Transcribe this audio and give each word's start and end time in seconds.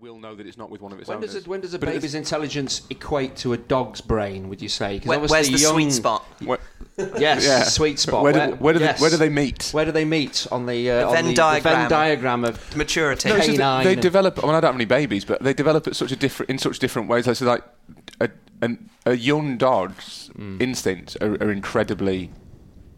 will 0.00 0.18
know 0.18 0.34
that 0.34 0.46
it's 0.46 0.56
not 0.56 0.70
with 0.70 0.80
one 0.80 0.92
of 0.92 0.98
its 0.98 1.08
When 1.08 1.18
owners. 1.18 1.34
does, 1.34 1.46
a, 1.46 1.48
when 1.50 1.60
does 1.60 1.74
a 1.74 1.78
But 1.78 1.90
baby's 1.90 2.14
intelligence 2.14 2.82
equate 2.88 3.36
to 3.36 3.52
a 3.52 3.58
dog's 3.58 4.00
brain? 4.00 4.48
Would 4.48 4.62
you 4.62 4.68
say? 4.70 4.98
'Cause 4.98 5.06
Where- 5.08 5.18
where's 5.20 5.50
the 5.50 5.58
young- 5.58 5.74
sweet 5.74 5.92
spot? 5.92 6.24
Where, 6.44 6.58
Yes, 7.18 7.44
Yeah. 7.44 7.62
sweet 7.64 7.98
spot. 7.98 8.22
Where 8.22 8.32
do- 8.32 8.56
where 8.56 8.72
do 8.72 8.78
they- 8.78 8.92
where 8.94 9.10
do 9.10 9.16
they 9.18 9.28
meet? 9.28 9.68
Where 9.72 9.84
do 9.84 9.92
they 9.92 10.04
meet 10.06 10.46
on 10.50 10.64
the, 10.66 10.90
uh, 10.90 11.08
on 11.08 11.14
Venn 11.14 11.24
the, 11.26 11.30
the 11.32 11.36
diagram. 11.36 11.74
Venn 11.80 11.90
diagram 11.90 12.44
of 12.44 12.76
Maturity. 12.76 13.28
No, 13.28 13.36
it's 13.36 13.46
just 13.46 13.58
Canine 13.58 13.84
they 13.84 13.92
and- 13.92 14.02
develop. 14.02 14.38
I 14.42 14.46
mean, 14.46 14.54
I 14.54 14.60
don't 14.60 14.68
have 14.68 14.74
any 14.74 14.84
babies, 14.86 15.24
but 15.26 15.42
they 15.42 15.52
develop 15.52 15.86
at 15.86 15.96
such 15.96 16.12
a 16.12 16.16
different 16.16 16.48
in 16.50 16.56
such 16.58 16.78
different 16.78 17.08
ways. 17.08 17.26
Like, 17.26 17.36
so 17.36 17.44
like 17.46 17.62
a, 18.20 18.30
an, 18.62 18.88
a 19.04 19.16
young 19.16 19.58
dog's 19.58 20.30
Mm. 20.38 20.62
instincts 20.62 21.16
are, 21.20 21.34
are 21.42 21.50
incredibly 21.52 22.30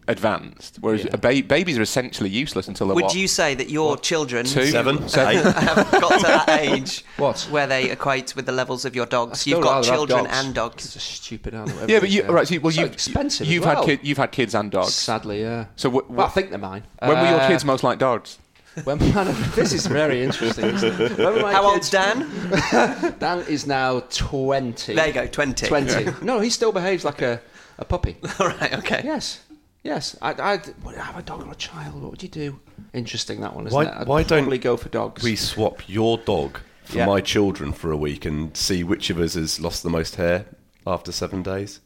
advanced, 0.07 0.77
whereas 0.81 1.03
Yeah. 1.05 1.11
a 1.13 1.17
ba- 1.17 1.43
babies 1.47 1.77
are 1.77 1.81
essentially 1.81 2.29
useless 2.29 2.67
until 2.67 2.87
they're 2.87 2.95
Would 2.95 3.03
what? 3.05 3.15
you 3.15 3.27
say 3.27 3.55
that 3.55 3.69
your 3.69 3.97
children 3.97 4.45
two, 4.45 4.65
Seven? 4.65 5.07
seven. 5.09 5.51
have 5.53 5.91
got 5.91 6.17
to 6.19 6.23
that 6.27 6.49
age 6.61 7.03
What? 7.17 7.39
where 7.51 7.67
they 7.67 7.89
equate 7.91 8.35
with 8.35 8.45
the 8.45 8.51
levels 8.51 8.85
of 8.85 8.95
your 8.95 9.05
dogs? 9.05 9.45
You've 9.47 9.61
got 9.63 9.83
children 9.83 10.25
dogs. 10.25 10.37
and 10.45 10.53
dogs. 10.55 10.85
It's 10.85 10.95
a 10.95 10.99
stupid 10.99 11.53
animal. 11.53 11.89
Yeah, 11.89 11.99
but 11.99 12.09
you 12.09 12.23
right. 12.23 12.47
So, 12.47 12.59
well, 12.59 12.71
So 12.71 12.81
you've 12.81 12.93
expensive. 12.93 13.47
You've 13.47 13.63
as 13.63 13.67
well. 13.67 13.75
had 13.77 13.85
kid, 13.85 13.99
you've 14.03 14.17
had 14.17 14.31
kids 14.31 14.55
and 14.55 14.69
dogs. 14.71 14.93
Sadly, 14.93 15.41
yeah. 15.41 15.65
So 15.75 15.89
wh- 15.89 16.09
Well, 16.09 16.25
I 16.27 16.29
think 16.29 16.49
they're 16.49 16.59
mine. 16.59 16.83
when 16.99 17.09
were 17.19 17.29
your 17.29 17.41
Uh, 17.41 17.47
kids 17.47 17.63
most 17.65 17.83
like 17.83 17.99
dogs? 17.99 18.37
When 18.85 18.97
my, 19.13 19.23
this 19.55 19.71
is 19.71 19.85
very 19.85 20.23
interesting. 20.23 20.65
Isn't 20.65 20.99
it? 20.99 21.17
When 21.19 21.35
were 21.43 21.51
How 21.51 21.63
old's 21.63 21.91
kids- 21.91 21.91
Dan? 21.91 23.15
Dan 23.19 23.39
is 23.47 23.67
now 23.67 23.99
twenty. 24.09 24.95
There 24.95 25.07
you 25.07 25.13
go, 25.13 25.27
20. 25.27 25.67
Twenty. 25.67 26.07
No, 26.23 26.39
he 26.39 26.49
still 26.49 26.71
behaves 26.71 27.05
like 27.05 27.21
a, 27.21 27.39
a 27.77 27.85
puppy. 27.85 28.17
All 28.39 28.47
right, 28.47 28.73
okay. 28.79 29.01
Yes. 29.05 29.41
Yes. 29.83 30.15
I, 30.21 30.33
I'd 30.39 30.73
would 30.83 30.95
I 30.95 31.03
have 31.03 31.17
a 31.17 31.21
dog 31.21 31.45
or 31.45 31.51
a 31.51 31.55
child. 31.55 32.01
What 32.01 32.11
would 32.11 32.23
you 32.23 32.29
do? 32.29 32.59
Interesting 32.93 33.41
that 33.41 33.53
one, 33.55 33.67
isn't 33.67 33.75
Why- 33.75 33.85
it? 33.85 33.93
I'd 33.93 34.07
why 34.07 34.23
don't 34.23 34.43
probably 34.43 34.57
go 34.57 34.77
for 34.77 34.89
dogs. 34.89 35.23
We 35.23 35.35
swap 35.35 35.87
your 35.89 36.17
dog 36.17 36.59
for 36.85 36.97
Yeah. 36.97 37.05
my 37.05 37.21
children 37.21 37.73
for 37.73 37.91
a 37.91 37.97
week 37.97 38.25
and 38.25 38.55
see 38.55 38.83
which 38.83 39.09
of 39.09 39.19
us 39.19 39.33
has 39.33 39.59
lost 39.59 39.83
the 39.83 39.89
most 39.89 40.15
hair 40.15 40.45
after 40.87 41.11
seven 41.11 41.43
days. 41.43 41.79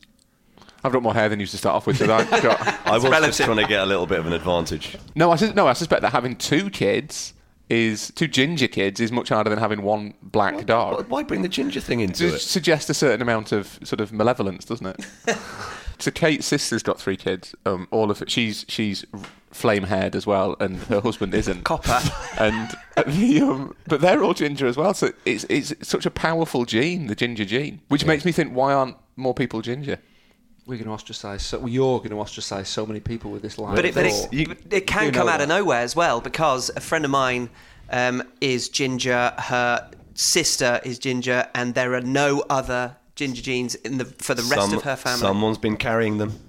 I've 0.83 0.91
got 0.91 1.01
more 1.01 1.13
hair 1.13 1.27
than 1.27 1.39
you 1.39 1.43
used 1.43 1.51
to 1.53 1.57
start 1.57 1.75
off 1.75 1.87
with. 1.87 1.97
So 1.97 2.13
I've 2.13 2.29
got, 2.43 2.61
I 2.87 2.97
was 2.97 3.03
just 3.03 3.41
trying 3.41 3.57
to 3.57 3.65
get 3.67 3.81
a 3.81 3.85
little 3.85 4.05
bit 4.05 4.19
of 4.19 4.27
an 4.27 4.33
advantage. 4.33 4.95
no, 5.15 5.31
I 5.31 5.35
sus- 5.35 5.55
no, 5.55 5.67
I 5.67 5.73
suspect 5.73 6.01
that 6.03 6.11
having 6.11 6.35
two 6.35 6.69
kids 6.69 7.33
is 7.69 8.11
two 8.15 8.27
ginger 8.27 8.67
kids 8.67 8.99
is 9.01 9.11
much 9.11 9.29
harder 9.29 9.49
than 9.49 9.59
having 9.59 9.81
one 9.81 10.13
black 10.21 10.65
dog. 10.65 10.97
Why- 10.97 11.03
Why 11.21 11.23
bring 11.23 11.41
the 11.41 11.49
ginger 11.49 11.79
thing 11.81 11.99
into 12.01 12.27
It 12.27 12.35
it? 12.35 12.39
suggests 12.41 12.89
a 12.89 12.93
certain 12.93 13.21
amount 13.21 13.51
of 13.51 13.79
sort 13.83 13.99
of 14.01 14.13
malevolence, 14.13 14.65
doesn't 14.65 14.85
it? 14.85 15.05
so 15.99 16.11
Kate's 16.11 16.45
sister's 16.45 16.83
got 16.83 16.99
three 16.99 17.17
kids. 17.17 17.55
Um, 17.65 17.87
all 17.91 18.11
of 18.11 18.21
it. 18.21 18.29
She's 18.29 18.65
she's 18.67 19.05
flame 19.51 19.83
haired 19.83 20.15
as 20.15 20.27
well, 20.27 20.55
and 20.59 20.77
her 20.83 21.01
husband 21.01 21.33
isn't. 21.33 21.63
Copper. 21.63 21.99
And 22.39 22.69
the, 23.07 23.41
um, 23.41 23.75
but 23.87 24.01
they're 24.01 24.23
all 24.23 24.33
ginger 24.33 24.67
as 24.67 24.77
well. 24.77 24.93
So 24.93 25.11
it's 25.25 25.45
it's 25.49 25.73
such 25.87 26.05
a 26.05 26.11
powerful 26.11 26.65
gene, 26.65 27.07
the 27.07 27.15
ginger 27.15 27.45
gene, 27.45 27.81
which 27.87 28.05
makes 28.05 28.25
me 28.25 28.31
think 28.31 28.53
why 28.53 28.73
aren't 28.73 28.95
more 29.15 29.33
people 29.33 29.61
ginger? 29.61 29.99
We're 30.65 30.75
going 30.75 30.87
to 30.87 30.91
ostracize. 30.91 31.43
So 31.43 31.65
you're 31.65 31.99
going 31.99 32.09
to 32.11 32.19
ostracize 32.19 32.67
so 32.67 32.85
many 32.85 32.99
people 32.99 33.31
with 33.31 33.41
this 33.41 33.57
line. 33.57 33.75
But 33.75 33.85
it, 33.85 33.95
but 33.95 34.05
of 34.05 34.33
it, 34.33 34.73
it 34.73 34.87
can 34.87 35.05
You 35.05 35.11
come 35.11 35.27
know 35.27 35.31
out 35.31 35.41
of 35.41 35.47
nowhere 35.47 35.79
as 35.79 35.95
well 35.95 36.19
because 36.19 36.69
a 36.75 36.81
friend 36.81 37.05
of 37.05 37.11
mine 37.11 37.49
um, 37.89 38.21
is 38.41 38.67
ginger, 38.67 39.33
her 39.37 39.89
sister 40.13 40.81
is 40.83 40.99
ginger, 40.99 41.47
and 41.55 41.73
there 41.73 41.93
are 41.93 42.01
no 42.01 42.43
other 42.49 42.97
ginger 43.17 43.41
jeans 43.41 43.75
in 43.75 43.97
the 43.97 44.05
for 44.05 44.33
the 44.33 44.43
rest 44.43 44.61
Some- 44.69 44.73
of 44.77 44.83
her 44.83 44.95
family. 44.95 45.19
Someone's 45.19 45.57
been 45.57 45.75
carrying 45.75 46.17
them. 46.19 46.39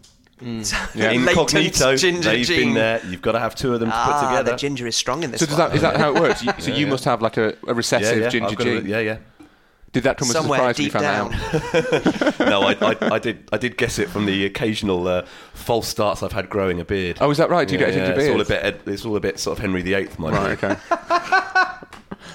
Yeah. 0.40 1.10
Incognito, 1.10 1.86
Latent 1.86 2.00
ginger 2.00 2.30
they've 2.30 2.46
gene. 2.46 2.60
been 2.66 2.74
there. 2.74 3.00
You've 3.06 3.22
got 3.22 3.32
to 3.32 3.40
have 3.40 3.56
two 3.56 3.74
of 3.74 3.80
them 3.80 3.88
to 3.88 3.94
put 3.96 4.00
Ah, 4.00 4.30
together. 4.30 4.52
the 4.52 4.56
ginger 4.56 4.86
is 4.86 4.94
strong 4.94 5.24
in 5.24 5.32
this 5.32 5.40
So 5.40 5.46
does 5.46 5.56
that 5.56 5.74
is 5.74 5.80
that 5.82 5.96
how 5.96 6.14
it 6.14 6.20
works? 6.20 6.44
You, 6.44 6.52
so 6.60 6.70
Yeah, 6.70 6.76
you 6.76 6.84
yeah. 6.86 6.90
must 6.92 7.04
have 7.06 7.20
like 7.20 7.36
a, 7.38 7.56
a 7.66 7.74
recessive 7.74 8.18
yeah, 8.20 8.28
ginger 8.28 8.50
I've 8.52 8.60
a- 8.60 8.62
gene. 8.80 8.86
yeah, 8.86 9.00
yeah. 9.00 9.16
Did 9.90 10.02
that 10.04 10.18
come 10.18 10.28
as 10.28 10.36
a 10.36 10.38
Somewhere 10.40 10.72
surprise 10.74 10.76
when 10.78 10.84
you 10.84 10.90
deep 10.90 11.00
found 11.00 11.32
down. 11.32 12.30
out? 12.30 12.38
no, 12.40 12.60
I, 12.62 12.76
I, 12.92 13.14
I 13.14 13.18
did. 13.18 13.48
I 13.50 13.56
did 13.56 13.78
guess 13.78 13.98
it 13.98 14.10
from 14.10 14.26
the 14.26 14.44
occasional 14.44 15.08
uh, 15.08 15.22
false 15.54 15.88
starts 15.88 16.22
I've 16.22 16.30
had 16.32 16.50
growing 16.50 16.78
a 16.78 16.84
beard. 16.84 17.16
Oh, 17.22 17.30
is 17.30 17.38
that 17.38 17.48
right? 17.48 17.66
Do 17.66 17.74
you 17.74 17.80
Yeah, 17.80 17.86
get 17.86 17.94
a 17.94 17.96
ginger 17.96 18.10
yeah, 18.10 18.16
beard? 18.16 18.42
It's 18.42 18.50
all 18.50 18.56
a 18.58 18.60
bit. 18.62 18.80
It's 18.86 19.04
all 19.06 19.16
a 19.16 19.20
bit 19.20 19.38
sort 19.40 19.56
of 19.58 19.62
Henry 19.62 19.80
VIII, 19.80 20.08
my 20.18 20.30
Right, 20.30 20.62
okay. 20.62 20.76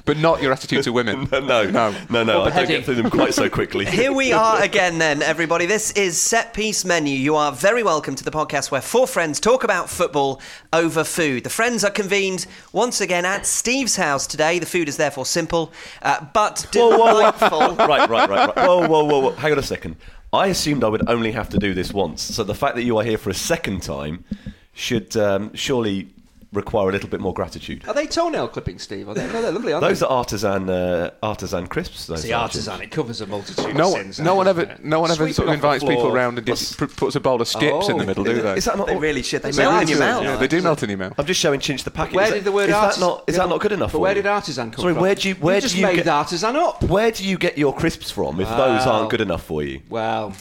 but 0.05 0.17
not 0.17 0.41
your 0.41 0.51
attitude 0.51 0.83
to 0.83 0.91
women. 0.91 1.27
no, 1.31 1.39
no, 1.39 1.63
No. 1.69 1.95
no, 2.09 2.23
no. 2.23 2.41
I 2.41 2.43
don't 2.43 2.45
beheading. 2.45 2.75
get 2.75 2.85
through 2.85 2.95
them 2.95 3.09
quite 3.09 3.33
so 3.33 3.49
quickly. 3.49 3.85
Here 4.01 4.11
we 4.11 4.33
are 4.33 4.61
again, 4.61 4.97
then, 4.97 5.21
everybody. 5.21 5.65
This 5.65 5.91
is 5.91 6.19
Set 6.19 6.53
Piece 6.53 6.83
Menu. 6.83 7.15
You 7.17 7.35
are 7.35 7.51
very 7.53 7.83
welcome 7.83 8.13
to 8.15 8.23
the 8.23 8.31
podcast 8.31 8.69
where 8.69 8.81
four 8.81 9.07
friends 9.07 9.39
talk 9.39 9.63
about 9.63 9.89
football 9.89 10.41
over 10.73 11.03
food. 11.05 11.45
The 11.45 11.49
friends 11.49 11.85
are 11.85 11.89
convened 11.91 12.47
once 12.73 12.99
again 12.99 13.23
at 13.23 13.45
Steve's 13.45 13.95
house 13.95 14.27
today. 14.27 14.59
The 14.59 14.65
food 14.65 14.89
is 14.89 14.97
therefore 14.97 15.25
simple, 15.25 15.71
uh, 16.01 16.25
but 16.33 16.67
Whoa, 16.73 16.89
whoa, 16.89 16.97
whoa. 16.97 17.07
delightful. 17.11 17.59
right, 17.87 18.09
right, 18.09 18.29
right, 18.29 18.29
right. 18.29 18.55
Whoa, 18.67 18.87
whoa, 18.87 19.03
whoa, 19.05 19.19
whoa. 19.19 19.31
Hang 19.31 19.53
on 19.53 19.59
a 19.59 19.63
second. 19.63 19.95
I 20.33 20.47
assumed 20.47 20.83
I 20.83 20.89
would 20.89 21.07
only 21.09 21.31
have 21.31 21.47
to 21.49 21.57
do 21.59 21.73
this 21.73 21.93
once. 21.93 22.21
So 22.21 22.43
the 22.43 22.55
fact 22.55 22.75
that 22.75 22.83
you 22.83 22.97
are 22.97 23.03
here 23.03 23.17
for 23.19 23.29
a 23.29 23.33
second 23.35 23.83
time 23.83 24.25
should 24.73 25.15
um, 25.15 25.53
surely 25.53 26.09
require 26.53 26.89
a 26.89 26.91
little 26.91 27.09
bit 27.09 27.19
more 27.19 27.33
gratitude. 27.33 27.83
Are 27.87 27.93
they 27.93 28.05
toenail 28.07 28.47
clippings, 28.49 28.83
Steve? 28.83 29.09
Are 29.09 29.13
they? 29.13 29.25
No, 29.27 29.41
they're 29.41 29.51
lovely, 29.51 29.73
aren't 29.73 29.85
Those 29.85 29.99
they? 29.99 30.05
are 30.05 30.11
artisan 30.11 30.69
uh, 30.69 31.11
artisan 31.21 31.67
crisps. 31.67 32.07
Those 32.07 32.19
It's 32.19 32.27
the 32.27 32.33
artisan. 32.33 32.81
It 32.81 32.91
covers 32.91 33.21
a 33.21 33.27
multitude 33.27 33.75
No 33.75 33.87
of 33.87 33.91
one, 33.93 34.01
sins. 34.03 34.19
no 34.19 34.35
one 34.35 34.47
ever, 34.47 34.77
no 34.83 34.99
one 34.99 35.09
ever 35.11 35.17
Sweeping 35.17 35.33
sort 35.33 35.47
of 35.49 35.53
invites 35.55 35.83
people 35.83 36.07
around 36.07 36.37
and 36.37 36.45
just 36.47 36.79
p- 36.79 36.85
puts 36.87 37.15
a 37.15 37.19
bowl 37.19 37.41
of 37.41 37.47
skips 37.47 37.89
in 37.89 37.97
the 37.97 38.03
Oh. 38.03 38.07
middle, 38.07 38.23
do 38.23 38.41
they? 38.41 38.53
Is 38.57 38.65
that 38.65 38.77
not? 38.77 38.87
They 38.87 38.97
really 38.97 39.23
should. 39.23 39.41
They 39.41 39.51
They 39.51 39.63
melt 39.63 39.81
in 39.83 39.87
your 39.89 39.97
good, 39.97 40.03
mouth. 40.05 40.23
yeah, 40.23 40.35
they 40.37 40.47
do 40.47 40.61
melt 40.61 40.83
in 40.83 40.89
your 40.89 40.99
mouth. 40.99 41.13
I'm 41.17 41.25
just 41.25 41.39
showing 41.39 41.59
Chinch 41.59 41.83
the 41.83 41.91
packet. 41.91 42.15
Where 42.15 42.25
Is 42.25 42.31
did 42.33 42.39
that- 42.41 42.45
the 42.45 42.51
word 42.51 42.69
is 42.69 42.75
that 42.75 42.99
not 42.99 43.23
is 43.27 43.35
that 43.37 43.49
not 43.49 43.59
good 43.59 43.71
enough? 43.71 43.91
But 43.91 43.97
for 43.97 44.01
where 44.01 44.13
did 44.13 44.25
artisan 44.27 44.71
come 44.71 44.81
Sorry, 44.81 44.93
from? 44.93 45.01
where 45.01 45.15
do 45.15 45.29
you 45.29 45.35
where 45.35 45.55
you 45.55 45.61
just 45.61 45.75
do 45.75 45.81
you 45.81 45.87
made 45.87 45.95
get 45.97 46.07
artisan 46.07 46.55
up? 46.55 46.83
where 46.83 47.11
do 47.11 47.23
you 47.27 47.37
get 47.37 47.57
your 47.57 47.73
crisps 47.73 48.11
from 48.11 48.39
if 48.39 48.47
those 48.49 48.85
aren't 48.85 49.09
good 49.09 49.21
enough 49.21 49.43
for 49.43 49.63
you? 49.63 49.81
Well, 49.89 50.33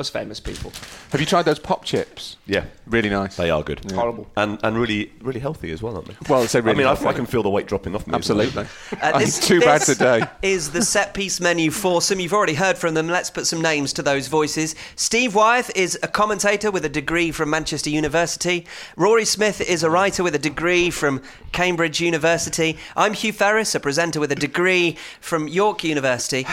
us 0.00 0.08
famous 0.10 0.40
people. 0.40 0.72
Have 1.12 1.20
you 1.20 1.26
tried 1.26 1.42
those 1.42 1.58
pop 1.58 1.84
chips? 1.84 2.36
Yeah, 2.46 2.64
Really 2.86 3.10
nice. 3.10 3.36
they 3.36 3.50
are 3.50 3.62
good. 3.62 3.80
Horrible. 3.92 4.26
and 4.36 4.58
and 4.62 4.78
really 4.78 5.12
really 5.20 5.40
healthy 5.40 5.70
as 5.70 5.82
well, 5.82 5.96
aren't 5.96 6.08
they? 6.08 6.16
Well, 6.28 6.46
say 6.46 6.60
really 6.60 6.74
I 6.74 6.78
mean, 6.78 6.86
I, 6.86 6.90
healthy. 6.90 7.06
I 7.06 7.12
can 7.12 7.26
feel 7.26 7.42
the 7.42 7.50
weight 7.50 7.66
dropping 7.66 7.94
off 7.94 8.06
me. 8.06 8.16
as 8.18 8.28
well. 8.28 8.40
Absolutely. 8.40 8.66
Uh, 9.02 9.18
this- 9.18 9.38
eat 9.38 9.44
two 9.44 9.60
bags 9.60 9.88
a 9.88 9.94
this. 9.94 10.28
Is 10.42 10.70
the 10.70 10.82
set 10.82 11.14
piece 11.14 11.40
menu 11.40 11.70
foursome? 11.70 12.20
You've 12.20 12.32
already 12.32 12.54
heard 12.54 12.78
from 12.78 12.94
them. 12.94 13.08
Let's 13.08 13.30
put 13.30 13.46
some 13.46 13.60
names 13.60 13.92
to 13.94 14.02
those 14.02 14.28
voices. 14.28 14.74
Steve 14.96 15.34
Wyeth 15.34 15.70
is 15.76 15.98
a 16.02 16.08
commentator 16.08 16.70
with 16.70 16.84
a 16.84 16.88
degree 16.88 17.30
from 17.30 17.50
Manchester 17.50 17.90
University. 17.90 18.66
Rory 18.96 19.24
Smith 19.24 19.60
is 19.60 19.82
a 19.82 19.90
writer 19.90 20.22
with 20.22 20.34
a 20.34 20.38
degree 20.38 20.90
from 20.90 21.20
Cambridge 21.52 22.00
University. 22.00 22.78
I'm 22.96 23.12
Hugh 23.12 23.32
Ferris, 23.32 23.74
a 23.74 23.80
presenter 23.80 24.20
with 24.20 24.32
a 24.32 24.36
degree 24.36 24.96
from 25.20 25.48
York 25.48 25.84
University. 25.84 26.44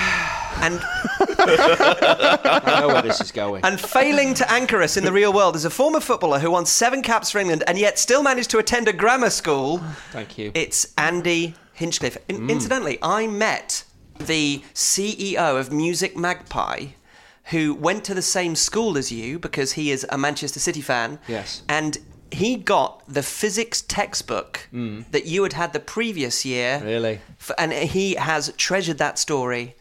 And 0.61 0.81
I 1.47 2.79
know 2.81 2.87
where 2.87 3.01
this 3.01 3.21
is 3.21 3.31
going. 3.31 3.63
and 3.63 3.79
failing 3.79 4.33
to 4.35 4.51
anchor 4.51 4.81
us 4.81 4.97
in 4.97 5.05
the 5.05 5.11
real 5.11 5.33
world 5.33 5.55
is 5.55 5.65
a 5.65 5.69
former 5.69 5.99
footballer 5.99 6.39
who 6.39 6.51
won 6.51 6.65
seven 6.65 7.01
caps 7.01 7.31
for 7.31 7.39
England 7.39 7.63
and 7.67 7.77
yet 7.77 7.99
still 7.99 8.23
managed 8.23 8.49
to 8.51 8.57
attend 8.57 8.87
a 8.87 8.93
grammar 8.93 9.29
school. 9.29 9.79
Thank 10.11 10.37
you. 10.37 10.51
It's 10.53 10.93
Andy 10.97 11.55
Hinchcliffe. 11.73 12.17
In- 12.27 12.41
mm. 12.41 12.49
Incidentally, 12.49 12.97
I 13.01 13.27
met 13.27 13.83
the 14.19 14.63
CEO 14.73 15.59
of 15.59 15.71
Music 15.71 16.15
Magpie, 16.15 16.87
who 17.45 17.73
went 17.75 18.03
to 18.05 18.13
the 18.13 18.21
same 18.21 18.55
school 18.55 18.97
as 18.97 19.11
you 19.11 19.37
because 19.39 19.73
he 19.73 19.91
is 19.91 20.05
a 20.09 20.17
Manchester 20.17 20.59
City 20.59 20.81
fan. 20.81 21.19
Yes. 21.27 21.61
And 21.69 21.97
he 22.31 22.55
got 22.55 23.03
the 23.07 23.21
physics 23.21 23.81
textbook 23.81 24.67
mm. 24.73 25.05
that 25.11 25.25
you 25.25 25.43
had 25.43 25.53
had 25.53 25.73
the 25.73 25.79
previous 25.79 26.43
year. 26.43 26.81
Really? 26.83 27.19
F- 27.39 27.51
And 27.57 27.71
he 27.71 28.15
has 28.15 28.51
treasured 28.57 28.97
that 28.97 29.19
story 29.19 29.75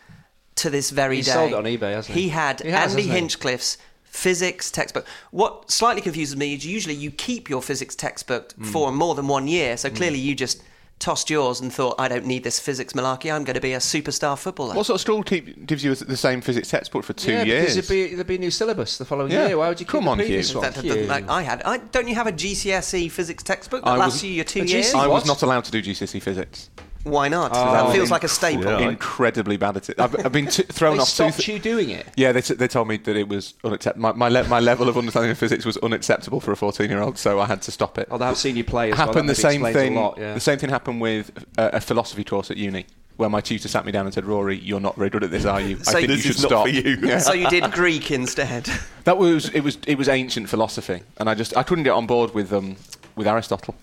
to 0.56 0.70
this 0.70 0.91
very 0.91 1.16
He's 1.16 1.26
day. 1.26 1.32
sold 1.32 1.50
it 1.53 1.54
on 1.56 1.65
eBay, 1.65 1.94
hasn't 1.94 2.15
he? 2.15 2.22
He 2.22 2.28
had 2.28 2.60
He 2.60 2.69
has, 2.70 2.92
Andy 2.92 3.03
hasn't 3.03 3.12
he? 3.12 3.20
Hinchcliffe's 3.20 3.78
physics 4.04 4.70
textbook. 4.70 5.06
What 5.32 5.70
slightly 5.70 6.00
confuses 6.00 6.37
me 6.37 6.54
is 6.54 6.65
usually 6.65 6.94
you 6.94 7.10
keep 7.10 7.50
your 7.50 7.60
physics 7.62 7.94
textbook 7.97 8.53
Hmm. 8.53 8.64
for 8.64 8.93
more 8.93 9.14
than 9.14 9.26
one 9.26 9.48
year. 9.48 9.76
So 9.76 9.91
clearly 9.91 10.19
you 10.20 10.34
just 10.37 10.62
tossed 11.00 11.28
yours 11.28 11.60
and 11.60 11.72
thought, 11.72 11.97
I 11.98 12.06
don't 12.06 12.25
need 12.25 12.44
this 12.44 12.60
physics 12.60 12.93
malarkey. 12.93 13.34
I'm 13.34 13.43
going 13.43 13.54
to 13.56 13.60
be 13.60 13.72
a 13.72 13.78
superstar 13.78 14.38
footballer. 14.38 14.76
What 14.76 14.87
sort 14.87 14.94
of 14.94 15.00
school 15.00 15.25
keep, 15.25 15.67
gives 15.67 15.82
you 15.84 15.93
the 15.96 16.17
same 16.17 16.40
physics 16.40 16.69
textbook 16.70 17.02
for 17.02 17.12
two 17.12 17.32
yeah, 17.32 17.43
years? 17.43 17.75
because 17.75 17.88
there'd 17.88 18.11
be, 18.11 18.14
there'd 18.14 18.26
be 18.29 18.37
a 18.37 18.38
new 18.38 18.52
syllabus 18.52 18.96
the 18.99 19.05
following 19.05 19.32
Yeah. 19.32 19.49
year. 19.49 19.58
Why 19.58 19.69
would 19.69 19.81
you 19.81 19.87
keep 19.87 19.90
Come 19.90 20.05
the 20.05 20.11
on, 20.12 20.19
previous 20.19 20.50
Hugh. 20.50 20.61
one? 20.61 20.67
That- 20.70 20.75
that- 20.76 20.87
that- 20.88 20.96
Hugh. 21.00 21.06
like 21.06 21.29
I 21.29 21.43
had. 21.43 21.62
I, 21.64 21.79
don't 21.79 22.06
you 22.06 22.14
have 22.14 22.29
a 22.29 22.32
GCSE 22.32 23.08
physics 23.11 23.43
textbook 23.43 23.84
that 23.84 23.90
I 23.90 23.96
lasts 23.96 24.23
was- 24.23 24.25
you 24.25 24.31
your 24.31 24.44
two 24.44 24.61
a 24.61 24.64
years? 24.64 24.87
GCSE 24.93 24.94
I 25.00 25.08
was 25.08 25.23
What? 25.23 25.26
not 25.26 25.43
allowed 25.43 25.64
to 25.64 25.73
do 25.73 25.82
GCSE 25.82 26.20
physics. 26.23 26.70
Why 27.05 27.29
not? 27.29 27.53
Oh. 27.55 27.73
that 27.73 27.93
feels 27.95 28.11
like 28.11 28.25
a 28.25 28.29
staple. 28.29 28.65
Yeah. 28.65 28.89
Incredibly 28.89 29.56
bad 29.56 29.77
at 29.77 29.91
it. 29.91 30.01
I've, 30.01 30.27
I've 30.27 30.33
been 30.33 30.47
t- 30.49 30.62
thrown 30.69 30.97
They 30.97 31.03
off 31.03 31.09
two. 31.09 31.31
stopped 31.31 31.47
you 31.47 31.59
doing 31.59 31.91
it. 31.91 32.06
Yeah, 32.17 32.33
they, 32.33 32.41
t- 32.41 32.55
they 32.55 32.67
told 32.67 32.89
me 32.89 32.97
that 32.97 33.15
it 33.17 33.29
was 33.29 33.55
unacceptable. 33.62 34.03
My, 34.03 34.12
my, 34.12 34.29
le- 34.29 34.49
my 34.49 34.59
level 34.61 34.89
of 34.89 34.97
understanding 34.97 35.31
of 35.31 35.39
physics 35.39 35.65
was 35.65 35.77
unacceptable 35.79 36.41
for 36.41 36.51
a 36.53 36.56
14 36.56 36.89
year 36.89 37.01
old, 37.03 37.19
so 37.19 37.41
I 37.41 37.47
had 37.47 37.61
to 37.62 37.71
stop 37.71 37.99
it. 37.99 38.09
Although 38.11 38.27
I've 38.27 38.39
seen 38.39 38.56
you 38.56 38.65
play 38.65 38.91
as 38.91 38.97
happened 38.97 39.29
that 39.29 39.37
the 39.37 39.41
same 39.43 39.65
explains 39.65 39.77
a 39.77 39.79
thing. 39.81 39.95
lot, 39.97 40.19
yeah. 40.19 40.35
The 40.35 40.41
same 40.41 40.59
thing 40.59 40.71
happened 40.71 41.01
with 41.01 41.31
a, 41.59 41.77
a 41.77 41.81
philosophy 41.81 42.25
course 42.25 42.51
at 42.51 42.56
uni, 42.56 42.87
where 43.17 43.29
my 43.29 43.41
tutor 43.43 43.69
sat 43.69 43.85
me 43.85 43.93
down 43.93 44.06
and 44.06 44.15
said, 44.15 44.25
"Rory, 44.25 44.56
you're 44.59 44.81
not 44.81 44.97
very 44.97 45.11
good 45.11 45.23
at 45.25 45.31
this, 45.31 45.45
are 45.45 45.61
you? 45.61 45.77
So 45.85 45.91
I 45.91 45.95
think 45.95 46.09
this 46.09 46.25
you 46.25 46.31
is 46.31 46.37
should 46.37 46.43
not 46.45 46.49
stop." 46.49 46.62
for 46.65 46.71
you. 46.71 46.99
Yeah. 47.03 47.19
So 47.19 47.33
you 47.35 47.49
did 47.51 47.71
Greek 47.73 48.11
instead. 48.11 48.69
That 49.05 49.19
was 49.19 49.51
it. 49.51 49.61
Was 49.61 49.77
it 49.87 49.97
was 49.99 50.09
ancient 50.09 50.49
philosophy, 50.49 51.03
and 51.19 51.29
I 51.29 51.35
just 51.35 51.55
I 51.55 51.62
couldn't 51.62 51.85
get 51.85 51.91
on 51.93 52.06
board 52.06 52.33
with 52.35 52.51
um 52.55 52.77
with 53.17 53.27
Aristotle. 53.27 53.75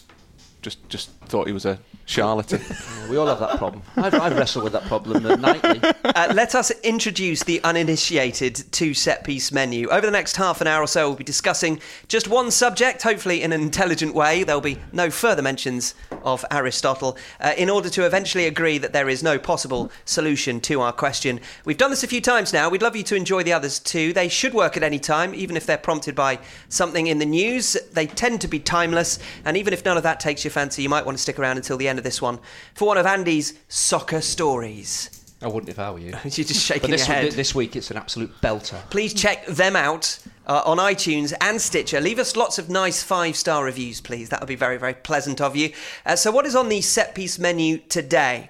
Just 0.64 0.90
just 0.90 1.12
thought 1.32 1.48
he 1.48 1.54
was 1.54 1.66
a 1.66 1.80
charlatan. 2.06 2.62
We 3.10 3.18
all 3.18 3.28
have 3.28 3.40
that 3.40 3.58
problem. 3.58 3.84
I've, 3.98 4.14
I've 4.14 4.38
wrestled 4.38 4.64
with 4.64 4.72
that 4.72 4.84
problem 4.84 5.24
nightly. 5.42 5.82
Uh, 5.84 6.32
let 6.34 6.56
us 6.56 6.72
introduce 6.82 7.44
the 7.44 7.62
uninitiated 7.62 8.56
to 8.72 8.94
set 8.94 9.26
piece 9.26 9.52
menu. 9.52 9.90
Over 9.90 10.06
the 10.06 10.14
next 10.14 10.38
half 10.38 10.62
an 10.62 10.68
hour 10.68 10.82
or 10.82 10.88
so, 10.88 11.10
we'll 11.10 11.18
be 11.18 11.26
discussing 11.26 11.82
just 12.08 12.30
one 12.30 12.52
subject, 12.52 13.02
hopefully 13.02 13.42
in 13.42 13.52
an 13.52 13.62
intelligent 13.62 14.16
way. 14.16 14.46
There'll 14.46 14.62
be 14.62 14.78
no 14.94 15.12
further 15.12 15.42
mentions 15.42 15.94
of 16.24 16.46
Aristotle, 16.52 17.18
uh, 17.42 17.54
in 17.58 17.70
order 17.70 17.90
to 17.90 18.06
eventually 18.06 18.46
agree 18.46 18.78
that 18.78 18.94
there 18.94 19.10
is 19.10 19.24
no 19.24 19.38
possible 19.38 19.92
solution 20.06 20.62
to 20.62 20.80
our 20.80 20.94
question. 20.94 21.42
We've 21.66 21.78
done 21.78 21.90
this 21.90 22.04
a 22.04 22.08
few 22.08 22.22
times 22.22 22.54
now. 22.54 22.70
We'd 22.70 22.82
love 22.82 22.96
you 22.96 23.04
to 23.04 23.16
enjoy 23.16 23.44
the 23.44 23.52
others 23.52 23.78
too. 23.78 24.14
They 24.14 24.30
should 24.30 24.54
work 24.54 24.78
at 24.78 24.84
any 24.84 25.00
time, 25.00 25.36
even 25.36 25.58
if 25.58 25.66
they're 25.66 25.78
prompted 25.78 26.16
by 26.16 26.40
something 26.70 27.08
in 27.08 27.20
the 27.20 27.26
news. 27.26 27.76
They 27.92 28.08
tend 28.08 28.40
to 28.40 28.48
be 28.48 28.60
timeless, 28.60 29.20
and 29.44 29.58
even 29.58 29.74
if 29.74 29.84
none 29.84 29.98
of 29.98 30.04
that 30.04 30.22
takes 30.22 30.46
your 30.46 30.52
fancy, 30.52 30.82
you 30.82 30.88
might 30.88 31.06
want 31.06 31.18
to 31.18 31.21
stick 31.22 31.40
around 31.40 31.58
until 31.58 31.78
the 31.78 31.88
end 31.88 31.98
of 31.98 32.04
this 32.04 32.22
one 32.22 32.40
for 32.74 32.88
one 32.88 32.98
of 32.98 33.06
Andy's 33.06 33.54
soccer 33.68 34.22
stories. 34.22 35.18
I 35.44 35.48
wouldn't 35.48 35.70
if 35.70 35.80
I 35.80 35.90
were 35.90 36.00
you. 36.00 36.10
You're 36.24 36.30
just 36.30 36.64
shaking 36.64 36.82
But 36.82 36.92
this, 36.92 37.08
your 37.08 37.16
head. 37.16 37.32
this 37.32 37.56
week 37.56 37.76
it's 37.76 37.90
an 37.90 37.98
absolute 37.98 38.32
belter. 38.42 38.80
Please 38.92 39.14
check 39.14 39.46
them 39.48 39.76
out 39.76 40.20
uh, 40.46 40.62
on 40.66 40.78
iTunes 40.78 41.34
and 41.42 41.60
Stitcher. 41.60 42.00
Leave 42.00 42.20
us 42.20 42.36
lots 42.36 42.60
of 42.60 42.70
nice 42.70 43.02
five 43.02 43.36
star 43.36 43.64
reviews, 43.66 44.02
please. 44.02 44.30
That 44.30 44.40
would 44.40 44.48
be 44.48 44.56
very, 44.56 44.78
very 44.78 44.94
pleasant 44.94 45.42
of 45.42 45.56
you. 45.56 45.72
Uh, 46.06 46.16
so, 46.16 46.30
what 46.32 46.46
is 46.46 46.56
on 46.56 46.70
the 46.70 46.82
set 46.82 47.16
piece 47.16 47.40
menu 47.40 47.78
today? 47.78 48.50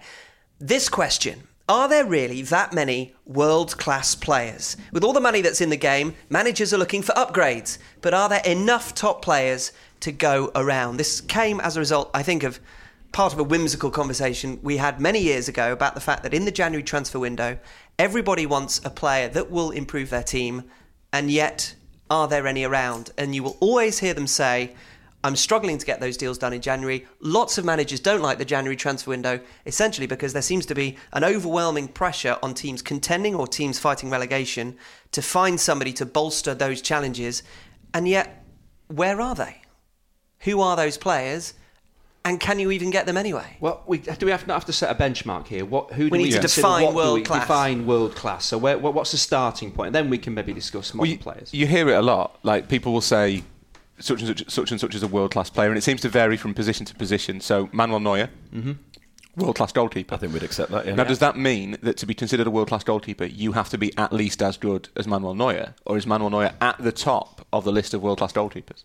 This 0.60 0.90
question 0.90 1.44
Are 1.70 1.88
there 1.88 2.06
really 2.06 2.42
that 2.44 2.74
many 2.74 3.16
world 3.26 3.78
class 3.78 4.14
players? 4.14 4.76
With 4.92 5.06
all 5.06 5.14
the 5.14 5.22
money 5.22 5.40
that's 5.40 5.62
in 5.62 5.70
the 5.70 5.78
game, 5.78 6.14
managers 6.30 6.74
are 6.74 6.78
looking 6.78 7.04
for 7.04 7.14
upgrades. 7.14 7.78
But 8.02 8.14
are 8.14 8.28
there 8.28 8.44
enough 8.46 8.94
top 8.94 9.22
players 9.22 9.72
to 10.02 10.12
go 10.12 10.52
around? 10.56 10.98
This 10.98 11.22
came 11.22 11.60
as 11.60 11.78
a 11.78 11.80
result, 11.80 12.12
I 12.14 12.24
think, 12.24 12.44
of 12.44 12.60
part 13.12 13.34
of 13.34 13.40
a 13.40 13.44
whimsical 13.44 13.92
conversation 13.92 14.60
we 14.62 14.78
had 14.78 15.02
many 15.02 15.20
years 15.20 15.48
ago 15.50 15.72
about 15.72 15.96
the 15.96 16.02
fact 16.02 16.24
that 16.24 16.34
in 16.34 16.46
the 16.46 16.52
January 16.52 16.84
transfer 16.84 17.20
window, 17.20 17.60
everybody 18.00 18.46
wants 18.46 18.80
a 18.86 18.90
player 18.90 19.28
that 19.30 19.52
will 19.52 19.72
improve 19.72 20.10
their 20.10 20.24
team, 20.24 20.64
and 21.12 21.30
yet, 21.30 21.76
are 22.10 22.28
there 22.28 22.48
any 22.48 22.64
around? 22.64 23.12
And 23.18 23.34
you 23.36 23.44
will 23.44 23.58
always 23.60 24.00
hear 24.00 24.14
them 24.14 24.28
say, 24.28 24.76
I'm 25.24 25.36
struggling 25.36 25.78
to 25.78 25.86
get 25.86 26.00
those 26.00 26.18
deals 26.18 26.40
done 26.40 26.52
in 26.52 26.62
January. 26.62 27.06
Lots 27.20 27.60
of 27.60 27.66
managers 27.66 28.00
don't 28.00 28.24
like 28.24 28.40
the 28.40 28.46
January 28.46 28.76
transfer 28.76 29.12
window, 29.12 29.40
essentially 29.68 30.08
because 30.08 30.34
there 30.34 30.42
seems 30.42 30.66
to 30.66 30.76
be 30.76 30.98
an 31.14 31.24
overwhelming 31.24 31.90
pressure 31.90 32.38
on 32.42 32.56
teams 32.56 32.82
contending 32.82 33.36
or 33.36 33.46
teams 33.46 33.78
fighting 33.78 34.10
relegation 34.10 34.76
to 35.12 35.22
find 35.22 35.60
somebody 35.60 35.94
to 35.94 36.06
bolster 36.06 36.56
those 36.56 36.82
challenges. 36.82 37.44
And 37.94 38.08
yet, 38.08 38.46
where 38.88 39.22
are 39.22 39.36
they? 39.36 39.61
Who 40.42 40.62
are 40.62 40.76
those 40.76 40.98
players? 40.98 41.54
And 42.24 42.40
can 42.40 42.60
you 42.60 42.70
even 42.70 42.92
get 42.92 43.08
them 43.08 43.18
anyway? 43.18 43.58
Well, 43.60 43.82
we, 43.88 43.98
do 43.98 44.26
we 44.28 44.32
have 44.32 44.46
not 44.46 44.54
have 44.54 44.66
to 44.66 44.74
set 44.74 44.92
a 44.92 44.96
benchmark 44.96 45.48
here? 45.48 45.66
What 45.66 45.94
who 45.94 46.04
do 46.04 46.10
We 46.12 46.20
we, 46.20 46.24
need 46.26 46.32
to 46.34 46.40
consider- 46.40 46.62
define 46.62 46.84
what 46.84 46.92
do 46.92 46.96
we 46.98 47.04
world 47.04 47.26
class. 47.26 47.42
Define 47.42 47.86
world 47.88 48.16
class. 48.16 48.46
So 48.46 48.58
where, 48.60 48.78
what, 48.78 48.94
what's 48.94 49.12
the 49.12 49.18
starting 49.18 49.72
point? 49.72 49.88
And 49.88 49.96
then 49.96 50.10
we 50.10 50.20
can 50.20 50.36
maybe 50.36 50.54
discuss 50.54 50.94
modern 50.94 51.12
you, 51.12 51.18
players. 51.18 51.52
you 51.52 51.66
hear 51.66 51.90
it 51.90 51.96
a 51.96 52.02
lot. 52.02 52.38
Like 52.44 52.68
people 52.68 52.94
will 52.94 53.02
say, 53.02 53.44
such 54.00 54.22
and 54.22 54.38
such, 54.38 54.50
such 54.52 54.72
and 54.72 54.80
such 54.80 54.94
is 54.94 55.02
a 55.02 55.08
world 55.08 55.32
class 55.32 55.50
player, 55.50 55.70
and 55.70 55.78
it 55.78 55.82
seems 55.82 56.02
to 56.02 56.10
vary 56.10 56.38
from 56.38 56.54
position 56.54 56.86
to 56.86 56.96
position. 56.96 57.42
So 57.42 57.70
Manuel 57.72 58.00
Neuer, 58.00 58.30
mm-hmm. 58.54 58.74
world 59.42 59.56
class 59.56 59.72
goalkeeper. 59.72 60.14
I 60.14 60.18
think 60.20 60.34
we'd 60.34 60.44
accept 60.44 60.72
that. 60.72 60.86
Yeah. 60.86 60.96
Now, 60.96 61.06
does 61.06 61.20
that 61.20 61.38
mean 61.38 61.78
that 61.82 61.98
to 61.98 62.06
be 62.06 62.14
considered 62.14 62.46
a 62.46 62.52
world 62.52 62.68
class 62.68 62.84
goalkeeper, 62.84 63.26
you 63.26 63.54
have 63.54 63.70
to 63.70 63.80
be 63.80 63.96
at 63.98 64.14
least 64.14 64.44
as 64.44 64.58
good 64.58 64.90
as 64.96 65.08
Manuel 65.08 65.34
Neuer, 65.34 65.74
or 65.86 65.98
is 65.98 66.06
Manuel 66.06 66.30
Neuer 66.30 66.52
at 66.62 66.78
the 66.78 66.92
top 66.92 67.48
of 67.52 67.64
the 67.64 67.72
list 67.72 67.96
of 67.96 68.02
world 68.04 68.20
class 68.20 68.34
goalkeepers? 68.34 68.84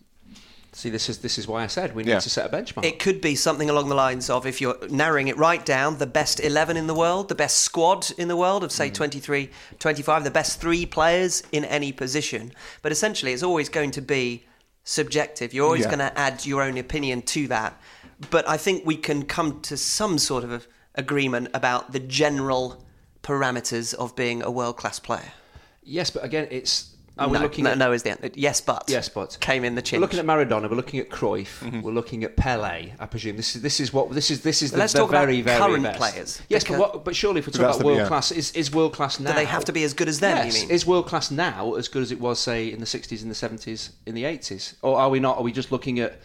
See, 0.77 0.91
this 0.91 1.09
is 1.09 1.17
this 1.17 1.39
is 1.39 1.47
why 1.47 1.63
I 1.63 1.67
said 1.67 1.95
we 1.95 2.03
need 2.03 2.11
Yeah. 2.11 2.19
to 2.19 2.29
set 2.29 2.45
a 2.45 2.55
benchmark. 2.55 2.85
It 2.85 2.99
could 2.99 3.19
be 3.19 3.33
something 3.33 3.67
along 3.67 3.89
the 3.89 3.95
lines 3.95 4.29
of 4.29 4.45
if 4.45 4.61
you're 4.61 4.77
narrowing 4.89 5.27
it 5.27 5.35
right 5.35 5.65
down, 5.65 5.97
the 5.97 6.05
best 6.05 6.39
11 6.39 6.77
in 6.77 6.85
the 6.85 6.93
world, 6.93 7.29
the 7.29 7.33
best 7.35 7.57
squad 7.63 8.11
in 8.15 8.27
the 8.27 8.35
world 8.35 8.63
of, 8.63 8.71
say, 8.71 8.91
mm. 8.91 8.93
23, 8.93 9.49
25, 9.79 10.23
the 10.23 10.29
best 10.29 10.61
three 10.61 10.85
players 10.85 11.41
in 11.51 11.65
any 11.65 11.91
position. 11.91 12.53
But 12.83 12.91
essentially, 12.91 13.33
it's 13.33 13.41
always 13.41 13.69
going 13.69 13.89
to 13.89 14.03
be 14.03 14.45
subjective. 14.83 15.51
You're 15.51 15.65
always 15.65 15.81
Yeah. 15.85 15.95
going 15.95 16.11
to 16.11 16.15
add 16.15 16.45
your 16.45 16.61
own 16.61 16.77
opinion 16.77 17.23
to 17.23 17.47
that. 17.47 17.81
But 18.29 18.47
I 18.47 18.57
think 18.57 18.85
we 18.85 18.97
can 18.97 19.25
come 19.25 19.61
to 19.61 19.77
some 19.77 20.19
sort 20.19 20.43
of 20.43 20.67
agreement 20.93 21.49
about 21.55 21.91
the 21.91 21.99
general 21.99 22.85
parameters 23.23 23.95
of 23.95 24.15
being 24.15 24.43
a 24.43 24.51
world 24.51 24.77
class 24.77 24.99
player. 24.99 25.33
yes, 25.81 26.09
but 26.11 26.23
again, 26.23 26.47
it's 26.51 26.89
are 27.19 27.27
we 27.27 27.33
no, 27.37 27.43
looking 27.43 27.63
no, 27.65 27.71
at 27.71 27.77
no 27.77 27.91
is 27.91 28.03
the 28.03 28.11
answer. 28.11 28.29
Yes, 28.35 28.61
but. 28.61 28.85
Yes, 28.87 29.09
but 29.09 29.37
Came 29.39 29.63
in 29.63 29.75
the 29.75 29.83
We're 29.91 29.99
looking 29.99 30.19
at 30.19 30.25
Maradona. 30.25 30.69
We're 30.69 30.75
looking 30.75 30.99
at 30.99 31.09
Cruyff. 31.09 31.59
Mm-hmm. 31.63 31.81
We're 31.81 31.91
looking 31.91 32.23
at 32.23 32.35
Pele. 32.35 32.93
I 32.99 33.05
presume 33.05 33.37
this 33.37 33.55
is 33.55 33.61
this 33.61 33.79
is 33.79 33.91
what 33.93 34.11
this 34.11 34.29
is 34.31 34.41
this 34.41 34.61
is 34.61 34.71
the, 34.71 34.77
Let's 34.77 34.93
the 34.93 34.99
talk 34.99 35.09
about 35.09 35.25
very 35.25 35.41
very 35.41 35.59
current 35.59 35.83
best. 35.83 35.97
players, 35.97 36.41
Yes, 36.49 36.63
but 36.63 36.79
what, 36.79 37.05
but 37.05 37.15
surely 37.15 37.39
if 37.39 37.47
we're 37.47 37.51
talking 37.51 37.65
that's 37.67 37.77
about 37.77 37.79
the- 37.79 37.85
world 37.85 37.97
yeah. 37.99 38.07
class, 38.07 38.31
is 38.31 38.51
is 38.51 38.71
world 38.73 38.93
class 38.93 39.19
now? 39.19 39.31
Do 39.31 39.35
they 39.35 39.45
have 39.45 39.65
to 39.65 39.71
be 39.73 39.83
as 39.83 39.93
good 39.93 40.07
as 40.07 40.19
them, 40.19 40.37
you 40.37 40.43
Yes, 40.45 40.61
mean? 40.61 40.71
is 40.71 40.85
world 40.85 41.07
class 41.07 41.31
now 41.31 41.73
as 41.75 41.87
good 41.87 42.01
as 42.01 42.11
it 42.11 42.19
was 42.19 42.39
say 42.39 42.71
in 42.71 42.79
the 42.79 42.85
sixties, 42.85 43.23
in 43.23 43.29
the 43.29 43.35
seventies, 43.35 43.91
in 44.05 44.15
the 44.15 44.25
eighties, 44.25 44.75
or 44.81 44.97
are 44.99 45.09
we 45.09 45.19
not? 45.19 45.37
Are 45.37 45.43
we 45.43 45.51
just 45.51 45.71
looking 45.71 45.99
at 45.99 46.19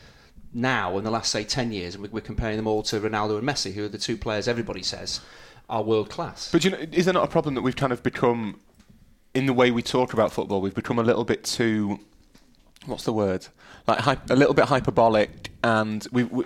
now 0.54 0.98
in 0.98 1.04
the 1.04 1.10
last 1.10 1.30
say 1.30 1.44
ten 1.44 1.72
years, 1.72 1.94
and 1.94 2.06
we're 2.12 2.20
comparing 2.20 2.56
them 2.56 2.66
all 2.66 2.82
to 2.82 3.00
Ronaldo 3.00 3.38
and 3.38 3.48
Messi, 3.48 3.72
who 3.72 3.84
are 3.84 3.88
the 3.88 3.98
two 3.98 4.16
players 4.16 4.46
everybody 4.48 4.82
says 4.82 5.20
are 5.70 5.82
world 5.82 6.10
class? 6.10 6.50
But 6.52 6.64
you 6.64 6.70
know, 6.70 6.78
is 6.92 7.06
there 7.06 7.14
not 7.14 7.24
a 7.24 7.28
problem 7.28 7.54
that 7.54 7.62
we've 7.62 7.76
kind 7.76 7.92
of 7.92 8.02
become, 8.02 8.60
in 9.34 9.46
the 9.46 9.52
way 9.52 9.70
we 9.70 9.82
talk 9.82 10.12
about 10.12 10.32
football, 10.32 10.60
we've 10.60 10.74
become 10.74 10.98
a 10.98 11.02
little 11.02 11.24
bit 11.24 11.44
too, 11.44 12.00
what's 12.86 13.04
the 13.04 13.12
word? 13.12 13.46
Like 13.86 14.00
hy- 14.00 14.16
a 14.30 14.36
little 14.36 14.54
bit 14.54 14.66
hyperbolic, 14.66 15.50
and 15.64 16.06
we, 16.12 16.24
we 16.24 16.44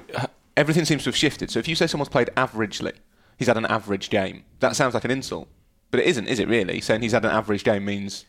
everything 0.56 0.84
seems 0.84 1.02
to 1.04 1.08
have 1.08 1.16
shifted. 1.16 1.50
So 1.50 1.58
if 1.58 1.68
you 1.68 1.74
say 1.74 1.86
someone's 1.86 2.08
played 2.08 2.30
averagely, 2.36 2.92
he's 3.36 3.48
had 3.48 3.56
an 3.56 3.66
average 3.66 4.10
game. 4.10 4.44
That 4.60 4.76
sounds 4.76 4.94
like 4.94 5.04
an 5.04 5.10
insult, 5.10 5.48
but 5.90 6.00
it 6.00 6.06
isn't, 6.06 6.26
is 6.28 6.38
it? 6.38 6.48
Really, 6.48 6.80
saying 6.80 7.02
he's 7.02 7.12
had 7.12 7.24
an 7.24 7.30
average 7.30 7.64
game 7.64 7.84
means. 7.84 8.24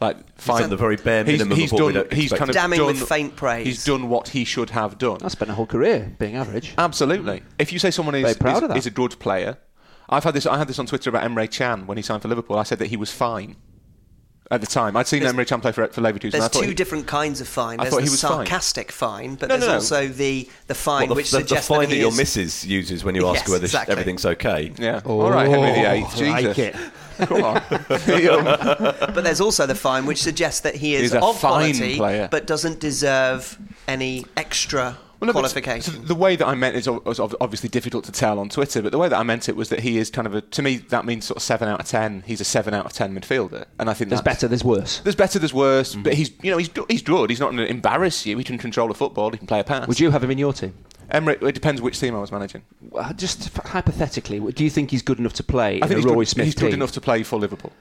Like 0.00 0.16
fine, 0.40 0.70
the 0.70 0.78
very 0.78 0.96
bare 0.96 1.24
minimum 1.24 1.58
he's 1.58 1.70
of 1.74 1.78
done. 1.78 2.06
he's 2.10 2.32
kind 2.32 2.48
of 2.48 2.56
Damning 2.56 2.78
done, 2.78 2.86
with 2.86 3.06
faint 3.06 3.36
praise. 3.36 3.66
He's 3.66 3.84
done 3.84 4.08
what 4.08 4.28
he 4.28 4.44
should 4.44 4.70
have 4.70 4.96
done. 4.96 5.18
I 5.22 5.28
spent 5.28 5.50
a 5.50 5.54
whole 5.54 5.66
career 5.66 6.16
being 6.18 6.36
average. 6.36 6.72
Absolutely. 6.78 7.42
If 7.58 7.70
you 7.70 7.78
say 7.78 7.90
someone 7.90 8.14
is, 8.14 8.22
Very 8.22 8.34
proud 8.34 8.74
is, 8.74 8.86
of 8.86 8.92
a 8.92 8.94
good 8.94 9.18
player, 9.18 9.58
I've 10.08 10.24
had 10.24 10.32
this. 10.32 10.46
I 10.46 10.56
had 10.56 10.68
this 10.68 10.78
on 10.78 10.86
Twitter 10.86 11.10
about 11.10 11.30
Emre 11.30 11.50
Can 11.50 11.86
when 11.86 11.98
he 11.98 12.02
signed 12.02 12.22
for 12.22 12.28
Liverpool. 12.28 12.56
I 12.56 12.62
said 12.62 12.78
that 12.78 12.86
he 12.86 12.96
was 12.96 13.12
fine 13.12 13.56
at 14.50 14.60
the 14.60 14.66
time. 14.66 14.96
I'd 14.96 15.06
seen 15.06 15.20
There's- 15.22 15.34
Emre 15.34 15.46
Can 15.46 15.60
play 15.60 15.72
for 15.72 15.86
for 15.88 16.00
Leverkusen. 16.00 16.32
There's 16.32 16.48
two 16.50 16.62
he- 16.62 16.74
different 16.74 17.06
kinds 17.06 17.40
of 17.40 17.48
fine. 17.48 17.78
I 17.80 17.84
thought 17.88 17.96
the 17.98 18.02
he 18.02 18.10
was 18.10 18.20
sarcastic 18.20 18.90
fine, 18.92 19.36
but 19.36 19.48
No, 19.48 19.54
there's 19.56 19.66
no, 19.66 19.68
no. 19.68 19.74
also 19.74 20.08
the 20.08 20.48
the 20.66 20.74
fine 20.74 21.02
What, 21.02 21.08
the, 21.10 21.14
which 21.14 21.30
the, 21.30 21.40
the 21.42 21.56
fine 21.56 21.80
that, 21.82 21.88
that 21.90 21.96
your 21.96 22.08
is- 22.08 22.16
missus 22.16 22.66
uses 22.66 23.04
when 23.04 23.14
you 23.14 23.26
ask 23.28 23.42
Yes, 23.42 23.48
whether 23.48 23.64
exactly. 23.64 23.92
everything's 23.92 24.26
okay. 24.26 24.72
Yeah. 24.78 25.00
All 25.04 25.30
right, 25.30 25.48
Henry 25.48 25.72
VIII. 25.72 26.04
Oh, 26.04 26.10
Jesus. 26.16 26.44
like 26.44 26.58
it. 26.58 26.76
Come 27.26 27.42
on. 27.44 27.62
But 29.14 29.24
there's 29.24 29.40
also 29.40 29.66
the 29.66 29.74
fine 29.74 30.06
which 30.06 30.22
suggests 30.22 30.60
that 30.60 30.74
he 30.76 30.94
is 30.94 31.14
of 31.14 31.38
fine 31.38 31.74
quality, 31.74 31.96
player. 31.96 32.28
but 32.30 32.46
doesn't 32.46 32.80
deserve 32.80 33.58
any 33.86 34.24
extra 34.36 34.96
Well, 35.20 35.26
no, 35.26 35.32
qualification. 35.32 35.94
so 35.94 36.00
the 36.00 36.14
way 36.14 36.34
that 36.36 36.46
I 36.46 36.54
meant 36.54 36.76
it 36.76 36.78
is 36.80 36.88
ob- 36.88 37.36
obviously 37.40 37.68
difficult 37.68 38.04
to 38.06 38.12
tell 38.12 38.38
on 38.38 38.48
Twitter, 38.48 38.80
but 38.80 38.90
the 38.90 38.96
way 38.98 39.08
that 39.08 39.18
I 39.18 39.22
meant 39.22 39.48
it 39.50 39.54
was 39.56 39.68
that 39.68 39.80
he 39.80 39.98
is 39.98 40.10
kind 40.10 40.26
of 40.26 40.34
a. 40.34 40.40
To 40.40 40.62
me, 40.62 40.78
that 40.78 41.04
means 41.04 41.26
sort 41.26 41.36
of 41.36 41.42
seven 41.42 41.68
out 41.68 41.78
of 41.80 41.86
ten. 41.86 42.22
He's 42.26 42.40
a 42.40 42.44
seven 42.44 42.72
out 42.72 42.86
of 42.86 42.92
ten 42.94 43.14
midfielder, 43.14 43.66
and 43.78 43.90
I 43.90 43.94
think 43.94 44.08
There's 44.08 44.22
that's 44.22 44.36
better, 44.36 44.48
there's 44.48 44.64
worse. 44.64 45.00
There's 45.00 45.14
better, 45.16 45.38
there's 45.38 45.52
worse, 45.54 45.92
Mm-hmm. 45.92 46.02
but 46.04 46.14
he's 46.14 46.30
you 46.42 46.50
know 46.50 46.56
he's 46.56 46.68
go- 46.70 46.86
he's 46.88 47.02
good. 47.02 47.28
He's 47.30 47.38
not 47.40 47.52
going 47.52 47.58
to 47.58 47.70
embarrass 47.70 48.24
you. 48.24 48.38
He 48.38 48.44
can 48.44 48.56
control 48.58 48.90
a 48.90 48.94
football. 48.94 49.30
He 49.30 49.36
can 49.38 49.46
play 49.46 49.60
a 49.60 49.64
pass. 49.64 49.86
Would 49.86 50.00
you 50.00 50.10
have 50.10 50.24
him 50.24 50.30
in 50.30 50.38
your 50.38 50.52
team? 50.54 50.72
Emre, 51.12 51.42
it 51.42 51.52
depends 51.52 51.82
which 51.82 51.98
team 52.00 52.14
I 52.14 52.20
was 52.20 52.30
managing. 52.32 52.62
Just 53.16 53.52
hypothetically, 53.58 54.38
do 54.52 54.62
you 54.64 54.70
think 54.70 54.90
he's 54.90 55.02
good 55.02 55.18
enough 55.18 55.32
to 55.34 55.42
play 55.42 55.72
I 55.72 55.74
in 55.74 55.80
think 55.82 55.92
a 55.92 55.96
he's, 55.96 56.04
Rory 56.06 56.16
good, 56.18 56.28
Smith 56.28 56.44
he's 56.46 56.54
team? 56.54 56.68
good 56.68 56.74
enough 56.74 56.92
to 56.92 57.00
play 57.00 57.24
for 57.24 57.38
Liverpool. 57.38 57.72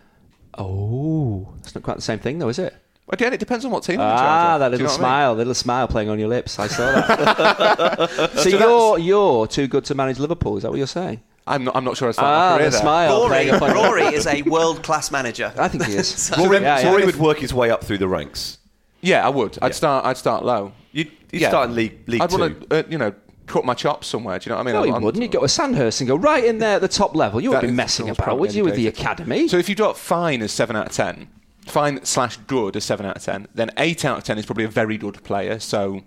Oh, 0.57 1.53
it's 1.59 1.73
not 1.75 1.83
quite 1.83 1.95
the 1.95 2.01
same 2.01 2.19
thing, 2.19 2.39
though, 2.39 2.49
is 2.49 2.59
it? 2.59 2.75
Again, 3.11 3.33
it 3.33 3.39
depends 3.39 3.65
on 3.65 3.71
what 3.71 3.83
team. 3.83 3.99
Ah, 3.99 4.17
charge 4.17 4.53
of. 4.55 4.59
that 4.59 4.69
Do 4.77 4.83
you 4.83 4.87
little 4.87 4.97
know 4.99 5.03
what 5.03 5.09
I 5.09 5.19
mean? 5.19 5.25
smile, 5.25 5.33
little 5.35 5.53
smile 5.55 5.87
playing 5.87 6.09
on 6.09 6.19
your 6.19 6.27
lips. 6.27 6.59
I 6.59 6.67
saw 6.67 6.91
that. 6.91 8.29
so 8.35 8.49
you're 8.49 8.99
you're 8.99 9.47
too 9.47 9.67
good 9.67 9.85
to 9.85 9.95
manage 9.95 10.19
Liverpool. 10.19 10.57
Is 10.57 10.63
that 10.63 10.69
what 10.69 10.77
you're 10.77 10.87
saying? 10.87 11.21
I'm 11.47 11.63
not. 11.63 11.75
I'm 11.75 11.83
not 11.83 11.97
sure 11.97 12.09
I 12.09 12.11
started 12.11 12.29
Ah, 12.37 12.51
my 12.57 12.63
the 12.65 12.69
there. 12.69 12.79
smile 12.79 13.17
Rory, 13.21 13.29
playing 13.29 13.49
upon 13.49 13.69
your- 13.75 13.83
Rory 13.85 14.03
is 14.15 14.27
a 14.27 14.41
world 14.43 14.83
class 14.83 15.09
manager. 15.11 15.51
I 15.57 15.67
think 15.67 15.85
he 15.85 15.93
is. 15.93 16.07
So- 16.15 16.43
Rory, 16.43 16.61
Yeah, 16.61 16.79
yeah. 16.81 16.89
Rory 16.91 17.05
would 17.05 17.15
work 17.15 17.39
his 17.39 17.53
way 17.53 17.71
up 17.71 17.83
through 17.83 17.97
the 17.97 18.07
ranks. 18.07 18.59
Yeah, 19.01 19.25
I 19.25 19.29
would. 19.29 19.57
I'd 19.61 19.69
Yeah. 19.69 19.73
start. 19.73 20.05
I'd 20.05 20.17
start 20.17 20.45
low. 20.45 20.73
You'd, 20.91 21.07
you'd 21.31 21.41
Yeah. 21.41 21.49
start 21.49 21.69
in 21.69 21.75
League, 21.75 21.99
league 22.07 22.21
I'd 22.21 22.29
Two. 22.29 22.37
want 22.37 22.69
to, 22.69 22.79
uh, 22.79 22.83
you 22.89 22.97
know, 22.99 23.13
cut 23.47 23.65
my 23.65 23.73
chops 23.73 24.05
somewhere. 24.07 24.37
Do 24.37 24.47
you 24.47 24.49
know 24.51 24.57
what 24.57 24.61
I 24.61 24.65
mean? 24.65 24.73
No, 24.75 24.79
I'm- 24.81 24.87
you 24.89 24.93
I'm- 24.93 25.01
wouldn't. 25.03 25.21
You'd 25.23 25.31
go 25.31 25.39
to 25.41 25.47
Sandhurst 25.47 26.01
and 26.01 26.07
go 26.07 26.15
right 26.15 26.45
in 26.45 26.59
there 26.59 26.75
at 26.75 26.81
the 26.81 26.87
top 26.87 27.15
level. 27.15 27.41
You 27.41 27.49
wouldn't 27.49 27.65
be 27.67 27.73
messing 27.75 28.09
about, 28.09 28.23
probably 28.23 28.41
would 28.41 28.53
you, 28.53 28.63
with 28.65 28.75
the 28.75 28.87
academy? 28.87 29.47
So 29.47 29.57
if 29.57 29.69
you've 29.69 29.77
got 29.79 29.97
fine 29.97 30.43
as 30.43 30.51
seven 30.51 30.75
out 30.75 30.87
of 30.87 30.91
ten, 30.91 31.29
fine 31.71 32.03
slash 32.05 32.37
good 32.37 32.75
a 32.75 32.81
seven 32.81 33.05
out 33.05 33.17
of 33.17 33.23
ten, 33.23 33.47
then 33.53 33.71
eight 33.77 34.05
out 34.05 34.17
of 34.17 34.23
ten 34.23 34.37
is 34.37 34.45
probably 34.45 34.65
a 34.65 34.69
very 34.69 34.97
good 34.97 35.23
player. 35.23 35.59
So 35.59 36.01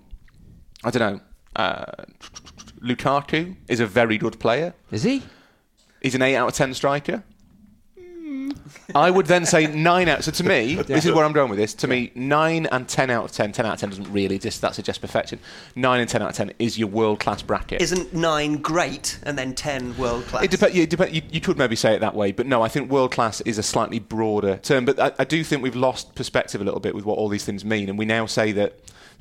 I 0.85 0.91
don't 0.91 1.13
know. 1.15 1.21
Uh, 1.55 2.05
Lukaku 2.83 3.57
is 3.69 3.81
a 3.81 3.87
very 3.87 4.19
good 4.19 4.41
player. 4.41 4.75
is 4.91 5.03
he? 5.03 5.23
He's 6.01 6.15
an 6.15 6.23
eight 6.23 6.37
out 6.37 6.49
of 6.49 6.55
ten 6.55 6.75
striker. 6.75 7.23
I 8.95 9.11
would 9.11 9.27
then 9.27 9.47
say 9.47 9.67
nine 9.67 10.09
out. 10.09 10.25
So 10.25 10.31
to 10.33 10.45
me, 10.45 10.75
this 10.83 11.05
is 11.05 11.13
where 11.13 11.25
I'm 11.25 11.33
going 11.33 11.51
with 11.51 11.59
this. 11.59 11.75
To 11.75 11.89
me, 11.89 12.13
nine 12.15 12.67
and 12.67 12.89
ten 12.89 13.11
out 13.11 13.25
of 13.27 13.33
ten. 13.33 13.53
Ten 13.53 13.67
out 13.67 13.75
of 13.75 13.81
ten 13.81 13.89
doesn't 13.91 14.13
really 14.13 14.39
just 14.39 14.61
that 14.61 14.75
suggests 14.75 15.01
perfection. 15.01 15.39
Nine 15.75 16.01
and 16.01 16.09
ten 16.09 16.23
out 16.23 16.31
of 16.31 16.37
ten 16.37 16.53
is 16.59 16.79
your 16.79 16.89
world 16.89 17.21
class 17.21 17.43
bracket. 17.43 17.83
Isn't 17.83 18.13
nine 18.13 18.59
great 18.59 19.19
and 19.25 19.39
then 19.39 19.55
ten 19.55 19.97
world 19.97 20.25
class? 20.27 20.45
It 20.45 20.51
depends. 20.51 20.77
Yeah, 20.77 20.87
dep- 20.87 21.13
you, 21.13 21.23
you 21.31 21.41
could 21.41 21.59
maybe 21.59 21.77
say 21.77 21.95
it 21.95 22.01
that 22.01 22.15
way, 22.15 22.33
but 22.33 22.47
no, 22.47 22.63
I 22.63 22.69
think 22.69 22.91
world 22.91 23.13
class 23.13 23.41
is 23.43 23.59
a 23.59 23.63
slightly 23.63 23.99
broader 23.99 24.59
term. 24.59 24.85
But 24.85 24.99
I, 25.01 25.13
I 25.19 25.25
do 25.25 25.45
think 25.45 25.63
we've 25.63 25.77
lost 25.77 26.15
perspective 26.15 26.61
a 26.61 26.65
little 26.65 26.81
bit 26.81 26.95
with 26.95 27.05
what 27.05 27.19
all 27.19 27.29
these 27.29 27.45
things 27.45 27.65
mean, 27.65 27.89
and 27.89 27.99
we 27.99 28.05
now 28.05 28.27
say 28.27 28.53
that 28.53 28.79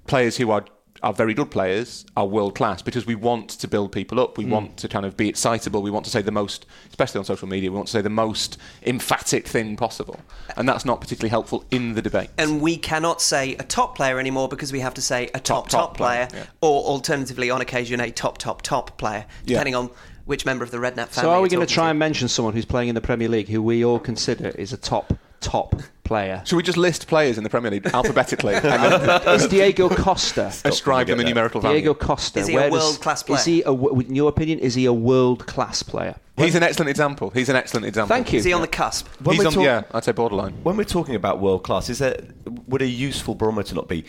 players 0.07 0.37
who 0.37 0.51
are 0.51 0.65
are 1.03 1.13
very 1.13 1.33
good 1.33 1.49
players 1.49 2.05
are 2.15 2.27
world 2.27 2.55
class 2.55 2.81
because 2.81 3.05
we 3.05 3.15
want 3.15 3.49
to 3.49 3.67
build 3.67 3.91
people 3.91 4.19
up. 4.19 4.37
We 4.37 4.43
hmm. 4.43 4.51
want 4.51 4.77
to 4.77 4.87
kind 4.87 5.05
of 5.05 5.17
be 5.17 5.29
excitable. 5.29 5.81
We 5.81 5.91
want 5.91 6.05
to 6.05 6.11
say 6.11 6.21
the 6.21 6.31
most, 6.31 6.65
especially 6.89 7.19
on 7.19 7.25
social 7.25 7.47
media, 7.47 7.71
we 7.71 7.75
want 7.75 7.87
to 7.87 7.91
say 7.91 8.01
the 8.01 8.09
most 8.09 8.57
emphatic 8.83 9.47
thing 9.47 9.75
possible, 9.75 10.19
and 10.57 10.67
that's 10.67 10.85
not 10.85 11.01
particularly 11.01 11.29
helpful 11.29 11.63
in 11.71 11.93
the 11.93 12.01
debate. 12.01 12.29
and 12.37 12.61
we 12.61 12.77
cannot 12.77 13.21
say 13.21 13.55
a 13.55 13.63
top 13.63 13.95
player 13.95 14.19
anymore 14.19 14.47
because 14.47 14.71
we 14.71 14.79
have 14.79 14.93
to 14.93 15.01
say 15.01 15.29
a 15.33 15.39
top 15.39 15.69
top, 15.69 15.89
top 15.89 15.97
player, 15.97 16.27
player, 16.27 16.43
yeah. 16.43 16.49
or 16.61 16.83
alternatively, 16.83 17.49
on 17.49 17.61
occasion, 17.61 17.99
a 17.99 18.11
top 18.11 18.37
top 18.37 18.61
top 18.61 18.97
player, 18.97 19.25
Yeah. 19.45 19.55
depending 19.55 19.75
on 19.75 19.89
which 20.25 20.45
member 20.45 20.63
of 20.63 20.71
the 20.71 20.77
Redknapp 20.77 21.09
family. 21.09 21.21
So 21.27 21.31
are 21.31 21.41
we 21.41 21.49
going 21.49 21.59
to 21.61 21.65
talking 21.65 21.73
try 21.73 21.89
and 21.89 21.99
mention 21.99 22.27
someone 22.27 22.53
who's 22.53 22.65
playing 22.65 22.89
in 22.89 22.95
the 22.95 23.01
Premier 23.01 23.27
League 23.27 23.49
who 23.49 23.61
we 23.61 23.83
all 23.83 23.99
consider 23.99 24.49
is 24.49 24.71
a 24.71 24.77
top 24.77 25.13
top 25.41 25.75
player? 26.03 26.41
Should 26.45 26.55
we 26.55 26.63
just 26.63 26.77
list 26.77 27.07
players 27.07 27.37
in 27.37 27.43
the 27.43 27.49
Premier 27.49 27.71
League 27.71 27.85
alphabetically 27.87 28.53
and 28.55 28.63
then 28.63 29.35
Is 29.35 29.47
Diego 29.47 29.89
Costa? 29.89 30.53
ascribe 30.65 31.07
them 31.07 31.19
a 31.19 31.23
numerical 31.23 31.59
value? 31.61 31.79
Diego 31.79 31.93
Costa. 31.93 32.39
Is 32.39 32.47
he 32.47 32.55
a 32.55 32.69
world-class 32.69 33.23
player? 33.23 33.37
Is 33.39 33.45
he, 33.45 33.61
a, 33.61 33.65
w- 33.65 33.99
in 34.01 34.15
your 34.15 34.29
opinion, 34.29 34.59
is 34.59 34.75
he 34.75 34.85
a 34.85 34.93
world 34.93 35.45
class 35.47 35.83
player? 35.83 36.15
He's 36.37 36.55
an 36.55 36.63
excellent 36.63 36.89
example. 36.89 37.29
He's 37.31 37.49
an 37.49 37.55
excellent 37.55 37.85
example. 37.85 38.15
Thank 38.15 38.33
you. 38.33 38.39
Is 38.39 38.45
he 38.45 38.53
on 38.53 38.61
the 38.61 38.67
cusp? 38.67 39.07
When 39.21 39.35
He's 39.35 39.45
on, 39.45 39.53
talk- 39.53 39.63
yeah, 39.63 39.83
I'd 39.91 40.03
say 40.03 40.11
borderline. 40.11 40.53
When 40.63 40.75
we're 40.77 40.83
talking 40.85 41.15
about 41.15 41.39
world 41.39 41.63
class, 41.63 41.89
is 41.89 41.99
there 41.99 42.19
would 42.67 42.81
a 42.81 42.87
useful 42.87 43.35
barometer 43.35 43.75
not 43.75 43.87
be? 43.87 44.05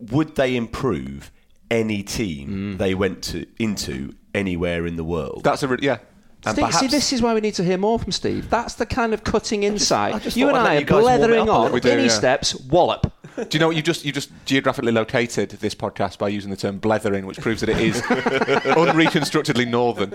Would 0.00 0.36
they 0.36 0.56
improve 0.56 1.30
any 1.70 2.02
team 2.02 2.48
Mm. 2.74 2.78
they 2.78 2.94
went 2.94 3.22
to 3.24 3.46
into 3.58 4.14
anywhere 4.34 4.86
in 4.86 4.96
the 4.96 5.04
world? 5.04 5.42
That's 5.44 5.62
a 5.62 5.68
re- 5.68 5.78
yeah. 5.82 5.98
And 6.46 6.56
Steve, 6.56 6.72
see, 6.74 6.86
this 6.86 7.12
is 7.12 7.20
why 7.20 7.34
we 7.34 7.40
need 7.40 7.54
to 7.54 7.64
hear 7.64 7.76
more 7.78 7.98
from 7.98 8.12
Steve. 8.12 8.48
That's 8.48 8.74
the 8.74 8.86
kind 8.86 9.12
of 9.12 9.24
cutting 9.24 9.64
insight. 9.64 10.14
I 10.14 10.18
just 10.20 10.36
you 10.36 10.48
and 10.48 10.56
I'd 10.56 10.66
I 10.66 10.76
are 10.76 10.78
you 10.78 10.84
guys 10.84 10.92
warm 11.02 11.18
blethering 11.18 11.48
on. 11.48 11.62
little. 11.64 11.80
Guinea 11.80 12.02
Yeah. 12.04 12.08
steps, 12.08 12.54
wallop. 12.54 13.12
Do 13.36 13.46
you 13.52 13.58
know 13.60 13.66
what 13.68 13.76
you 13.76 13.82
just 13.82 14.04
you 14.04 14.12
just 14.12 14.30
geographically 14.46 14.92
located 14.92 15.50
this 15.50 15.74
podcast 15.74 16.18
by 16.18 16.28
using 16.28 16.50
the 16.50 16.56
term 16.56 16.78
blethering, 16.78 17.26
which 17.26 17.40
proves 17.40 17.60
that 17.60 17.68
it 17.68 17.78
is 17.78 18.00
unreconstructedly 18.76 19.66
northern. 19.68 20.10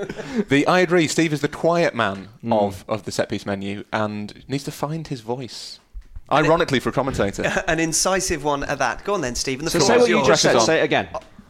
The 0.50 0.66
I 0.68 0.80
agree. 0.80 1.08
Steve 1.08 1.34
is 1.34 1.42
the 1.42 1.48
quiet 1.48 1.94
man 1.96 2.30
Hmm. 2.42 2.54
of 2.54 2.86
of 2.88 3.04
the 3.04 3.12
set 3.12 3.30
piece 3.30 3.46
menu 3.46 3.84
and 3.92 4.44
needs 4.48 4.64
to 4.66 4.72
find 4.72 5.08
his 5.08 5.22
voice. 5.22 5.80
Ironically, 6.32 6.80
for 6.80 6.90
a 6.90 6.94
commentator, 6.94 7.44
An 7.68 7.80
incisive 7.80 8.44
one 8.44 8.64
at 8.64 8.80
that. 8.80 9.04
Go 9.04 9.14
on 9.14 9.22
then, 9.22 9.36
Stephen. 9.36 9.66
The 9.66 9.72
So 9.72 9.80
floor 9.80 9.88
say 9.90 9.96
is 9.96 10.02
what 10.02 10.10
you 10.10 10.26
just 10.26 10.42
said. 10.42 10.60
Say 10.62 10.80
it 10.80 10.84
again. 10.84 11.10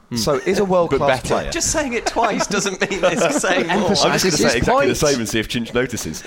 Hmm. 0.09 0.15
So 0.17 0.35
is 0.35 0.59
a 0.59 0.65
world 0.65 0.91
class 0.91 1.21
better. 1.21 1.27
player? 1.35 1.51
Just 1.51 1.71
saying 1.71 1.93
it 1.93 2.05
twice 2.05 2.45
doesn't 2.47 2.79
mean 2.81 2.99
it's 3.03 3.41
saying 3.41 3.67
more. 3.67 3.77
Emphasise. 3.77 4.05
I'm 4.05 4.11
just 4.13 4.23
going 4.23 4.31
This 4.31 4.37
to 4.39 4.45
is 4.45 4.51
say 4.51 4.57
exactly 4.57 4.73
point. 4.73 4.89
the 4.89 4.95
same 4.95 5.19
and 5.19 5.29
see 5.29 5.39
if 5.39 5.47
Chinch 5.47 5.73
notices. 5.73 6.23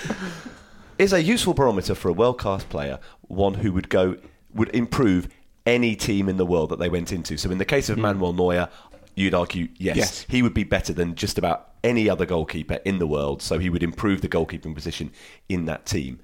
Is 0.99 1.13
a 1.13 1.23
useful 1.23 1.53
barometer 1.55 1.95
for 1.95 2.09
a 2.09 2.13
world 2.13 2.39
class 2.39 2.65
player 2.65 2.99
one 3.23 3.55
who 3.55 3.73
would 3.73 3.89
go 3.89 4.17
would 4.55 4.75
improve 4.75 5.29
any 5.67 5.95
team 5.97 6.29
in 6.29 6.37
the 6.39 6.47
world 6.47 6.71
that 6.71 6.79
they 6.79 6.89
went 6.89 7.13
into? 7.13 7.37
So 7.37 7.51
in 7.51 7.59
the 7.59 7.65
case 7.67 7.89
of 7.91 7.97
hmm. 7.97 8.03
Manuel 8.03 8.33
Neuer, 8.33 8.69
you'd 9.15 9.35
argue 9.35 9.69
yes, 9.77 9.97
Yes. 9.97 10.27
he 10.29 10.43
would 10.43 10.55
be 10.55 10.65
better 10.65 10.93
than 10.93 11.15
just 11.15 11.37
about 11.39 11.73
any 11.85 12.09
other 12.09 12.25
goalkeeper 12.27 12.79
in 12.85 12.99
the 12.99 13.07
world. 13.07 13.43
So 13.43 13.59
he 13.59 13.69
would 13.71 13.83
improve 13.83 14.21
the 14.23 14.29
goalkeeping 14.29 14.75
position 14.75 15.13
in 15.49 15.67
that 15.67 15.87
team. 15.87 16.19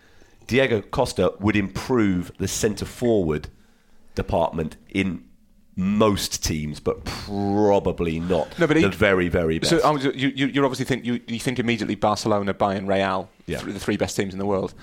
Diego 0.46 0.80
Costa 0.80 1.34
would 1.38 1.54
improve 1.56 2.32
the 2.38 2.48
centre 2.48 2.84
forward 2.84 3.48
department 4.14 4.76
in 4.88 5.24
most 5.76 6.44
teams, 6.44 6.80
but 6.80 7.04
probably 7.04 8.20
not 8.20 8.58
No, 8.58 8.66
but 8.66 8.76
he- 8.76 8.82
the 8.82 8.90
very, 8.90 9.28
very 9.28 9.58
best. 9.58 9.72
Um, 9.72 9.78
so 9.80 9.88
I 9.88 9.90
was- 9.90 10.04
you, 10.04 10.32
you, 10.34 10.46
you 10.46 10.64
obviously 10.64 10.84
think 10.84 11.04
you, 11.04 11.20
you 11.26 11.38
think 11.38 11.58
immediately 11.58 11.94
Barcelona, 11.94 12.52
Bayern, 12.54 12.86
Real, 12.88 13.30
Yeah. 13.46 13.60
th- 13.60 13.72
the 13.72 13.80
three 13.80 13.96
best 13.96 14.16
teams 14.16 14.32
in 14.34 14.38
the 14.38 14.46
world. 14.46 14.74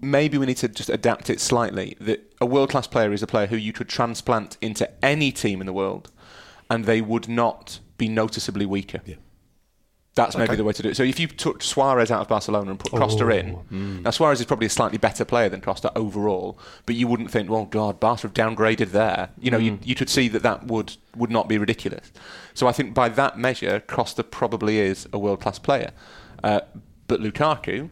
Maybe 0.00 0.36
we 0.38 0.46
need 0.46 0.58
to 0.58 0.68
just 0.68 0.90
adapt 0.90 1.30
it 1.30 1.40
slightly. 1.40 1.96
That 2.00 2.20
a 2.40 2.46
world 2.46 2.68
class 2.70 2.86
player 2.86 3.12
is 3.12 3.22
a 3.22 3.26
player 3.26 3.46
who 3.46 3.56
you 3.56 3.72
could 3.72 3.88
transplant 3.88 4.56
into 4.60 4.88
any 5.04 5.32
team 5.32 5.60
in 5.60 5.66
the 5.66 5.72
world, 5.72 6.10
and 6.70 6.84
they 6.84 7.00
would 7.00 7.28
not 7.28 7.80
be 7.98 8.08
noticeably 8.08 8.66
weaker. 8.66 9.00
Yeah. 9.06 9.14
That's 10.16 10.34
maybe 10.36 10.48
Okay. 10.48 10.56
the 10.56 10.64
way 10.64 10.72
to 10.72 10.82
do 10.82 10.88
it. 10.88 10.96
So 10.96 11.02
if 11.04 11.20
you 11.20 11.28
took 11.28 11.62
Suarez 11.62 12.10
out 12.10 12.22
of 12.22 12.28
Barcelona 12.28 12.70
and 12.70 12.80
put 12.80 12.90
Costa 12.90 13.28
in, 13.28 14.02
now 14.02 14.10
Suarez 14.10 14.40
is 14.40 14.46
probably 14.46 14.66
a 14.66 14.70
slightly 14.70 14.98
better 14.98 15.24
player 15.24 15.48
than 15.48 15.60
Costa 15.60 15.92
overall, 15.96 16.58
but 16.86 16.94
you 16.96 17.06
wouldn't 17.06 17.30
think, 17.30 17.48
well, 17.50 17.66
God, 17.66 18.00
Barca 18.00 18.22
have 18.22 18.34
downgraded 18.34 18.90
there. 18.92 19.28
You 19.38 19.50
know, 19.50 19.58
you, 19.58 19.78
you 19.84 19.94
could 19.94 20.08
see 20.08 20.26
that 20.28 20.42
that 20.42 20.64
would, 20.66 20.96
would 21.14 21.30
not 21.30 21.48
be 21.48 21.58
ridiculous. 21.58 22.10
So 22.54 22.66
I 22.66 22.72
think 22.72 22.94
by 22.94 23.10
that 23.10 23.38
measure, 23.38 23.78
Costa 23.86 24.24
probably 24.24 24.78
is 24.78 25.06
a 25.12 25.18
world 25.18 25.40
class 25.40 25.58
player. 25.58 25.92
Uh, 26.42 26.60
but 27.08 27.20
Lukaku 27.20 27.90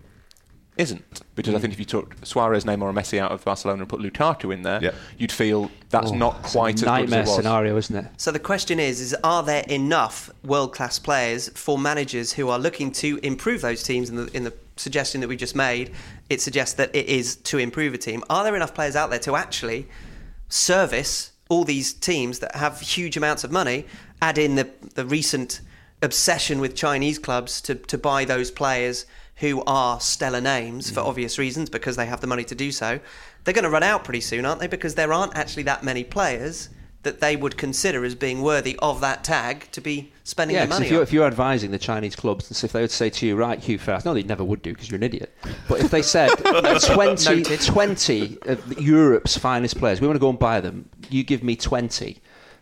isn't. 0.77 1.23
Because 1.35 1.55
I 1.55 1.59
mm. 1.59 1.61
think 1.61 1.73
if 1.75 1.79
you 1.79 1.85
took 1.85 2.17
Suarez, 2.25 2.65
Neymar, 2.65 2.83
or 2.83 2.93
Messi 2.93 3.19
out 3.19 3.31
of 3.31 3.45
Barcelona 3.45 3.83
and 3.83 3.89
put 3.89 4.01
Lukaku 4.01 4.53
in 4.53 4.63
there, 4.63 4.83
Yeah. 4.83 4.91
you'd 5.19 5.33
feel 5.33 5.71
that's 5.91 6.11
oh, 6.11 6.15
not 6.15 6.41
It's 6.41 6.55
a 6.55 6.59
quite 6.59 6.75
as 6.75 6.81
good 6.81 6.87
nightmare 6.87 7.21
as 7.21 7.29
it 7.29 7.31
was. 7.31 7.37
scenario, 7.37 7.77
isn't 7.77 7.97
it? 7.97 8.07
So 8.17 8.33
the 8.33 8.41
question 8.41 8.81
is: 8.81 9.01
Is 9.01 9.17
are 9.23 9.43
there 9.43 9.65
enough 9.69 10.31
world-class 10.45 10.99
players 10.99 11.49
for 11.51 11.79
managers 11.79 12.33
who 12.33 12.49
are 12.49 12.59
looking 12.59 12.91
to 12.93 13.19
improve 13.23 13.61
those 13.61 13.83
teams? 13.83 14.11
In 14.11 14.17
the 14.17 14.37
in 14.37 14.45
the 14.45 14.53
suggestion 14.77 15.21
that 15.21 15.29
we 15.29 15.37
just 15.37 15.55
made, 15.55 15.93
it 16.29 16.41
suggests 16.41 16.75
that 16.75 16.95
it 16.95 17.07
is 17.07 17.37
to 17.37 17.59
improve 17.59 17.95
a 17.95 17.99
team. 17.99 18.25
Are 18.29 18.43
there 18.43 18.57
enough 18.57 18.75
players 18.75 18.97
out 18.97 19.11
there 19.11 19.21
to 19.21 19.37
actually 19.37 19.87
service 20.49 21.31
all 21.49 21.65
these 21.65 21.93
teams 21.93 22.41
that 22.41 22.57
have 22.57 22.81
huge 22.81 23.17
amounts 23.17 23.45
of 23.45 23.53
money? 23.53 23.87
Add 24.21 24.39
in 24.39 24.57
the 24.57 24.69
the 24.95 25.07
recent 25.07 25.61
obsession 26.03 26.61
with 26.61 26.75
Chinese 26.75 27.19
clubs 27.19 27.61
to 27.63 27.77
to 27.77 27.97
buy 27.97 28.25
those 28.25 28.51
players 28.51 29.07
who 29.37 29.63
are 29.67 30.01
stellar 30.01 30.41
names 30.41 30.91
for 30.91 31.01
mm. 31.01 31.07
obvious 31.07 31.39
reasons 31.39 31.69
because 31.69 31.97
they 31.97 32.07
have 32.07 32.21
the 32.21 32.27
money 32.27 32.45
to 32.45 32.55
do 32.55 32.71
so. 32.71 33.01
They're 33.45 33.55
going 33.55 33.65
to 33.65 33.71
run 33.71 33.83
out 33.83 34.05
pretty 34.05 34.21
soon, 34.21 34.45
aren't 34.45 34.61
they? 34.61 34.67
Because 34.67 34.95
there 34.95 35.13
aren't 35.13 35.37
actually 35.37 35.65
that 35.65 35.83
many 35.83 36.05
players 36.05 36.71
that 37.05 37.21
they 37.21 37.37
would 37.37 37.57
consider 37.57 38.05
as 38.05 38.15
being 38.15 38.43
worthy 38.43 38.79
of 38.81 39.01
that 39.03 39.23
tag 39.23 39.71
to 39.73 39.81
be 39.81 40.11
spending 40.25 40.57
Yeah, 40.57 40.65
money 40.65 40.87
if 40.87 40.91
you're, 40.91 41.01
on. 41.01 41.03
if 41.03 41.13
you're 41.13 41.27
advising 41.27 41.71
the 41.71 41.79
Chinese 41.79 42.17
clubs, 42.17 42.49
and 42.49 42.57
so 42.57 42.65
if 42.65 42.73
they 42.73 42.81
would 42.81 42.91
say 42.91 43.11
to 43.11 43.27
you, 43.27 43.37
right, 43.37 43.61
Hugh 43.61 43.79
Farrell, 43.79 44.01
no, 44.07 44.15
they 44.15 44.23
never 44.23 44.43
would 44.43 44.63
do 44.63 44.73
because 44.73 44.91
you're 44.91 44.97
an 44.97 45.03
idiot. 45.03 45.37
But 45.69 45.81
if 45.81 45.91
they 45.91 46.03
said 46.03 46.29
20, 46.81 47.43
20 47.45 48.39
of 48.47 48.81
Europe's 48.81 49.37
finest 49.37 49.79
players, 49.79 50.01
we 50.01 50.07
want 50.07 50.17
to 50.17 50.21
go 50.21 50.31
and 50.31 50.39
buy 50.39 50.61
them, 50.61 50.89
you 51.11 51.23
give 51.23 51.45
me 51.45 51.57
20 51.57 52.19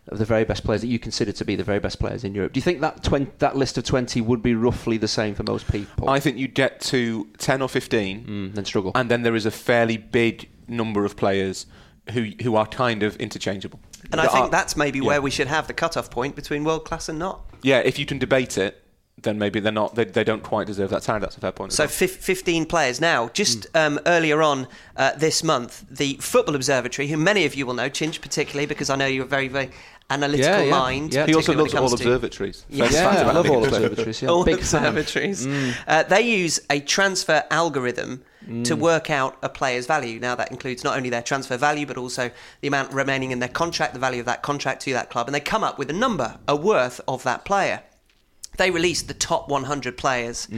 of 0.09 0.19
the 0.19 0.25
very 0.25 0.45
best 0.45 0.65
players 0.65 0.81
that 0.81 0.89
you 0.89 0.99
consider 0.99 1.31
to 1.33 1.45
be 1.45 1.55
the 1.55 1.63
very 1.65 1.79
best 1.79 1.99
players 2.01 2.25
in 2.25 2.35
Europe. 2.35 2.53
Do 2.53 2.59
you 2.59 2.63
think 2.63 2.81
that 2.81 3.05
20, 3.05 3.31
that 3.39 3.57
list 3.57 3.79
of 3.79 3.85
20 3.85 4.21
would 4.21 4.43
be 4.43 4.55
roughly 4.55 4.97
the 4.99 5.07
same 5.09 5.35
for 5.35 5.45
most 5.45 5.71
people? 5.71 6.11
I 6.11 6.19
think 6.19 6.37
you'd 6.39 6.55
get 6.55 6.81
to 6.83 7.29
10 7.39 7.63
or 7.63 7.69
15 7.69 8.25
Mm, 8.27 8.55
then 8.55 8.65
struggle. 8.65 8.91
and 8.97 9.11
then 9.11 9.23
there 9.23 9.37
is 9.37 9.47
a 9.47 9.51
fairly 9.51 9.97
big 9.97 10.49
number 10.67 11.05
of 11.05 11.17
players 11.17 11.67
who 12.13 12.31
who 12.43 12.57
are 12.57 12.67
kind 12.67 13.05
of 13.05 13.15
interchangeable. 13.17 13.79
and 14.11 14.21
I 14.21 14.27
think 14.27 14.47
are- 14.47 14.51
that's 14.51 14.77
maybe 14.77 14.99
yeah. 14.99 15.05
where 15.07 15.23
we 15.23 15.31
should 15.31 15.47
have 15.47 15.69
the 15.69 15.73
cut-off 15.75 16.11
point 16.11 16.35
between 16.35 16.65
world 16.65 16.85
class 16.85 17.09
and 17.09 17.19
not. 17.19 17.45
yeah. 17.63 17.79
If 17.79 17.97
you 17.99 18.05
can 18.07 18.19
debate 18.19 18.59
it, 18.59 18.82
then 19.23 19.39
maybe 19.39 19.61
they're 19.61 19.73
not. 19.73 19.95
They, 19.95 20.05
they 20.05 20.25
don't 20.25 20.43
quite 20.43 20.67
deserve 20.67 20.91
that 20.91 21.03
tag. 21.03 21.21
That's 21.21 21.37
a 21.37 21.41
fair 21.41 21.53
point. 21.53 21.73
So 21.73 21.85
well. 21.85 21.89
fif- 21.89 22.17
15 22.17 22.67
players. 22.67 23.01
Now, 23.01 23.29
just 23.31 23.67
um, 23.77 24.01
earlier 24.07 24.43
on 24.43 24.67
uh, 24.97 25.13
this 25.17 25.43
month, 25.45 25.85
the 25.91 26.15
Football 26.21 26.55
Observatory, 26.55 27.09
who 27.09 27.17
many 27.17 27.45
of 27.45 27.55
you 27.55 27.67
will 27.67 27.75
know, 27.75 27.89
Chinch 27.91 28.21
particularly, 28.21 28.67
because 28.67 28.91
I 28.91 28.97
know 28.97 29.07
you're 29.07 29.25
a 29.25 29.29
very, 29.29 29.49
very 29.49 29.71
analytical 30.11 30.51
Yeah, 30.51 30.63
yeah, 30.65 30.71
mind. 30.71 31.15
yeah. 31.15 31.27
he 31.27 31.35
also 31.35 31.53
particularly 31.55 31.71
loves 31.73 31.93
all 31.93 31.93
observatories. 31.95 32.65
Yes. 32.71 32.95
Famous 32.95 33.15
yeah, 33.21 33.29
I 33.29 33.33
love 33.33 33.49
all 33.51 33.65
observatories. 33.65 34.21
Yeah. 34.23 34.29
all 34.29 34.45
Big 34.45 34.61
fan. 34.61 34.85
observatories. 34.85 35.47
Uh, 35.87 36.03
they 36.03 36.21
use 36.23 36.61
a 36.69 36.81
transfer 36.81 37.45
algorithm 37.51 38.23
to 38.65 38.75
work 38.75 39.09
out 39.09 39.39
a 39.43 39.49
player's 39.49 39.87
value. 39.87 40.19
Now, 40.19 40.35
that 40.35 40.51
includes 40.51 40.83
not 40.83 40.97
only 40.97 41.11
their 41.11 41.23
transfer 41.23 41.57
value, 41.57 41.87
but 41.87 41.97
also 41.97 42.31
the 42.61 42.67
amount 42.69 42.93
remaining 42.93 43.31
in 43.31 43.39
their 43.39 43.49
contract, 43.49 43.95
the 43.95 44.01
value 44.01 44.19
of 44.19 44.27
that 44.27 44.43
contract 44.43 44.83
to 44.83 44.93
that 44.95 45.11
club, 45.11 45.29
and 45.29 45.35
they 45.35 45.39
come 45.41 45.63
up 45.63 45.79
with 45.79 45.89
a 45.91 45.93
number, 45.93 46.39
a 46.49 46.57
worth 46.57 47.01
of 47.07 47.23
that 47.23 47.45
player. 47.45 47.83
They 48.59 48.71
released 48.71 49.09
the 49.09 49.15
top 49.15 49.49
100 49.49 49.97
players 49.97 50.49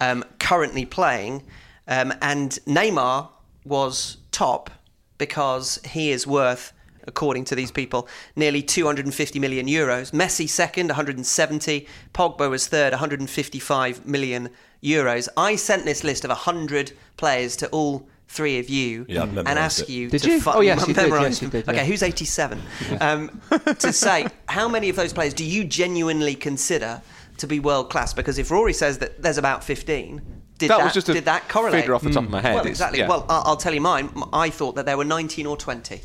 um, 0.00 0.24
currently 0.38 0.84
playing, 0.86 1.42
um, 1.88 2.12
and 2.22 2.50
Neymar 2.66 3.28
was 3.64 4.18
top 4.30 4.70
because 5.18 5.78
he 5.84 6.10
is 6.10 6.26
worth 6.26 6.72
according 7.08 7.44
to 7.44 7.56
these 7.56 7.72
people, 7.72 8.06
nearly 8.36 8.62
250 8.62 9.38
million 9.40 9.66
euros. 9.66 10.12
Messi 10.12 10.48
second, 10.48 10.86
170. 10.86 11.86
Pogba 12.14 12.48
was 12.48 12.68
third, 12.68 12.92
155 12.92 14.06
million 14.06 14.48
euros. 14.82 15.28
I 15.36 15.56
sent 15.56 15.84
this 15.84 16.04
list 16.04 16.24
of 16.24 16.28
100 16.28 16.92
players 17.16 17.56
to 17.56 17.68
all 17.70 18.06
three 18.28 18.58
of 18.60 18.70
you 18.70 19.04
Yeah, 19.08 19.24
and 19.24 19.34
memorised 19.34 19.58
ask 19.58 19.82
it. 19.82 19.88
you 19.90 20.08
Did 20.10 20.22
to 20.22 20.30
you? 20.30 20.40
fu- 20.40 20.50
Oh, 20.54 20.60
yes, 20.60 20.80
you 20.88 20.94
did, 20.94 21.08
yes, 21.10 21.42
you 21.42 21.48
them. 21.48 21.60
did, 21.62 21.68
Okay, 21.74 21.86
who's 21.86 22.02
87? 22.04 22.62
Um, 23.00 23.40
to 23.80 23.92
say 23.92 24.26
how 24.46 24.68
many 24.68 24.88
of 24.88 24.94
those 24.96 25.12
players 25.12 25.34
do 25.34 25.44
you 25.44 25.64
genuinely 25.64 26.34
consider 26.36 27.02
to 27.42 27.46
be 27.46 27.60
world 27.60 27.90
class? 27.90 28.12
Because 28.14 28.38
if 28.38 28.50
Rory 28.50 28.72
says 28.72 28.98
that 28.98 29.22
there's 29.22 29.38
about 29.38 29.62
15, 29.62 30.22
did 30.58 30.70
that 30.70 30.78
that, 30.78 30.84
was 30.84 30.94
just 30.94 31.08
a 31.08 31.12
did 31.12 31.26
that 31.26 31.48
correlate? 31.48 31.82
figure 31.82 31.94
off 31.94 32.02
the 32.02 32.10
top 32.10 32.24
of 32.24 32.30
my 32.30 32.40
head. 32.40 32.54
Well, 32.54 32.66
exactly. 32.66 33.00
yeah. 33.00 33.08
Well, 33.08 33.26
I- 33.28 33.42
I'll 33.44 33.56
tell 33.56 33.74
you 33.74 33.80
mine. 33.80 34.10
M- 34.16 34.24
I 34.32 34.48
thought 34.50 34.74
that 34.76 34.86
there 34.86 34.96
were 34.96 35.04
19 35.04 35.44
or 35.46 35.56
20 35.56 36.00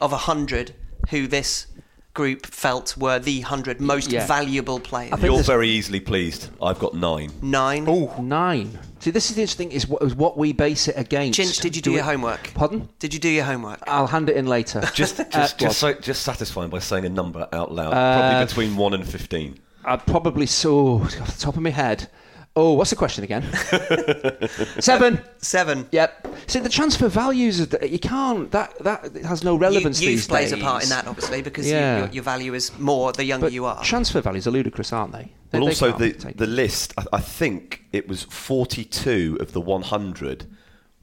of 0.00 0.12
100 0.12 0.74
who 1.10 1.26
this 1.26 1.66
group 2.14 2.46
felt 2.46 2.96
were 2.96 3.18
the 3.18 3.40
100 3.42 3.80
most 3.80 4.10
Yeah. 4.10 4.26
valuable 4.26 4.80
players. 4.80 5.10
You're 5.10 5.18
there's- 5.32 5.46
very 5.46 5.68
easily 5.68 6.00
pleased. 6.00 6.48
I've 6.60 6.78
got 6.78 6.94
nine. 6.94 7.30
Nine. 7.40 7.84
Nine. 8.20 8.78
See, 8.98 9.10
this 9.12 9.30
is 9.30 9.36
the 9.36 9.42
interesting 9.42 9.68
thing 9.68 9.76
is 9.76 9.86
what, 9.86 10.02
is 10.02 10.14
what 10.16 10.36
we 10.36 10.52
base 10.52 10.88
it 10.88 10.96
against. 10.98 11.38
Chinch, 11.38 11.60
did 11.60 11.76
you 11.76 11.80
do, 11.82 11.90
we- 11.90 11.96
your 11.96 12.04
homework? 12.04 12.52
Pardon? 12.54 12.88
Did 12.98 13.14
you 13.14 13.20
do 13.20 13.28
your 13.28 13.44
homework? 13.44 13.78
I'll 13.86 14.08
hand 14.08 14.28
it 14.28 14.36
in 14.36 14.46
later. 14.46 14.82
Just, 14.94 15.20
Uh, 15.20 15.24
just, 15.24 15.60
well, 15.60 15.68
just, 15.70 15.78
so, 15.78 15.94
just 15.94 16.22
satisfying 16.22 16.68
by 16.70 16.80
saying 16.80 17.04
a 17.06 17.08
number 17.08 17.48
out 17.52 17.72
loud. 17.72 17.92
Uh, 17.94 18.18
Probably 18.20 18.46
between 18.46 18.76
one 18.76 18.92
and 18.94 19.08
fifteen. 19.08 19.58
I'd 19.88 20.06
probably 20.06 20.46
saw 20.46 21.02
off 21.02 21.14
the 21.36 21.40
top 21.40 21.56
of 21.56 21.62
my 21.62 21.70
head. 21.70 22.08
Oh, 22.56 22.72
what's 22.72 22.90
the 22.90 22.96
question 22.96 23.22
again? 23.24 23.42
Seven. 24.80 25.20
Seven. 25.38 25.88
Yep. 25.92 26.26
See, 26.48 26.58
the 26.60 26.68
transfer 26.68 27.08
values 27.08 27.60
you 27.82 27.98
can't. 27.98 28.50
That 28.50 28.76
that 28.80 29.14
has 29.24 29.44
no 29.44 29.54
relevance 29.56 30.00
You- 30.00 30.08
these 30.10 30.20
youth 30.20 30.28
plays 30.28 30.50
days. 30.50 30.60
a 30.60 30.64
part 30.64 30.82
in 30.82 30.88
that, 30.88 31.06
obviously, 31.06 31.42
because 31.42 31.68
Yeah. 31.70 31.96
you, 31.98 32.02
your, 32.04 32.12
your 32.14 32.22
value 32.24 32.54
is 32.54 32.76
more 32.78 33.12
the 33.12 33.24
younger 33.24 33.46
But 33.46 33.52
you 33.52 33.64
are. 33.64 33.82
transfer 33.84 34.20
values 34.20 34.46
are 34.46 34.50
ludicrous, 34.50 34.92
aren't 34.92 35.12
they? 35.12 35.32
They- 35.50 35.58
Well, 35.60 35.66
they 35.66 35.72
also 35.72 35.88
can't 35.92 35.98
the 36.00 36.12
take- 36.12 36.36
the 36.36 36.46
list. 36.46 36.94
I, 36.98 37.04
I 37.14 37.20
think 37.20 37.84
it 37.92 38.08
was 38.08 38.24
forty-two 38.24 39.38
of 39.40 39.52
the 39.52 39.60
one 39.60 39.82
hundred 39.82 40.46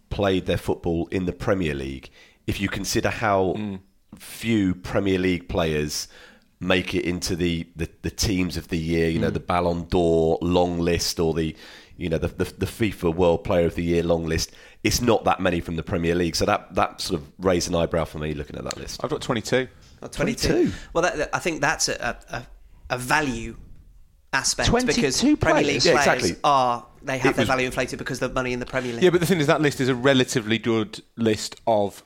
played 0.10 0.46
their 0.46 0.58
football 0.58 1.08
in 1.08 1.26
the 1.26 1.34
Premier 1.34 1.74
League. 1.74 2.10
If 2.48 2.60
you 2.62 2.70
consider 2.70 3.10
how 3.10 3.54
Mm. 3.58 3.80
few 4.20 4.76
Premier 4.76 5.20
League 5.20 5.48
players 5.50 6.08
make 6.60 6.96
it 6.96 7.04
into 7.06 7.36
the, 7.36 7.68
the, 7.76 7.90
the 8.02 8.10
teams 8.10 8.58
of 8.58 8.70
the 8.70 8.78
year, 8.78 9.10
you 9.10 9.20
know, 9.20 9.30
Mm. 9.30 9.34
the 9.34 9.40
Ballon 9.40 9.84
d'Or 9.90 10.38
long 10.42 10.80
list 10.80 11.20
or 11.20 11.34
the 11.34 11.56
you 11.98 12.10
know 12.10 12.18
the, 12.18 12.28
the 12.28 12.44
the 12.58 12.66
FIFA 12.66 13.16
World 13.16 13.44
Player 13.46 13.66
of 13.66 13.76
the 13.76 13.84
Year 13.84 14.04
long 14.04 14.26
list, 14.26 14.52
it's 14.84 15.00
not 15.02 15.24
that 15.24 15.40
many 15.40 15.62
from 15.62 15.78
the 15.78 15.84
Premier 15.84 16.14
League. 16.14 16.36
So 16.36 16.46
that 16.46 16.76
that 16.76 17.00
sort 17.00 17.22
of 17.22 17.28
raised 17.40 17.70
an 17.70 17.76
eyebrow 17.76 18.04
for 18.04 18.20
me 18.20 18.34
looking 18.34 18.58
at 18.58 18.66
that 18.66 18.76
list. 18.78 19.02
I've 19.04 19.10
got 19.10 19.22
22. 19.22 19.68
Or 20.02 20.10
22. 20.10 20.48
22. 20.50 20.72
Well, 20.94 21.04
that, 21.04 21.16
that- 21.18 21.30
I 21.34 21.40
think 21.40 21.62
that's 21.62 21.88
a, 21.88 22.18
a, 22.30 22.46
a 22.90 22.98
value 22.98 23.56
aspect 24.34 24.68
22 24.70 24.88
because 25.02 25.22
Premier 25.38 25.64
League 25.64 25.82
players? 25.82 25.86
Yeah, 25.86 26.04
players 26.04 26.08
exactly. 26.24 26.40
are 26.44 26.86
they 27.02 27.18
have 27.20 27.32
It 27.32 27.36
their 27.38 27.42
was- 27.44 27.48
value 27.48 27.66
inflated 27.68 27.98
because 28.00 28.22
of 28.22 28.30
the 28.30 28.34
money 28.36 28.52
in 28.52 28.60
the 28.60 28.66
Premier 28.66 28.92
League. 28.94 29.04
Yeah, 29.04 29.10
but 29.12 29.22
the 29.22 29.26
thing 29.26 29.40
is, 29.40 29.48
that 29.48 29.62
list 29.62 29.80
is 29.80 29.88
a 29.88 29.96
relatively 29.96 30.58
good 30.58 31.02
list 31.16 31.56
of 31.68 32.04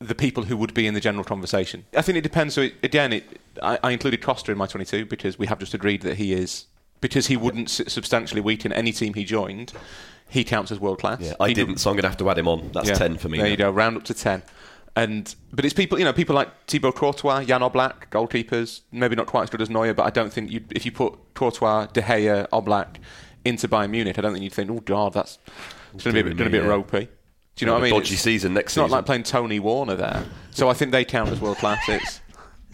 the 0.00 0.14
people 0.16 0.44
who 0.44 0.56
would 0.56 0.74
be 0.74 0.86
in 0.88 0.94
the 0.94 1.00
general 1.00 1.22
conversation. 1.24 1.84
I 1.96 2.02
think 2.02 2.18
it 2.18 2.22
depends. 2.22 2.54
So 2.54 2.62
it, 2.62 2.74
again, 2.82 3.12
it, 3.12 3.40
I, 3.62 3.78
I 3.82 3.90
included 3.90 4.22
Costa 4.22 4.52
in 4.52 4.58
my 4.58 4.66
22 4.66 5.06
because 5.06 5.38
we 5.38 5.46
have 5.46 5.58
just 5.58 5.74
agreed 5.74 6.02
that 6.02 6.16
he 6.16 6.32
is 6.32 6.66
because 7.00 7.26
he 7.26 7.36
wouldn't 7.36 7.68
substantially 7.70 8.40
weaken 8.40 8.72
any 8.72 8.92
team 8.92 9.14
he 9.14 9.24
joined. 9.24 9.72
He 10.28 10.44
counts 10.44 10.70
as 10.72 10.80
world 10.80 10.98
class. 11.00 11.20
Yeah, 11.20 11.34
I 11.40 11.48
He 11.48 11.54
didn't, 11.54 11.78
so 11.78 11.90
I'm 11.90 11.96
going 11.96 12.04
to 12.04 12.08
have 12.08 12.16
to 12.18 12.30
add 12.30 12.38
him 12.38 12.48
on. 12.48 12.70
That's 12.72 12.88
Yeah. 12.88 12.94
ten 12.94 13.18
for 13.18 13.28
me. 13.28 13.38
There 13.38 13.46
now. 13.46 13.50
you 13.50 13.56
go, 13.56 13.70
round 13.70 13.96
up 13.96 14.04
to 14.04 14.14
ten. 14.14 14.42
And 14.94 15.34
but 15.52 15.64
it's 15.64 15.74
people, 15.74 15.98
you 15.98 16.04
know, 16.04 16.12
people 16.12 16.34
like 16.34 16.48
Thibaut 16.66 16.94
Courtois, 16.94 17.44
Jan 17.44 17.60
Oblak, 17.62 18.08
goalkeepers. 18.10 18.82
Maybe 18.92 19.16
not 19.16 19.26
quite 19.26 19.44
as 19.44 19.50
good 19.50 19.62
as 19.62 19.70
Neuer, 19.70 19.94
but 19.94 20.04
I 20.04 20.10
don't 20.10 20.32
think 20.32 20.50
you 20.50 20.64
if 20.70 20.84
you 20.86 20.92
put 20.92 21.18
Courtois, 21.34 21.86
De 21.86 22.02
Gea, 22.02 22.46
Oblak 22.50 22.96
into 23.44 23.68
Bayern 23.68 23.90
Munich, 23.90 24.18
I 24.18 24.22
don't 24.22 24.32
think 24.32 24.44
you'd 24.44 24.52
think, 24.52 24.70
oh 24.70 24.80
God, 24.80 25.14
that's 25.14 25.38
it's 25.94 26.04
going 26.04 26.14
to 26.14 26.20
be 26.22 26.30
a 26.30 26.34
bit, 26.34 26.36
going 26.38 26.50
to 26.50 26.56
be 26.56 26.60
me, 26.60 26.64
yeah. 26.64 26.70
ropey. 26.70 27.08
Do 27.56 27.64
you 27.64 27.66
know 27.66 27.74
what 27.74 27.80
I 27.80 27.84
mean? 27.84 27.92
dodgy 27.92 28.14
It's- 28.14 28.22
season 28.22 28.54
next 28.54 28.72
It's 28.72 28.76
not 28.78 28.90
like 28.90 29.04
playing 29.04 29.24
Tony 29.24 29.60
Warner 29.60 29.94
there. 29.94 30.24
So 30.52 30.70
I 30.70 30.72
think 30.74 30.92
they 30.92 31.04
count 31.04 31.28
as 31.30 31.40
world 31.40 31.58
class. 31.58 31.86
It's 31.88 32.20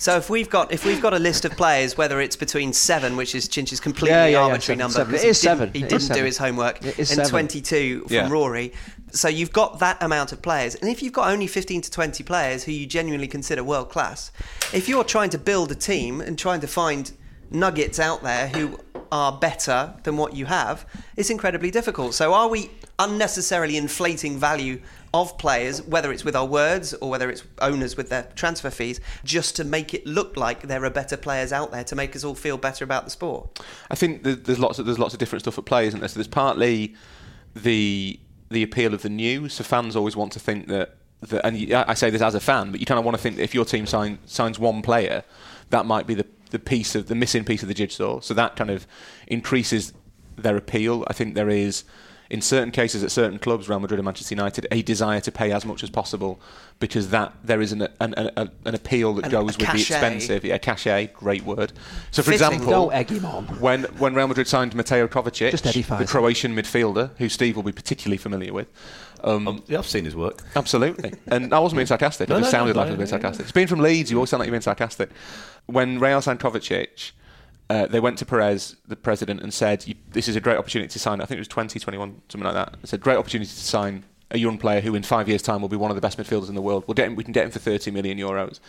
So 0.00 0.16
if 0.16 0.30
we've 0.30 0.48
got 0.48 0.70
if 0.72 0.84
we've 0.84 1.02
got 1.02 1.12
a 1.12 1.18
list 1.18 1.44
of 1.44 1.52
players, 1.56 1.96
whether 1.98 2.20
it's 2.20 2.36
between 2.36 2.72
seven, 2.72 3.16
which 3.16 3.34
is 3.34 3.48
Chinch's 3.48 3.80
completely 3.80 4.10
Yeah, 4.16 4.26
yeah, 4.26 4.30
yeah, 4.30 4.44
arbitrary 4.44 4.78
seven, 4.78 4.78
number, 4.78 4.92
seven. 4.92 5.14
It 5.16 5.24
is 5.24 5.42
he 5.42 5.48
didn't, 5.48 5.58
seven. 5.58 5.70
he 5.74 5.80
It 5.80 5.92
is 5.92 6.06
didn't 6.08 6.18
do 6.20 6.24
his 6.24 6.38
homework, 6.38 6.84
It 6.84 6.98
is 7.00 7.10
and 7.10 7.16
seven. 7.18 7.30
22 7.30 8.00
from 8.06 8.12
Yeah. 8.14 8.28
Rory. 8.30 8.72
So 9.10 9.26
you've 9.28 9.52
got 9.52 9.80
that 9.80 10.00
amount 10.02 10.30
of 10.32 10.40
players, 10.40 10.76
and 10.76 10.88
if 10.88 11.02
you've 11.02 11.12
got 11.14 11.28
only 11.32 11.46
15 11.48 11.80
to 11.82 11.90
20 11.90 12.22
players 12.22 12.62
who 12.64 12.70
you 12.72 12.86
genuinely 12.86 13.26
consider 13.26 13.64
world 13.64 13.90
class, 13.90 14.30
if 14.72 14.88
you're 14.88 15.02
trying 15.04 15.30
to 15.30 15.38
build 15.38 15.72
a 15.72 15.74
team 15.74 16.20
and 16.20 16.38
trying 16.38 16.60
to 16.60 16.66
find 16.68 17.10
nuggets 17.50 17.98
out 17.98 18.22
there 18.22 18.48
who 18.48 18.78
are 19.10 19.32
better 19.32 19.94
than 20.04 20.16
what 20.16 20.36
you 20.36 20.44
have, 20.46 20.86
it's 21.16 21.30
incredibly 21.30 21.70
difficult. 21.72 22.14
So 22.14 22.34
are 22.34 22.48
we 22.48 22.70
unnecessarily 23.00 23.76
inflating 23.76 24.38
value 24.38 24.80
of 25.14 25.38
players, 25.38 25.82
whether 25.82 26.12
it's 26.12 26.24
with 26.24 26.36
our 26.36 26.44
words 26.44 26.92
or 26.94 27.10
whether 27.10 27.30
it's 27.30 27.42
owners 27.60 27.96
with 27.96 28.10
their 28.10 28.24
transfer 28.34 28.70
fees, 28.70 29.00
just 29.24 29.56
to 29.56 29.64
make 29.64 29.94
it 29.94 30.06
look 30.06 30.36
like 30.36 30.62
there 30.62 30.84
are 30.84 30.90
better 30.90 31.16
players 31.16 31.52
out 31.52 31.70
there 31.70 31.84
to 31.84 31.96
make 31.96 32.14
us 32.14 32.24
all 32.24 32.34
feel 32.34 32.58
better 32.58 32.84
about 32.84 33.04
the 33.04 33.10
sport? 33.10 33.60
I 33.90 33.94
think 33.94 34.22
there's, 34.22 34.58
lots 34.58 34.78
of 34.78 34.86
there's 34.86 34.98
lots 34.98 35.14
of 35.14 35.20
different 35.20 35.42
stuff 35.42 35.58
at 35.58 35.64
play, 35.64 35.86
isn't 35.86 36.00
there? 36.00 36.08
So 36.08 36.14
there's 36.14 36.28
partly 36.28 36.94
the 37.54 38.20
the 38.50 38.62
appeal 38.62 38.94
of 38.94 39.02
the 39.02 39.08
new. 39.08 39.48
So 39.48 39.64
fans 39.64 39.96
always 39.96 40.16
want 40.16 40.32
to 40.32 40.40
think 40.40 40.68
that, 40.68 40.96
that 41.20 41.44
and 41.46 41.72
I 41.72 41.94
say 41.94 42.10
this 42.10 42.22
as 42.22 42.34
a 42.34 42.40
fan, 42.40 42.70
but 42.70 42.80
you 42.80 42.86
kind 42.86 42.98
of 42.98 43.04
want 43.04 43.16
to 43.16 43.22
think 43.22 43.36
that 43.36 43.42
if 43.42 43.54
your 43.54 43.64
team 43.64 43.86
sign, 43.86 44.18
signs 44.26 44.58
one 44.58 44.82
player, 44.82 45.24
that 45.70 45.86
might 45.86 46.06
be 46.06 46.14
the 46.14 46.26
the 46.50 46.58
piece 46.58 46.94
of 46.94 47.08
the 47.08 47.14
missing 47.14 47.44
piece 47.44 47.62
of 47.62 47.68
the 47.68 47.74
jigsaw. 47.74 48.20
So 48.20 48.34
that 48.34 48.56
kind 48.56 48.70
of 48.70 48.86
increases 49.26 49.92
their 50.36 50.56
appeal. 50.56 51.04
I 51.08 51.14
think 51.14 51.34
there 51.34 51.50
is. 51.50 51.84
In 52.30 52.42
certain 52.42 52.70
cases, 52.70 53.02
at 53.02 53.10
certain 53.10 53.38
clubs, 53.38 53.70
Real 53.70 53.80
Madrid 53.80 53.98
and 53.98 54.04
Manchester 54.04 54.34
United, 54.34 54.66
a 54.70 54.82
desire 54.82 55.18
to 55.20 55.32
pay 55.32 55.50
as 55.50 55.64
much 55.64 55.82
as 55.82 55.88
possible 55.88 56.38
because 56.78 57.08
that 57.08 57.32
there 57.42 57.62
is 57.62 57.72
an 57.72 57.82
an, 58.00 58.12
an, 58.14 58.50
an 58.66 58.74
appeal 58.74 59.14
that 59.14 59.24
An- 59.26 59.30
goes 59.30 59.42
a 59.42 59.44
with 59.46 59.56
the 59.58 59.64
cachet. 59.64 59.80
expensive. 59.94 60.44
Yeah, 60.44 60.58
cachet, 60.58 61.06
great 61.14 61.44
word. 61.44 61.72
So, 62.10 62.22
for 62.22 62.32
Fitting. 62.32 62.46
example, 62.58 62.70
Don't 62.70 62.92
egg 62.92 63.08
him 63.08 63.24
on. 63.24 63.44
when 63.60 63.84
when 63.98 64.14
Real 64.14 64.28
Madrid 64.28 64.46
signed 64.46 64.74
Mateo 64.74 65.08
Kovacic, 65.08 65.50
Just 65.52 65.64
the 65.64 66.04
Croatian 66.06 66.54
midfielder, 66.54 67.10
who 67.16 67.30
Steve 67.30 67.56
will 67.56 67.62
be 67.62 67.72
particularly 67.72 68.18
familiar 68.18 68.52
with. 68.52 68.68
Um, 69.24 69.48
Um, 69.48 69.62
yeah, 69.66 69.78
I've 69.78 69.86
seen 69.86 70.04
his 70.04 70.14
work. 70.14 70.42
Absolutely. 70.54 71.12
And 71.28 71.52
I 71.54 71.58
wasn't 71.58 71.78
being 71.78 71.86
sarcastic. 71.86 72.28
No, 72.28 72.36
I 72.36 72.40
just 72.40 72.52
no, 72.52 72.58
no, 72.58 72.60
sounded 72.66 72.76
like 72.76 72.84
no, 72.88 72.88
I 72.94 72.96
was 72.96 72.98
being 72.98 73.06
yeah, 73.06 73.10
sarcastic. 73.22 73.44
It's 73.46 73.52
being 73.52 73.66
from 73.66 73.80
Leeds, 73.80 74.10
you 74.10 74.16
always 74.18 74.30
sound 74.30 74.40
like 74.40 74.46
you're 74.48 74.52
being 74.52 74.60
sarcastic. 74.60 75.10
When 75.66 75.98
Real 75.98 76.20
signed 76.22 76.38
Kovacic, 76.40 77.12
uh, 77.70 77.86
they 77.86 78.00
went 78.00 78.18
to 78.18 78.24
Perez, 78.26 78.76
the 78.86 78.96
president, 78.96 79.40
and 79.42 79.52
said, 79.52 79.84
This 80.10 80.28
is 80.28 80.36
a 80.36 80.40
great 80.40 80.56
opportunity 80.56 80.88
to 80.90 80.98
sign. 80.98 81.20
I 81.20 81.24
think 81.26 81.36
it 81.36 81.40
was 81.40 81.48
20, 81.48 81.78
21, 81.78 82.22
something 82.28 82.44
like 82.44 82.54
that. 82.54 82.76
It's 82.82 82.92
a 82.92 82.98
great 82.98 83.16
opportunity 83.18 83.48
to 83.50 83.54
sign 83.56 84.04
a 84.30 84.38
young 84.38 84.58
player 84.58 84.80
who, 84.80 84.94
in 84.94 85.02
five 85.02 85.28
years' 85.28 85.42
time, 85.42 85.60
will 85.62 85.68
be 85.68 85.76
one 85.76 85.90
of 85.90 85.94
the 85.94 86.00
best 86.00 86.18
midfielders 86.18 86.48
in 86.48 86.54
the 86.54 86.62
world. 86.62 86.84
We'll 86.86 86.94
get 86.94 87.06
him, 87.06 87.16
we 87.16 87.24
can 87.24 87.32
get 87.32 87.44
him 87.44 87.50
for 87.50 87.58
30 87.58 87.90
million 87.90 88.18
euros. 88.18 88.60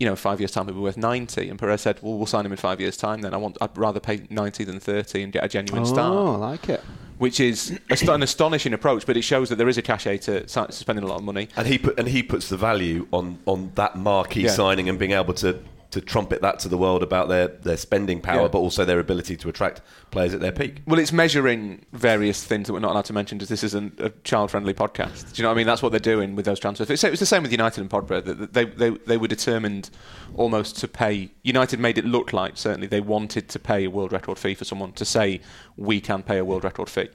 You 0.00 0.06
know, 0.08 0.16
five 0.16 0.40
years' 0.40 0.50
time, 0.50 0.64
he'll 0.66 0.74
be 0.74 0.80
worth 0.80 0.96
90. 0.96 1.48
And 1.48 1.58
Perez 1.58 1.82
said, 1.82 1.98
Well, 2.02 2.16
we'll 2.18 2.26
sign 2.26 2.44
him 2.44 2.52
in 2.52 2.58
five 2.58 2.80
years' 2.80 2.96
time 2.96 3.20
then. 3.20 3.32
I 3.32 3.36
want, 3.36 3.56
I'd 3.60 3.76
rather 3.78 4.00
pay 4.00 4.26
90 4.28 4.64
than 4.64 4.80
30 4.80 5.22
and 5.22 5.32
get 5.32 5.44
a 5.44 5.48
genuine 5.48 5.86
start. 5.86 6.12
Oh, 6.12 6.34
star 6.34 6.34
I 6.34 6.50
like 6.50 6.68
it. 6.68 6.80
which 7.18 7.38
is 7.38 7.78
a- 7.90 8.10
an 8.12 8.22
astonishing 8.22 8.72
approach, 8.72 9.06
but 9.06 9.16
it 9.16 9.22
shows 9.22 9.48
that 9.50 9.56
there 9.56 9.68
is 9.68 9.78
a 9.78 9.82
cachet 9.82 10.18
to 10.18 10.48
spending 10.48 11.04
a 11.04 11.06
lot 11.08 11.16
of 11.18 11.22
money. 11.24 11.48
And 11.56 11.66
he 11.68 11.78
put 11.78 11.98
and 11.98 12.08
he 12.08 12.22
puts 12.24 12.48
the 12.48 12.56
value 12.56 13.06
on 13.12 13.38
on 13.46 13.70
that 13.76 13.96
marquee 13.96 14.42
Yeah. 14.42 14.50
signing 14.50 14.88
and 14.88 14.98
being 14.98 15.12
able 15.12 15.34
to 15.34 15.60
to 15.94 16.00
trumpet 16.00 16.42
that 16.42 16.58
to 16.58 16.68
the 16.68 16.76
world 16.76 17.02
about 17.04 17.28
their, 17.28 17.46
their 17.48 17.76
spending 17.76 18.20
power, 18.20 18.42
Yeah. 18.42 18.48
but 18.48 18.58
also 18.58 18.84
their 18.84 18.98
ability 18.98 19.36
to 19.36 19.48
attract 19.48 19.80
players 20.10 20.34
at 20.34 20.40
their 20.40 20.50
peak. 20.50 20.82
Well, 20.86 20.98
it's 20.98 21.12
measuring 21.12 21.86
various 21.92 22.42
things 22.42 22.66
that 22.66 22.72
we're 22.72 22.80
not 22.80 22.90
allowed 22.90 23.04
to 23.06 23.12
mention 23.12 23.38
because 23.38 23.48
this 23.48 23.62
isn't 23.62 24.00
a 24.00 24.10
child-friendly 24.24 24.74
podcast. 24.74 25.32
Do 25.32 25.36
you 25.40 25.42
know 25.44 25.50
what 25.50 25.54
I 25.54 25.56
mean? 25.58 25.66
That's 25.68 25.82
what 25.82 25.92
they're 25.92 26.00
doing 26.00 26.34
with 26.34 26.46
those 26.46 26.58
transfers. 26.58 26.90
It's, 26.90 27.04
it's 27.04 27.20
the 27.20 27.26
same 27.26 27.42
with 27.42 27.52
United 27.52 27.80
and 27.80 27.88
that- 27.90 28.24
that 28.24 28.52
They, 28.52 28.64
they, 28.64 28.90
they 28.90 29.16
were 29.16 29.28
determined 29.28 29.90
almost 30.34 30.76
to 30.78 30.88
pay. 30.88 31.30
United 31.44 31.78
made 31.78 31.96
it 31.96 32.04
look 32.04 32.32
like 32.32 32.56
certainly 32.56 32.88
they 32.88 33.00
wanted 33.00 33.48
to 33.50 33.58
pay 33.60 33.84
a 33.84 33.90
world 33.90 34.12
record 34.12 34.38
fee 34.38 34.54
for 34.54 34.64
someone 34.64 34.92
to 34.92 35.04
say 35.04 35.40
we 35.76 36.00
can 36.00 36.22
pay 36.24 36.38
a 36.38 36.44
world 36.44 36.64
record 36.64 36.90
fee. 36.90 37.08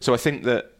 So 0.00 0.12
I 0.12 0.18
think 0.18 0.44
that 0.44 0.72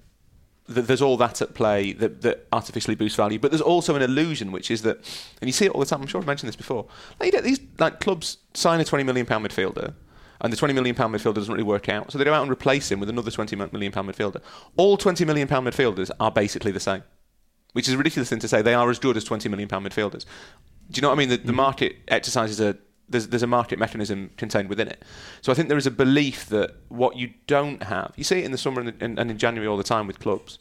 there's 0.68 1.02
all 1.02 1.16
that 1.16 1.40
at 1.40 1.54
play 1.54 1.92
that, 1.94 2.22
that 2.22 2.46
artificially 2.52 2.94
boosts 2.94 3.16
value. 3.16 3.38
But 3.38 3.50
there's 3.50 3.60
also 3.60 3.94
an 3.94 4.02
illusion, 4.02 4.52
which 4.52 4.70
is 4.70 4.82
that, 4.82 4.98
and 5.40 5.48
you 5.48 5.52
see 5.52 5.66
it 5.66 5.72
all 5.72 5.80
the 5.80 5.86
time. 5.86 6.00
I'm 6.00 6.06
sure 6.06 6.20
I've 6.20 6.26
mentioned 6.26 6.48
this 6.48 6.56
before. 6.56 6.86
Like 7.18 7.26
you 7.26 7.32
get 7.32 7.44
these 7.44 7.60
like 7.78 8.00
clubs 8.00 8.38
sign 8.54 8.80
a 8.80 8.84
20 8.84 9.04
million 9.04 9.26
pound 9.26 9.46
midfielder, 9.46 9.94
and 10.40 10.52
the 10.52 10.56
20 10.56 10.74
million 10.74 10.94
pound 10.94 11.14
midfielder 11.14 11.34
doesn't 11.34 11.52
really 11.52 11.64
work 11.64 11.88
out, 11.88 12.10
so 12.10 12.18
they 12.18 12.24
go 12.24 12.34
out 12.34 12.42
and 12.42 12.50
replace 12.50 12.90
him 12.90 13.00
with 13.00 13.08
another 13.08 13.30
20 13.30 13.56
million 13.56 13.92
pound 13.92 14.08
midfielder. 14.08 14.40
All 14.76 14.96
20 14.96 15.24
million 15.24 15.48
pound 15.48 15.66
midfielders 15.66 16.10
are 16.18 16.30
basically 16.30 16.72
the 16.72 16.80
same, 16.80 17.02
which 17.72 17.88
is 17.88 17.94
a 17.94 17.98
ridiculous 17.98 18.28
thing 18.28 18.40
to 18.40 18.48
say. 18.48 18.62
They 18.62 18.74
are 18.74 18.90
as 18.90 18.98
good 18.98 19.16
as 19.16 19.24
20 19.24 19.48
million 19.48 19.68
pound 19.68 19.86
midfielders. 19.86 20.24
Do 20.90 20.98
you 20.98 21.02
know 21.02 21.08
what 21.08 21.14
I 21.14 21.18
mean? 21.18 21.28
The, 21.28 21.36
the 21.38 21.52
mm. 21.52 21.56
market 21.56 21.96
exercises 22.08 22.60
a 22.60 22.76
there's, 23.08 23.28
there's 23.28 23.42
a 23.42 23.46
market 23.46 23.78
mechanism 23.78 24.30
contained 24.36 24.68
within 24.68 24.88
it. 24.88 25.02
So 25.40 25.52
I 25.52 25.54
think 25.54 25.68
there 25.68 25.78
is 25.78 25.86
a 25.86 25.90
belief 25.90 26.46
that 26.46 26.74
what 26.88 27.16
you 27.16 27.30
don't 27.46 27.82
have, 27.84 28.12
you 28.16 28.24
see 28.24 28.38
it 28.38 28.44
in 28.44 28.52
the 28.52 28.58
summer 28.58 28.80
and, 28.80 29.00
and, 29.00 29.18
and 29.18 29.30
in 29.30 29.38
January 29.38 29.68
all 29.68 29.76
the 29.76 29.84
time 29.84 30.06
with 30.06 30.18
clubs, 30.18 30.58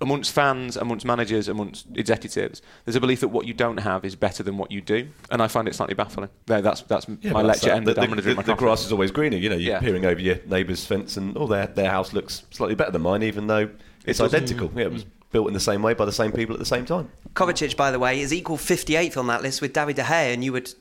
amongst 0.00 0.32
fans, 0.32 0.76
amongst 0.76 1.04
managers, 1.04 1.48
amongst 1.48 1.86
executives, 1.94 2.62
there's 2.84 2.96
a 2.96 3.00
belief 3.00 3.20
that 3.20 3.28
what 3.28 3.46
you 3.46 3.52
don't 3.52 3.78
have 3.78 4.04
is 4.04 4.16
better 4.16 4.42
than 4.42 4.56
what 4.56 4.70
you 4.70 4.80
do, 4.80 5.08
and 5.30 5.42
I 5.42 5.48
find 5.48 5.68
it 5.68 5.74
slightly 5.74 5.94
baffling. 5.94 6.30
There, 6.46 6.62
that's 6.62 6.82
that's 6.82 7.06
Yeah, 7.20 7.32
my 7.32 7.42
lecture 7.42 7.66
that. 7.66 7.76
ended. 7.76 7.96
The, 7.96 8.00
I'm 8.00 8.08
going 8.08 8.22
to 8.22 8.34
the, 8.34 8.42
the 8.42 8.54
grass 8.54 8.84
is 8.84 8.92
always 8.92 9.10
greener. 9.10 9.36
You 9.36 9.50
know, 9.50 9.56
you're 9.56 9.74
Yeah. 9.74 9.80
peering 9.80 10.06
over 10.06 10.20
your 10.20 10.38
neighbour's 10.46 10.84
fence, 10.86 11.16
and 11.16 11.36
oh, 11.36 11.46
their 11.46 11.66
their 11.66 11.90
house 11.90 12.12
looks 12.12 12.44
slightly 12.50 12.74
better 12.74 12.90
than 12.90 13.02
mine, 13.02 13.22
even 13.22 13.46
though 13.46 13.70
it's 14.06 14.18
doesn't. 14.18 14.34
identical. 14.34 14.70
Yeah, 14.74 14.86
it 14.86 14.92
was 14.92 15.02
hmm. 15.02 15.08
built 15.32 15.48
in 15.48 15.54
the 15.54 15.60
same 15.60 15.82
way 15.82 15.94
by 15.94 16.06
the 16.06 16.12
same 16.12 16.32
people 16.32 16.54
at 16.54 16.58
the 16.58 16.66
same 16.66 16.86
time. 16.86 17.10
Kovacic, 17.34 17.76
by 17.76 17.90
the 17.90 17.98
way, 17.98 18.20
is 18.20 18.32
equal 18.32 18.56
58th 18.56 19.16
on 19.16 19.26
that 19.26 19.42
list 19.42 19.60
with 19.60 19.72
David 19.72 19.96
De 19.96 20.02
Gea, 20.02 20.32
and 20.32 20.42
you 20.42 20.52
would 20.52 20.72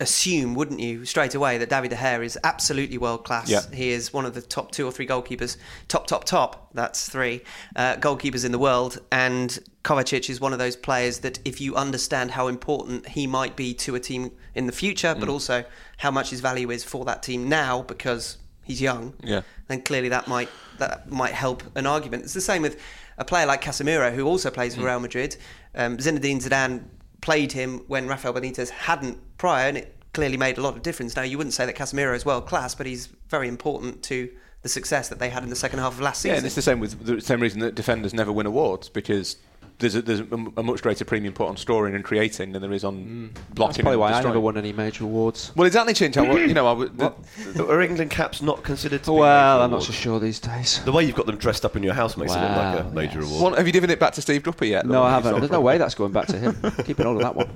assume, 0.00 0.54
wouldn't 0.54 0.78
you, 0.80 1.04
straight 1.04 1.34
away 1.34 1.58
that 1.58 1.68
David 1.68 1.90
De 1.90 1.96
Gea 1.96 2.24
is 2.24 2.38
absolutely 2.44 2.98
world 2.98 3.24
class. 3.24 3.50
Yeah. 3.50 3.62
He 3.72 3.90
is 3.90 4.12
one 4.12 4.24
of 4.24 4.34
the 4.34 4.40
top 4.42 4.70
two 4.70 4.86
or 4.86 4.92
three 4.92 5.06
goalkeepers, 5.06 5.56
top, 5.88 6.06
top, 6.06 6.24
top. 6.24 6.70
That's 6.72 7.08
three 7.08 7.42
uh, 7.74 7.96
goalkeepers 7.96 8.44
in 8.44 8.52
the 8.52 8.58
world, 8.60 9.00
and 9.10 9.58
Kovacic 9.84 10.30
is 10.30 10.40
one 10.40 10.52
of 10.52 10.58
those 10.60 10.76
players 10.76 11.18
that, 11.20 11.40
if 11.44 11.60
you 11.60 11.74
understand 11.74 12.30
how 12.32 12.46
important 12.48 13.08
he 13.08 13.26
might 13.26 13.56
be 13.56 13.74
to 13.74 13.94
a 13.96 14.00
team 14.00 14.30
in 14.54 14.66
the 14.66 14.72
future, 14.72 15.14
Mm. 15.14 15.20
but 15.20 15.28
also 15.28 15.64
how 15.96 16.10
much 16.10 16.30
his 16.30 16.40
value 16.40 16.70
is 16.70 16.84
for 16.84 17.04
that 17.06 17.22
team 17.22 17.48
now 17.48 17.82
because 17.82 18.36
he's 18.62 18.80
young, 18.80 19.14
Yeah. 19.24 19.40
then 19.66 19.80
clearly 19.82 20.10
that 20.10 20.28
might 20.28 20.48
that 20.78 21.10
might 21.10 21.32
help 21.32 21.64
an 21.74 21.86
argument. 21.86 22.22
It's 22.22 22.34
the 22.34 22.40
same 22.40 22.62
with 22.62 22.78
a 23.16 23.24
player 23.24 23.46
like 23.46 23.60
Casemiro, 23.64 24.14
who 24.14 24.24
also 24.26 24.48
plays 24.48 24.74
Mm. 24.74 24.78
for 24.78 24.84
Real 24.86 25.00
Madrid. 25.00 25.36
Um, 25.74 25.96
Zinedine 25.98 26.40
Zidane 26.40 26.84
played 27.20 27.52
him 27.52 27.78
when 27.88 28.06
Rafael 28.08 28.32
Benitez 28.34 28.70
hadn't 28.70 29.18
prior, 29.38 29.68
and 29.68 29.78
it 29.78 29.94
clearly 30.12 30.36
made 30.36 30.58
a 30.58 30.60
lot 30.62 30.76
of 30.76 30.82
difference. 30.82 31.14
Now, 31.16 31.22
you 31.22 31.36
wouldn't 31.38 31.54
say 31.54 31.66
that 31.66 31.76
Casemiro 31.76 32.14
is 32.14 32.24
world 32.24 32.46
class, 32.46 32.74
but 32.74 32.86
he's 32.86 33.08
very 33.28 33.48
important 33.48 34.02
to 34.04 34.28
the 34.62 34.68
success 34.68 35.08
that 35.08 35.18
they 35.18 35.30
had 35.30 35.42
in 35.44 35.50
the 35.50 35.56
second 35.56 35.78
half 35.78 35.92
of 35.94 36.00
last 36.00 36.24
Yeah, 36.24 36.32
season. 36.32 36.36
and 36.38 36.46
it's 36.46 36.54
the 36.56 36.62
same 36.62 36.80
with 36.80 37.04
the 37.04 37.20
same 37.20 37.40
reason 37.40 37.60
that 37.60 37.74
defenders 37.76 38.12
never 38.12 38.32
win 38.32 38.46
awards 38.46 38.88
because 38.88 39.36
there's 39.78 39.94
a, 39.94 40.02
there's 40.02 40.20
a, 40.20 40.34
a 40.56 40.62
much 40.62 40.82
greater 40.82 41.04
premium 41.04 41.32
put 41.32 41.48
on 41.48 41.56
storing 41.56 41.94
and 41.94 42.02
creating 42.04 42.52
than 42.52 42.62
there 42.62 42.72
is 42.72 42.84
on 42.84 42.96
mm. 42.96 43.34
That's 43.34 43.48
blocking. 43.50 43.82
probably 43.82 43.92
and 43.92 44.00
why 44.00 44.08
I 44.08 44.10
destroying. 44.12 44.34
never 44.34 44.40
won 44.40 44.56
any 44.58 44.72
major 44.72 45.04
awards. 45.04 45.52
Well, 45.54 45.66
exactly, 45.66 45.94
Chinch. 45.94 46.16
I, 46.16 46.44
you 46.44 46.54
know, 46.54 46.66
I, 46.66 46.72
would- 46.72 46.98
the, 46.98 47.66
Are 47.66 47.80
England 47.80 48.10
caps 48.10 48.42
not 48.42 48.62
considered 48.62 49.04
to 49.04 49.10
be 49.10 49.18
Well, 49.18 49.62
I'm 49.62 49.70
not 49.70 49.84
so 49.84 49.92
sure 49.92 50.18
these 50.18 50.40
days. 50.40 50.82
The 50.84 50.92
way 50.92 51.04
you've 51.04 51.14
got 51.14 51.26
them 51.26 51.36
dressed 51.36 51.64
up 51.64 51.76
in 51.76 51.82
your 51.82 51.94
house 51.94 52.16
makes 52.16 52.32
it 52.32 52.40
look 52.40 52.50
like 52.50 52.80
a 52.80 52.90
major 52.90 53.20
yes. 53.20 53.28
award. 53.28 53.42
One- 53.42 53.54
have 53.54 53.66
you 53.66 53.72
given 53.72 53.90
it 53.90 54.00
back 54.00 54.14
to 54.14 54.22
Steve 54.22 54.42
Dupper 54.42 54.64
yet? 54.64 54.86
No, 54.86 55.02
I 55.02 55.10
haven't. 55.10 55.38
There's 55.38 55.50
no 55.50 55.60
way 55.60 55.78
that's 55.78 55.94
going 55.94 56.12
back 56.12 56.26
to 56.28 56.38
him. 56.38 56.56
Keeping 56.84 57.06
hold 57.06 57.22
of 57.22 57.22
that 57.22 57.36
one. 57.36 57.48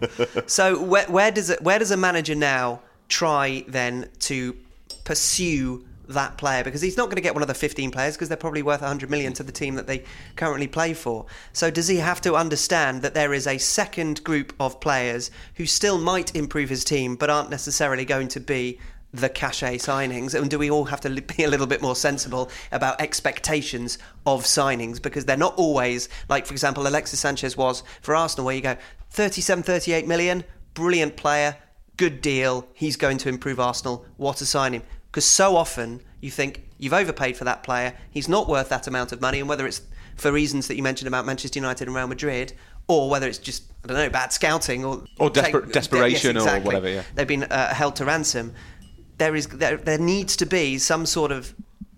So 0.46 0.82
where, 0.82 1.06
where 1.06 1.30
does 1.30 1.50
it, 1.50 1.62
where 1.62 1.78
does 1.78 1.90
a 1.90 1.96
manager 1.96 2.34
now 2.34 2.80
try 3.08 3.64
then 3.68 4.08
to 4.20 4.56
pursue 5.04 5.84
that 6.14 6.38
player 6.38 6.64
because 6.64 6.80
he's 6.80 6.96
not 6.96 7.06
going 7.06 7.16
to 7.16 7.22
get 7.22 7.34
one 7.34 7.42
of 7.42 7.48
the 7.48 7.54
15 7.54 7.90
players 7.90 8.14
because 8.14 8.28
they're 8.28 8.36
probably 8.36 8.62
worth 8.62 8.80
100 8.80 9.10
million 9.10 9.32
to 9.34 9.42
the 9.42 9.52
team 9.52 9.74
that 9.74 9.86
they 9.86 10.04
currently 10.36 10.68
play 10.68 10.94
for. 10.94 11.26
So 11.52 11.70
does 11.70 11.88
he 11.88 11.96
have 11.96 12.20
to 12.22 12.34
understand 12.34 13.02
that 13.02 13.14
there 13.14 13.32
is 13.34 13.46
a 13.46 13.58
second 13.58 14.22
group 14.24 14.52
of 14.60 14.80
players 14.80 15.30
who 15.56 15.66
still 15.66 15.98
might 15.98 16.34
improve 16.34 16.68
his 16.68 16.84
team 16.84 17.16
but 17.16 17.30
aren't 17.30 17.50
necessarily 17.50 18.04
going 18.04 18.28
to 18.28 18.40
be 18.40 18.78
the 19.12 19.28
cachet 19.28 19.78
signings? 19.78 20.34
And 20.34 20.50
do 20.50 20.58
we 20.58 20.70
all 20.70 20.84
have 20.86 21.00
to 21.02 21.10
be 21.10 21.44
a 21.44 21.48
little 21.48 21.66
bit 21.66 21.82
more 21.82 21.96
sensible 21.96 22.50
about 22.70 23.00
expectations 23.00 23.98
of 24.26 24.44
signings? 24.44 25.00
Because 25.00 25.24
they're 25.24 25.36
not 25.36 25.54
always 25.56 26.08
like 26.28 26.46
for 26.46 26.54
example 26.54 26.86
Alexis 26.86 27.20
Sanchez 27.20 27.56
was 27.56 27.82
for 28.00 28.14
Arsenal 28.14 28.46
where 28.46 28.54
you 28.54 28.62
go 28.62 28.76
37 29.10 29.62
38 29.62 30.06
million 30.06 30.44
brilliant 30.74 31.16
player 31.16 31.56
good 31.98 32.22
deal 32.22 32.66
he's 32.72 32.96
going 32.96 33.18
to 33.18 33.28
improve 33.28 33.60
Arsenal 33.60 34.06
what 34.16 34.40
a 34.40 34.46
sign 34.46 34.72
him 34.72 34.82
because 35.12 35.24
so 35.26 35.56
often 35.56 36.00
you 36.20 36.30
think 36.30 36.68
you've 36.78 36.94
overpaid 36.94 37.36
for 37.36 37.44
that 37.44 37.62
player 37.62 37.94
he's 38.10 38.28
not 38.28 38.48
worth 38.48 38.70
that 38.70 38.86
amount 38.86 39.12
of 39.12 39.20
money 39.20 39.38
and 39.38 39.48
whether 39.48 39.66
it's 39.66 39.82
for 40.16 40.32
reasons 40.32 40.68
that 40.68 40.76
you 40.76 40.82
mentioned 40.82 41.06
about 41.08 41.24
Manchester 41.26 41.58
United 41.58 41.86
and 41.86 41.94
Real 41.94 42.06
Madrid 42.08 42.54
or 42.88 43.08
whether 43.08 43.28
it's 43.28 43.38
just 43.38 43.64
I 43.84 43.88
don't 43.88 43.96
know 43.96 44.10
bad 44.10 44.32
scouting 44.32 44.84
or 44.84 45.04
Or 45.18 45.30
desper- 45.30 45.64
take- 45.64 45.72
desperation 45.72 46.36
or 46.36 46.40
exactly. 46.40 46.66
whatever, 46.66 46.88
yeah. 46.88 47.02
they've 47.14 47.26
been 47.26 47.44
uh, 47.44 47.74
held 47.74 47.96
to 47.96 48.04
ransom. 48.04 48.54
There 49.18 49.34
is 49.36 49.46
there, 49.48 49.76
there 49.76 49.98
needs 49.98 50.36
to 50.36 50.46
be 50.46 50.78
some 50.78 51.06
sort 51.06 51.30
of 51.32 51.54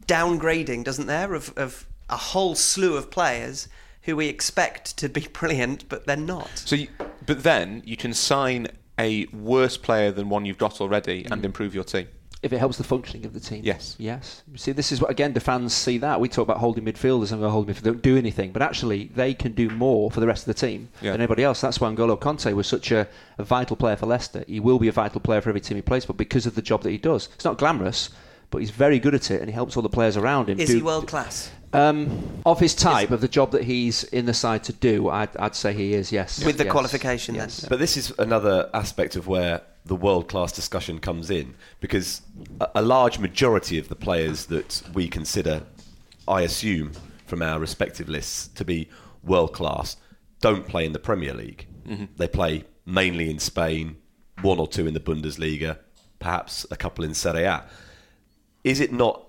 downgrading, 0.06 0.84
doesn't 0.84 1.06
there, 1.06 1.34
of, 1.34 1.52
of 1.56 1.86
a 2.10 2.16
whole 2.16 2.54
slew 2.54 2.96
of 2.96 3.10
players 3.10 3.68
who 4.02 4.16
we 4.16 4.28
expect 4.28 4.96
to 4.98 5.08
be 5.08 5.26
brilliant, 5.32 5.88
but 5.88 6.06
they're 6.06 6.16
not. 6.16 6.50
So, 6.54 6.76
you, 6.76 6.88
but 7.24 7.42
then 7.42 7.82
you 7.84 7.96
can 7.96 8.12
sign 8.12 8.68
a 8.98 9.26
worse 9.26 9.76
player 9.76 10.12
than 10.12 10.28
one 10.28 10.44
you've 10.44 10.58
got 10.58 10.80
already 10.80 11.26
and 11.30 11.44
improve 11.44 11.74
your 11.74 11.84
team. 11.84 12.06
If 12.44 12.52
it 12.52 12.58
helps 12.58 12.76
the 12.76 12.84
functioning 12.84 13.24
of 13.26 13.32
the 13.32 13.40
team. 13.40 13.62
Yes. 13.64 13.96
Yes. 13.98 14.42
You 14.52 14.58
See, 14.58 14.72
this 14.72 14.92
is 14.92 15.00
what, 15.00 15.10
again, 15.10 15.32
the 15.32 15.40
fans 15.40 15.72
see 15.72 15.96
that. 15.98 16.20
We 16.20 16.28
talk 16.28 16.42
about 16.44 16.58
holding 16.58 16.84
midfielders 16.84 17.32
and 17.32 17.42
holding 17.42 17.74
midfielders 17.74 17.82
don't 17.84 18.02
do 18.02 18.16
anything, 18.18 18.52
but 18.52 18.60
actually 18.60 19.10
they 19.14 19.32
can 19.32 19.52
do 19.52 19.70
more 19.70 20.10
for 20.10 20.20
the 20.20 20.26
rest 20.26 20.46
of 20.46 20.54
the 20.54 20.60
team 20.66 20.88
Yeah. 21.00 21.12
than 21.12 21.22
anybody 21.22 21.42
else. 21.42 21.60
That's 21.62 21.80
why 21.80 21.88
N'Golo 21.90 22.20
Kante 22.20 22.52
was 22.54 22.66
such 22.66 22.92
a, 22.92 23.08
a 23.38 23.44
vital 23.44 23.76
player 23.76 23.96
for 23.96 24.06
Leicester. 24.06 24.44
He 24.46 24.60
will 24.60 24.78
be 24.78 24.88
a 24.88 24.92
vital 24.92 25.20
player 25.20 25.40
for 25.40 25.48
every 25.48 25.62
team 25.62 25.76
he 25.76 25.82
plays 25.82 26.04
for 26.04 26.12
because 26.12 26.44
of 26.46 26.54
the 26.54 26.62
job 26.62 26.82
that 26.82 26.90
he 26.90 26.98
does. 26.98 27.28
It's 27.34 27.44
not 27.46 27.56
glamorous, 27.58 28.10
but 28.50 28.58
he's 28.58 28.70
very 28.70 28.98
good 28.98 29.14
at 29.14 29.30
it 29.30 29.40
and 29.40 29.48
he 29.48 29.54
helps 29.54 29.74
all 29.76 29.82
the 29.82 29.88
players 29.88 30.16
around 30.18 30.50
him. 30.50 30.60
Is 30.60 30.68
do, 30.68 30.76
he 30.76 30.82
world 30.82 31.08
class? 31.08 31.50
Um, 31.72 32.42
of 32.46 32.60
his 32.60 32.74
type, 32.74 33.10
of 33.10 33.20
the 33.20 33.26
job 33.26 33.50
that 33.52 33.64
he's 33.64 34.04
in 34.04 34.26
the 34.26 34.34
side 34.34 34.62
to 34.64 34.72
do, 34.72 35.08
I'd, 35.08 35.34
I'd 35.38 35.56
say 35.56 35.72
he 35.72 35.94
is, 35.94 36.12
yes. 36.12 36.44
With 36.44 36.56
the 36.58 36.64
Yes. 36.64 36.70
qualification, 36.72 37.34
yes. 37.34 37.62
then? 37.62 37.68
But 37.70 37.78
this 37.80 37.96
is 37.96 38.12
another 38.18 38.70
aspect 38.74 39.16
of 39.16 39.26
where 39.26 39.62
the 39.84 39.96
world 39.96 40.28
class 40.28 40.52
discussion 40.52 40.98
comes 40.98 41.30
in 41.30 41.54
because 41.80 42.22
a, 42.60 42.68
a 42.76 42.82
large 42.82 43.18
majority 43.18 43.78
of 43.78 43.88
the 43.88 43.94
players 43.94 44.46
that 44.46 44.82
we 44.94 45.08
consider, 45.08 45.62
I 46.26 46.42
assume, 46.42 46.92
from 47.26 47.42
our 47.42 47.58
respective 47.58 48.08
lists 48.08 48.48
to 48.48 48.64
be 48.64 48.88
world 49.22 49.52
class, 49.52 49.96
don't 50.40 50.66
play 50.66 50.84
in 50.84 50.92
the 50.92 50.98
Premier 50.98 51.34
League. 51.34 51.66
Mm-hmm. 51.86 52.04
They 52.16 52.28
play 52.28 52.64
mainly 52.86 53.30
in 53.30 53.38
Spain, 53.38 53.96
one 54.42 54.58
or 54.58 54.66
two 54.66 54.86
in 54.86 54.94
the 54.94 55.00
Bundesliga, 55.00 55.78
perhaps 56.18 56.66
a 56.70 56.76
couple 56.76 57.04
in 57.04 57.14
Serie 57.14 57.44
A. 57.44 57.64
Is 58.62 58.80
it 58.80 58.92
not 58.92 59.26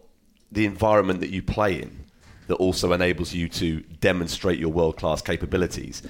the 0.52 0.65
environment 0.65 1.20
that 1.20 1.30
you 1.30 1.41
play 1.41 1.82
in 1.82 2.06
that 2.48 2.56
also 2.56 2.94
enables 2.94 3.34
you 3.34 3.50
to 3.50 3.82
demonstrate 4.00 4.60
your 4.60 4.72
world 4.72 4.98
class 4.98 5.22
capabilities? 5.22 6.02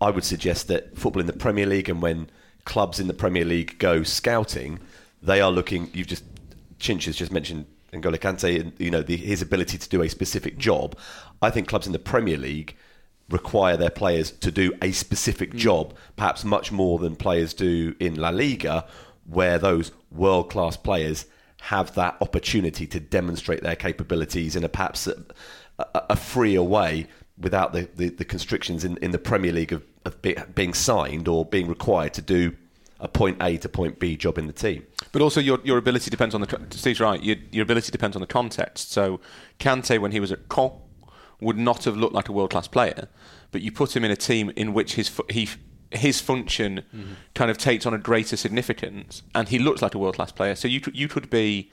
I 0.00 0.10
would 0.10 0.24
suggest 0.24 0.68
that 0.68 0.96
football 0.98 1.20
in 1.20 1.26
the 1.26 1.32
Premier 1.32 1.66
League 1.66 1.88
and 1.88 2.02
when 2.02 2.28
clubs 2.66 3.00
in 3.00 3.06
the 3.06 3.14
Premier 3.14 3.44
League 3.44 3.78
go 3.78 4.02
scouting, 4.02 4.78
they 5.22 5.40
are 5.40 5.50
looking. 5.50 5.90
You've 5.94 6.08
just 6.08 6.24
Chinch 6.78 7.06
has 7.06 7.16
just 7.16 7.32
mentioned 7.32 7.64
N'Golo 7.92 8.18
Kante 8.18 8.60
and 8.60 8.72
you 8.78 8.90
know 8.90 9.02
the, 9.02 9.16
his 9.16 9.40
ability 9.40 9.78
to 9.78 9.88
do 9.88 10.02
a 10.02 10.08
specific 10.08 10.58
job. 10.58 10.96
I 11.40 11.50
think 11.50 11.68
clubs 11.68 11.86
in 11.86 11.92
the 11.92 11.98
Premier 11.98 12.36
League 12.36 12.76
require 13.30 13.76
their 13.76 13.90
players 13.90 14.30
to 14.30 14.50
do 14.50 14.72
a 14.82 14.92
specific 14.92 15.52
mm. 15.52 15.56
job, 15.56 15.94
perhaps 16.16 16.44
much 16.44 16.70
more 16.70 16.98
than 16.98 17.16
players 17.16 17.54
do 17.54 17.94
in 17.98 18.16
La 18.16 18.28
Liga, 18.28 18.84
where 19.24 19.58
those 19.58 19.90
world 20.10 20.50
class 20.50 20.76
players 20.76 21.26
have 21.62 21.94
that 21.94 22.16
opportunity 22.20 22.86
to 22.86 23.00
demonstrate 23.00 23.62
their 23.62 23.74
capabilities 23.74 24.54
in 24.54 24.62
a 24.62 24.68
perhaps 24.68 25.06
a, 25.06 25.16
a, 25.78 26.02
a 26.10 26.16
freer 26.16 26.62
way 26.62 27.06
without 27.38 27.72
the, 27.72 27.88
the, 27.96 28.08
the 28.10 28.24
constrictions 28.24 28.84
in, 28.84 28.96
in 28.98 29.10
the 29.10 29.18
Premier 29.18 29.52
League 29.52 29.72
of, 29.72 29.82
of 30.06 30.22
be, 30.22 30.36
being 30.54 30.74
signed 30.74 31.28
or 31.28 31.44
being 31.44 31.68
required 31.68 32.14
to 32.14 32.22
do 32.22 32.56
a 33.00 33.08
point 33.08 33.42
A 33.42 33.58
to 33.58 33.68
point 33.68 33.98
B 33.98 34.16
job 34.16 34.38
in 34.38 34.46
the 34.46 34.52
team. 34.52 34.86
But 35.12 35.22
also, 35.22 35.40
your, 35.40 35.60
your 35.64 35.78
ability 35.78 36.10
depends 36.10 36.34
on 36.34 36.40
the. 36.40 36.66
Steve's 36.70 37.00
right. 37.00 37.22
Your, 37.22 37.36
your 37.50 37.62
ability 37.62 37.90
depends 37.90 38.16
on 38.16 38.20
the 38.20 38.26
context. 38.26 38.90
So, 38.90 39.20
Kante, 39.58 39.98
when 39.98 40.12
he 40.12 40.20
was 40.20 40.32
at 40.32 40.48
Caen, 40.48 40.72
would 41.40 41.58
not 41.58 41.84
have 41.84 41.96
looked 41.96 42.14
like 42.14 42.28
a 42.28 42.32
world 42.32 42.50
class 42.50 42.68
player, 42.68 43.08
but 43.50 43.60
you 43.60 43.70
put 43.70 43.94
him 43.94 44.04
in 44.04 44.10
a 44.10 44.16
team 44.16 44.50
in 44.56 44.72
which 44.72 44.94
his 44.94 45.10
he 45.30 45.48
his 45.90 46.20
function 46.20 46.82
mm-hmm. 46.94 47.12
kind 47.34 47.50
of 47.50 47.58
takes 47.58 47.86
on 47.86 47.94
a 47.94 47.98
greater 47.98 48.36
significance, 48.36 49.22
and 49.34 49.48
he 49.48 49.58
looks 49.58 49.82
like 49.82 49.94
a 49.94 49.98
world 49.98 50.16
class 50.16 50.32
player. 50.32 50.54
So 50.54 50.68
you 50.68 50.80
could 50.80 50.96
you 50.96 51.08
could 51.08 51.30
be 51.30 51.70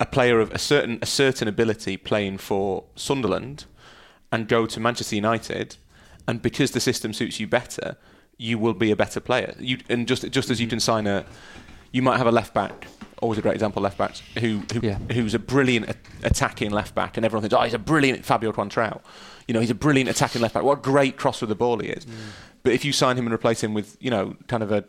a 0.00 0.06
player 0.06 0.40
of 0.40 0.50
a 0.52 0.58
certain 0.58 0.98
a 1.02 1.06
certain 1.06 1.48
ability 1.48 1.96
playing 1.96 2.38
for 2.38 2.84
Sunderland, 2.96 3.66
and 4.32 4.48
go 4.48 4.66
to 4.66 4.80
Manchester 4.80 5.14
United, 5.14 5.76
and 6.26 6.40
because 6.42 6.72
the 6.72 6.80
system 6.80 7.12
suits 7.12 7.40
you 7.40 7.46
better, 7.46 7.96
you 8.38 8.58
will 8.58 8.74
be 8.74 8.90
a 8.90 8.96
better 8.96 9.20
player. 9.20 9.54
You 9.58 9.78
and 9.88 10.08
just 10.08 10.28
just 10.30 10.50
as 10.50 10.60
you 10.60 10.66
mm-hmm. 10.66 10.70
can 10.70 10.80
sign 10.80 11.06
a, 11.06 11.24
you 11.92 12.02
might 12.02 12.18
have 12.18 12.26
a 12.26 12.32
left 12.32 12.54
back. 12.54 12.86
Always 13.22 13.38
a 13.38 13.42
great 13.42 13.54
example, 13.54 13.80
left 13.80 13.96
backs 13.96 14.22
who, 14.38 14.62
who 14.72 14.80
Yeah. 14.82 14.98
who's 15.12 15.34
a 15.34 15.38
brilliant 15.38 15.88
a- 15.88 15.96
attacking 16.26 16.70
left 16.70 16.94
back, 16.94 17.16
and 17.16 17.24
everyone 17.24 17.42
thinks, 17.42 17.54
oh, 17.54 17.62
he's 17.62 17.74
a 17.74 17.78
brilliant 17.78 18.24
Fabio 18.24 18.52
Coentrao. 18.52 19.00
You 19.46 19.54
know, 19.54 19.60
he's 19.60 19.70
a 19.70 19.74
brilliant 19.74 20.10
attacking 20.10 20.42
left 20.42 20.54
back. 20.54 20.62
What 20.62 20.78
a 20.78 20.82
great 20.82 21.16
cross 21.16 21.40
with 21.40 21.48
the 21.48 21.54
ball 21.54 21.78
he 21.78 21.88
is. 21.88 22.04
Mm. 22.04 22.12
But 22.62 22.72
if 22.72 22.84
you 22.84 22.92
sign 22.92 23.16
him 23.16 23.26
and 23.26 23.34
replace 23.34 23.62
him 23.62 23.72
with, 23.72 23.96
you 24.00 24.10
know, 24.10 24.36
kind 24.48 24.62
of 24.62 24.72
a, 24.72 24.84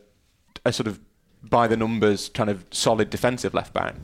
a 0.66 0.74
sort 0.74 0.88
of 0.88 1.00
by 1.50 1.68
the 1.68 1.78
numbers, 1.78 2.30
kind 2.30 2.50
of 2.50 2.66
solid 2.72 3.10
defensive 3.10 3.54
left 3.54 3.74
back, 3.74 3.96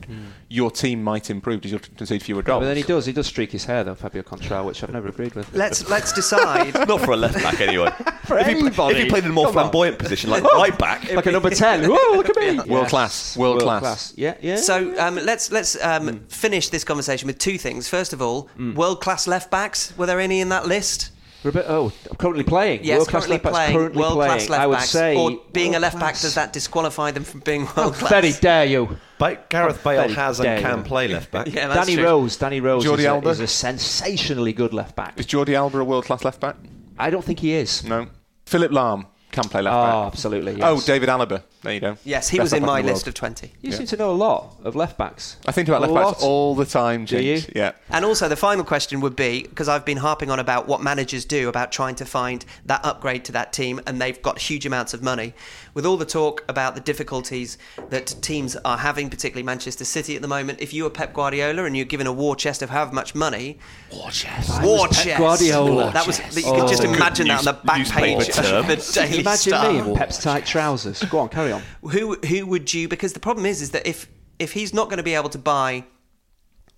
your 0.48 0.70
team 0.70 1.02
might 1.02 1.30
improve 1.30 1.60
because 1.60 1.70
you'll 1.72 1.96
concede 1.96 2.22
fewer 2.22 2.42
goals. 2.42 2.60
But 2.62 2.66
then 2.66 2.76
he 2.76 2.82
does, 2.82 3.06
he 3.06 3.12
does 3.12 3.26
streak 3.26 3.52
his 3.52 3.64
hair 3.64 3.84
though, 3.84 3.94
Fabio 3.94 4.22
Coentrao, 4.22 4.64
which 4.64 4.82
I've 4.82 4.92
never 4.92 5.08
agreed 5.08 5.34
with. 5.34 5.52
Let's 5.54 5.88
let's 5.88 6.12
decide. 6.12 6.74
Not 6.88 7.00
for 7.00 7.12
a 7.12 7.16
left 7.16 7.42
back, 7.42 7.60
anyway. 7.60 7.90
For 8.22 8.38
if, 8.38 8.46
he, 8.46 8.52
if 8.52 8.96
he 8.96 9.08
played 9.08 9.24
in 9.24 9.30
a 9.30 9.34
more 9.34 9.46
Come 9.46 9.58
on. 9.58 9.64
flamboyant 9.64 9.98
position, 9.98 10.30
like 10.30 10.44
right 10.44 10.78
back, 10.78 11.12
like 11.12 11.26
a 11.26 11.32
number 11.32 11.50
10. 11.50 11.82
Whoa, 11.90 12.16
look 12.16 12.28
at 12.30 12.36
me. 12.36 12.60
World 12.72 12.86
class, 12.86 13.36
world 13.36 13.60
class. 13.60 14.14
Yeah, 14.16 14.36
yeah. 14.40 14.56
So 14.56 14.96
um, 14.98 15.16
let's 15.16 15.50
let's 15.50 15.82
um, 15.82 16.20
finish 16.28 16.68
this 16.68 16.84
conversation 16.84 17.26
with 17.26 17.38
two 17.38 17.58
things. 17.58 17.88
First 17.88 18.12
of 18.12 18.22
all, 18.22 18.48
world 18.74 19.00
class 19.00 19.26
left 19.26 19.50
backs. 19.50 19.96
Were 19.98 20.06
there 20.06 20.20
any 20.20 20.40
in 20.40 20.50
that 20.50 20.66
list? 20.66 21.11
Robert, 21.44 21.64
oh, 21.68 21.92
currently 22.18 22.44
playing. 22.44 22.80
Yes, 22.84 22.98
World-class 22.98 23.26
currently 23.26 23.36
left 23.38 23.54
playing. 23.54 23.72
Currently 23.76 24.00
world 24.00 24.14
class 24.14 24.46
playing. 24.46 24.50
left 24.50 24.62
I 24.62 24.66
would 24.66 24.74
backs. 24.76 24.90
say. 24.90 25.16
or 25.16 25.40
being 25.52 25.74
a 25.74 25.80
left 25.80 25.98
back, 25.98 26.18
does 26.20 26.34
that 26.36 26.52
disqualify 26.52 27.10
them 27.10 27.24
from 27.24 27.40
being 27.40 27.62
world 27.76 27.94
class? 27.94 28.10
Very 28.10 28.32
dare 28.32 28.64
you. 28.64 28.96
Ba- 29.18 29.38
Gareth 29.48 29.82
Bale 29.82 30.02
very 30.02 30.12
has 30.14 30.38
and 30.40 30.60
can 30.62 30.78
you. 30.78 30.84
play 30.84 31.08
left 31.08 31.30
back. 31.30 31.46
Yeah, 31.52 31.68
that's 31.68 31.86
Danny 31.86 31.96
true. 31.96 32.04
Rose. 32.04 32.36
Danny 32.36 32.60
Rose 32.60 32.84
Jordi 32.84 33.00
is, 33.00 33.04
a, 33.06 33.28
is 33.30 33.40
a 33.40 33.46
sensationally 33.46 34.52
good 34.52 34.72
left 34.72 34.94
back. 34.96 35.18
Is 35.18 35.26
Jordi 35.26 35.54
Alba 35.54 35.78
a 35.80 35.84
world 35.84 36.04
class 36.04 36.24
left 36.24 36.40
back? 36.40 36.56
I 36.98 37.10
don't 37.10 37.24
think 37.24 37.40
he 37.40 37.52
is. 37.52 37.82
No. 37.84 38.06
Philipp 38.46 38.70
Lahm 38.70 39.06
can 39.30 39.44
play 39.44 39.62
left 39.62 39.74
Oh, 39.74 39.82
back. 40.04 40.12
absolutely. 40.12 40.52
Oh, 40.62 40.74
yes. 40.74 40.82
Oh, 40.82 40.86
David 40.86 41.08
Alaba. 41.08 41.42
There 41.62 41.72
you 41.72 41.80
go. 41.80 41.96
Yes, 42.04 42.28
he 42.28 42.38
Best 42.38 42.44
was 42.46 42.52
in 42.54 42.62
left 42.62 42.66
back 42.68 42.72
my 42.74 42.82
the 42.82 42.86
world. 42.86 42.94
list 42.96 43.06
of 43.06 43.14
20. 43.14 43.52
You 43.60 43.70
Yeah. 43.70 43.76
seem 43.76 43.86
to 43.86 43.96
know 43.96 44.10
a 44.10 44.12
lot 44.12 44.56
of 44.64 44.74
left 44.74 44.98
backs. 44.98 45.36
I 45.46 45.52
think 45.52 45.68
about 45.68 45.82
A 45.84 45.86
left 45.92 46.08
backs 46.14 46.22
all 46.24 46.56
the 46.56 46.64
time, 46.66 47.04
Do 47.04 47.20
you? 47.22 47.40
Yeah. 47.54 47.72
And 47.88 48.04
also, 48.04 48.28
the 48.28 48.34
final 48.36 48.64
question 48.64 49.00
would 49.00 49.14
be 49.14 49.42
because 49.44 49.68
I've 49.68 49.84
been 49.84 49.98
harping 49.98 50.28
on 50.30 50.40
about 50.40 50.66
what 50.66 50.82
managers 50.82 51.24
do 51.24 51.48
about 51.48 51.70
trying 51.70 51.94
to 51.96 52.04
find 52.04 52.44
that 52.66 52.84
upgrade 52.84 53.24
to 53.26 53.32
that 53.32 53.52
team, 53.52 53.80
and 53.86 54.00
they've 54.00 54.20
got 54.20 54.40
huge 54.40 54.66
amounts 54.66 54.92
of 54.92 55.02
money. 55.02 55.34
With 55.74 55.86
all 55.86 55.96
the 55.96 56.04
talk 56.04 56.44
about 56.48 56.74
the 56.74 56.80
difficulties 56.80 57.58
that 57.90 58.06
teams 58.22 58.56
are 58.64 58.78
having, 58.78 59.08
particularly 59.08 59.44
Manchester 59.44 59.84
City 59.84 60.16
at 60.16 60.22
the 60.22 60.28
moment, 60.28 60.60
if 60.60 60.74
you 60.74 60.82
were 60.84 60.90
Pep 60.90 61.14
Guardiola 61.14 61.64
and 61.64 61.76
you're 61.76 61.84
given 61.86 62.06
a 62.08 62.12
war 62.12 62.34
chest 62.34 62.62
of 62.62 62.70
however 62.70 62.92
much 62.92 63.14
money, 63.14 63.58
War 63.92 64.10
chest. 64.10 64.62
war 64.62 64.88
Pep 64.88 65.04
chest, 65.04 65.18
Guardiola. 65.18 65.92
that 65.92 66.06
was 66.06 66.18
War 66.18 66.28
you 66.34 66.42
could 66.42 66.62
oh. 66.64 66.68
just 66.68 66.82
imagine 66.84 67.28
that 67.28 67.38
on 67.38 67.44
the 67.44 67.52
back 67.52 67.86
page 67.88 68.28
of 68.30 68.66
the 68.66 68.90
Daily 68.94 69.20
Imagine 69.20 69.36
Star. 69.52 69.72
me 69.72 69.78
in 69.78 69.94
Pep's 69.94 70.18
tight 70.18 70.44
trousers. 70.46 71.02
Go 71.04 71.18
on, 71.20 71.28
carry 71.28 71.51
on. 71.51 71.51
Who 71.82 72.14
who 72.16 72.46
would 72.46 72.72
you 72.72 72.88
because 72.88 73.12
the 73.12 73.20
problem 73.20 73.46
is 73.46 73.62
is 73.62 73.70
that 73.70 73.86
if 73.86 74.08
if 74.38 74.52
he's 74.52 74.72
not 74.74 74.88
going 74.88 74.98
to 74.98 75.02
be 75.02 75.14
able 75.14 75.30
to 75.30 75.38
buy 75.38 75.84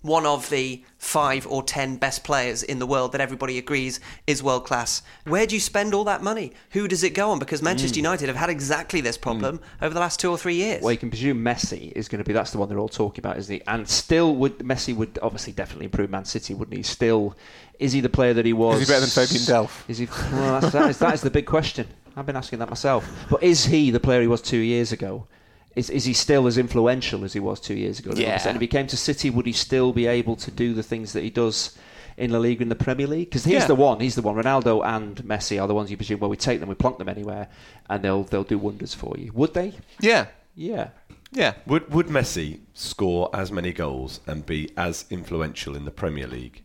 one 0.05 0.25
of 0.25 0.49
the 0.51 0.83
five 0.99 1.47
or 1.47 1.63
ten 1.63 1.97
best 1.97 2.23
players 2.23 2.61
in 2.61 2.77
the 2.77 2.85
world 2.85 3.11
that 3.11 3.19
everybody 3.19 3.57
agrees 3.57 3.99
is 4.27 4.43
world 4.43 4.63
class. 4.63 5.01
Where 5.25 5.47
do 5.47 5.55
you 5.55 5.59
spend 5.59 5.95
all 5.95 6.03
that 6.03 6.21
money? 6.21 6.53
Who 6.71 6.87
does 6.87 7.03
it 7.03 7.15
go 7.15 7.31
on? 7.31 7.39
Because 7.39 7.63
Manchester 7.63 7.95
hmm. 7.95 8.05
United 8.05 8.27
have 8.27 8.35
had 8.35 8.51
exactly 8.51 9.01
this 9.01 9.17
problem 9.17 9.57
hmm. 9.57 9.83
over 9.83 9.93
the 9.93 9.99
last 9.99 10.19
two 10.19 10.29
or 10.29 10.37
three 10.37 10.55
years. 10.55 10.83
Well, 10.83 10.91
you 10.91 10.99
can 10.99 11.09
presume 11.09 11.43
Messi 11.43 11.91
is 11.93 12.07
going 12.07 12.23
to 12.23 12.27
be. 12.27 12.33
That's 12.33 12.51
the 12.51 12.59
one 12.59 12.69
they're 12.69 12.79
all 12.79 12.87
talking 12.87 13.21
about, 13.21 13.37
isn't 13.37 13.53
he? 13.53 13.61
And 13.65 13.89
still, 13.89 14.35
would 14.35 14.59
Messi 14.59 14.95
would 14.95 15.17
obviously 15.23 15.53
definitely 15.53 15.85
improve 15.85 16.11
Man 16.11 16.25
City, 16.25 16.53
wouldn't 16.53 16.77
he? 16.77 16.83
Still, 16.83 17.35
is 17.79 17.91
he 17.91 17.99
the 17.99 18.09
player 18.09 18.33
that 18.33 18.45
he 18.45 18.53
was? 18.53 18.81
Is 18.81 18.87
he 18.87 18.93
better 18.93 19.05
than 19.05 19.09
Fabian 19.09 19.41
Delph? 19.41 19.89
Is 19.89 19.97
he? 19.97 20.05
Well, 20.05 20.61
that's, 20.61 20.73
that, 20.73 20.89
is, 20.91 20.99
that 20.99 21.13
is 21.15 21.21
the 21.21 21.31
big 21.31 21.47
question. 21.47 21.87
I've 22.15 22.25
been 22.25 22.35
asking 22.35 22.59
that 22.59 22.69
myself. 22.69 23.25
But 23.29 23.43
is 23.43 23.65
he 23.65 23.91
the 23.91 23.99
player 23.99 24.21
he 24.21 24.27
was 24.27 24.41
two 24.41 24.57
years 24.57 24.91
ago? 24.91 25.27
Is, 25.75 25.89
is 25.89 26.05
he 26.05 26.13
still 26.13 26.47
as 26.47 26.57
influential 26.57 27.25
as 27.25 27.33
he 27.33 27.39
was 27.41 27.59
two 27.59 27.73
years 27.73 27.99
ago? 27.99 28.13
Yeah. 28.15 28.41
And 28.47 28.55
if 28.55 28.61
he 28.61 28.67
came 28.67 28.87
to 28.87 28.95
City, 28.97 29.29
would 29.29 29.45
he 29.45 29.51
still 29.51 29.91
be 29.91 30.07
able 30.07 30.37
to 30.37 30.49
do 30.51 30.73
the 30.73 30.83
things 30.83 31.11
that 31.13 31.21
he 31.23 31.29
does 31.29 31.77
in 32.15 32.31
La 32.31 32.39
Liga 32.39 32.61
in 32.61 32.69
the 32.69 32.75
Premier 32.75 33.07
League? 33.07 33.29
Because 33.29 33.43
he's 33.43 33.53
Yeah. 33.55 33.65
the 33.67 33.75
one. 33.75 33.99
He's 33.99 34.15
the 34.15 34.21
one. 34.21 34.35
Ronaldo 34.37 34.85
and 34.85 35.17
Messi 35.23 35.61
are 35.61 35.67
the 35.67 35.75
ones 35.75 35.91
you 35.91 35.97
presume. 35.97 36.21
Well, 36.21 36.29
we 36.29 36.37
take 36.37 36.61
them, 36.61 36.69
we 36.69 36.75
plonk 36.75 36.97
them 36.97 37.09
anywhere, 37.09 37.49
and 37.89 38.01
they'll 38.01 38.23
they'll 38.23 38.45
do 38.45 38.57
wonders 38.57 38.93
for 38.93 39.15
you. 39.17 39.33
Would 39.33 39.53
they? 39.53 39.73
Yeah. 39.99 40.27
Yeah. 40.55 40.91
Yeah. 41.33 41.55
Would 41.65 41.93
would 41.93 42.07
Messi 42.07 42.59
score 42.73 43.29
as 43.33 43.51
many 43.51 43.73
goals 43.73 44.21
and 44.25 44.45
be 44.45 44.69
as 44.77 45.03
influential 45.09 45.75
in 45.75 45.83
the 45.83 45.91
Premier 45.91 46.27
League 46.27 46.61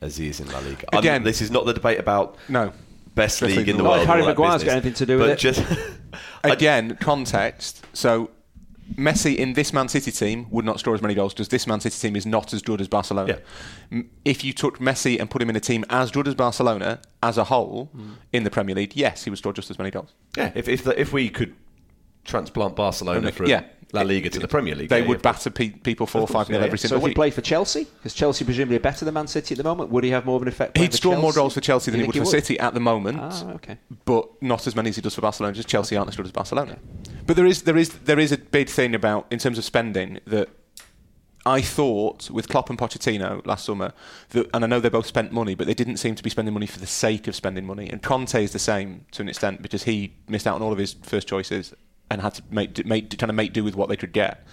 as 0.00 0.18
he 0.18 0.28
is 0.28 0.38
in 0.38 0.46
La 0.52 0.60
Liga? 0.60 0.84
I'm- 0.92 1.00
Again- 1.00 1.24
this 1.24 1.42
is 1.42 1.50
not 1.50 1.66
the 1.66 1.74
debate 1.74 1.98
about 1.98 2.36
No. 2.48 2.72
Best 3.16 3.40
Best 3.40 3.42
league 3.56 3.68
in 3.68 3.76
the 3.76 3.82
Not 3.82 3.88
world. 3.90 4.02
if 4.02 4.06
Harry 4.06 4.20
all 4.20 4.26
that 4.28 4.32
Maguire's 4.38 4.62
got 4.62 4.66
business. 4.66 4.72
anything 4.74 4.94
to 4.94 5.06
do 5.06 5.18
with 5.18 5.26
but 5.26 5.30
it. 5.32 5.38
Just 5.38 5.64
Again, 6.44 6.96
context. 7.00 7.84
So, 7.92 8.30
Messi 8.94 9.34
in 9.34 9.54
this 9.54 9.72
Man 9.72 9.88
City 9.88 10.12
team 10.12 10.46
would 10.50 10.64
not 10.64 10.78
score 10.78 10.94
as 10.94 11.02
many 11.02 11.14
goals 11.14 11.34
because 11.34 11.48
this 11.48 11.66
Man 11.66 11.80
City 11.80 11.98
team 11.98 12.14
is 12.14 12.24
not 12.24 12.52
as 12.54 12.62
good 12.62 12.80
as 12.80 12.86
Barcelona. 12.86 13.40
M 13.90 14.08
If 14.24 14.44
you 14.44 14.52
took 14.52 14.78
Messi 14.78 15.18
and 15.18 15.28
put 15.28 15.42
him 15.42 15.50
in 15.50 15.56
a 15.56 15.60
team 15.60 15.84
as 15.90 16.12
good 16.12 16.28
as 16.28 16.36
Barcelona 16.36 17.00
as 17.20 17.36
a 17.36 17.44
whole 17.44 17.86
Hmm. 17.86 18.12
in 18.32 18.44
the 18.44 18.50
Premier 18.50 18.76
League, 18.76 18.94
yes, 18.94 19.24
he 19.24 19.30
would 19.30 19.38
score 19.40 19.52
just 19.52 19.70
as 19.72 19.78
many 19.78 19.90
goals. 19.90 20.12
yeah, 20.36 20.52
if 20.54 20.68
if, 20.68 20.84
the, 20.84 20.98
if 21.00 21.12
we 21.12 21.28
could 21.30 21.54
transplant 22.24 22.76
Barcelona 22.76 23.32
from 23.32 23.46
Yeah. 23.46 23.64
La 23.92 24.02
Liga 24.02 24.28
to 24.30 24.38
the 24.40 24.48
Premier 24.48 24.74
League, 24.74 24.88
They 24.88 25.00
yeah, 25.00 25.06
would 25.08 25.18
yeah. 25.18 25.22
batter 25.32 25.48
pe- 25.50 25.70
people 25.70 26.06
four 26.06 26.20
or 26.20 26.24
Of 26.24 26.30
course, 26.30 26.46
five 26.46 26.50
nil 26.50 26.60
yeah, 26.60 26.66
every 26.66 26.76
yeah. 26.76 26.82
So 26.82 26.88
single 26.88 26.98
if 26.98 27.02
he 27.02 27.08
week. 27.10 27.14
played 27.16 27.34
for 27.34 27.40
Chelsea, 27.40 27.84
because 27.84 28.14
Chelsea 28.14 28.44
presumably 28.44 28.76
are 28.76 28.80
better 28.80 29.04
than 29.04 29.14
Man 29.14 29.26
City 29.28 29.54
at 29.54 29.58
the 29.58 29.64
moment, 29.64 29.90
would 29.90 30.02
he 30.04 30.10
have 30.10 30.26
more 30.26 30.36
of 30.36 30.42
an 30.42 30.48
effect? 30.48 30.76
He'd 30.76 30.90
for 30.90 30.96
score 30.96 31.16
more 31.18 31.32
goals 31.32 31.54
for 31.54 31.60
Chelsea 31.60 31.90
than 31.90 32.00
You 32.00 32.04
he 32.04 32.06
would 32.08 32.14
think 32.14 32.24
for 32.26 32.30
City 32.30 32.58
at 32.58 32.74
the 32.74 32.80
moment, 32.80 33.18
Ah, 33.20 33.52
okay. 33.54 33.78
but 34.04 34.28
not 34.42 34.66
as 34.66 34.74
many 34.74 34.88
as 34.90 34.96
he 34.96 35.02
does 35.02 35.14
for 35.14 35.20
Barcelona. 35.20 35.54
Just 35.54 35.68
Chelsea 35.68 35.96
aren't 35.96 36.08
as 36.08 36.16
good 36.16 36.26
as 36.26 36.32
Barcelona. 36.32 36.78
But 37.26 37.36
there 37.36 37.46
is 37.46 37.62
there 37.62 37.76
is 37.76 37.90
there 37.90 38.18
is 38.18 38.32
a 38.32 38.38
big 38.38 38.68
thing 38.68 38.94
about 38.94 39.26
in 39.30 39.38
terms 39.38 39.56
of 39.58 39.64
spending 39.64 40.18
that 40.26 40.48
I 41.44 41.60
thought 41.60 42.28
with 42.28 42.48
Klopp 42.48 42.70
and 42.70 42.78
Pochettino 42.78 43.46
last 43.46 43.64
summer, 43.66 43.92
that, 44.30 44.50
and 44.52 44.64
I 44.64 44.66
know 44.66 44.80
they 44.80 44.88
both 44.88 45.06
spent 45.06 45.30
money, 45.30 45.54
but 45.54 45.68
they 45.68 45.74
didn't 45.74 45.98
seem 45.98 46.16
to 46.16 46.22
be 46.24 46.30
spending 46.30 46.52
money 46.52 46.66
for 46.66 46.80
the 46.80 46.88
sake 46.88 47.28
of 47.28 47.36
spending 47.36 47.64
money. 47.64 47.88
And 47.88 48.02
Conte 48.02 48.42
is 48.42 48.52
the 48.52 48.58
same 48.58 49.04
to 49.12 49.22
an 49.22 49.28
extent 49.28 49.62
because 49.62 49.84
he 49.84 50.14
missed 50.28 50.48
out 50.48 50.56
on 50.56 50.62
all 50.62 50.72
of 50.72 50.78
his 50.78 50.94
first 51.02 51.28
choices 51.28 51.72
and 52.10 52.20
had 52.22 52.34
to 52.34 52.42
make, 52.50 52.84
make 52.86 53.32
make 53.32 53.52
do 53.52 53.64
with 53.64 53.76
what 53.76 53.88
they 53.88 53.96
could 53.96 54.12
get. 54.12 54.46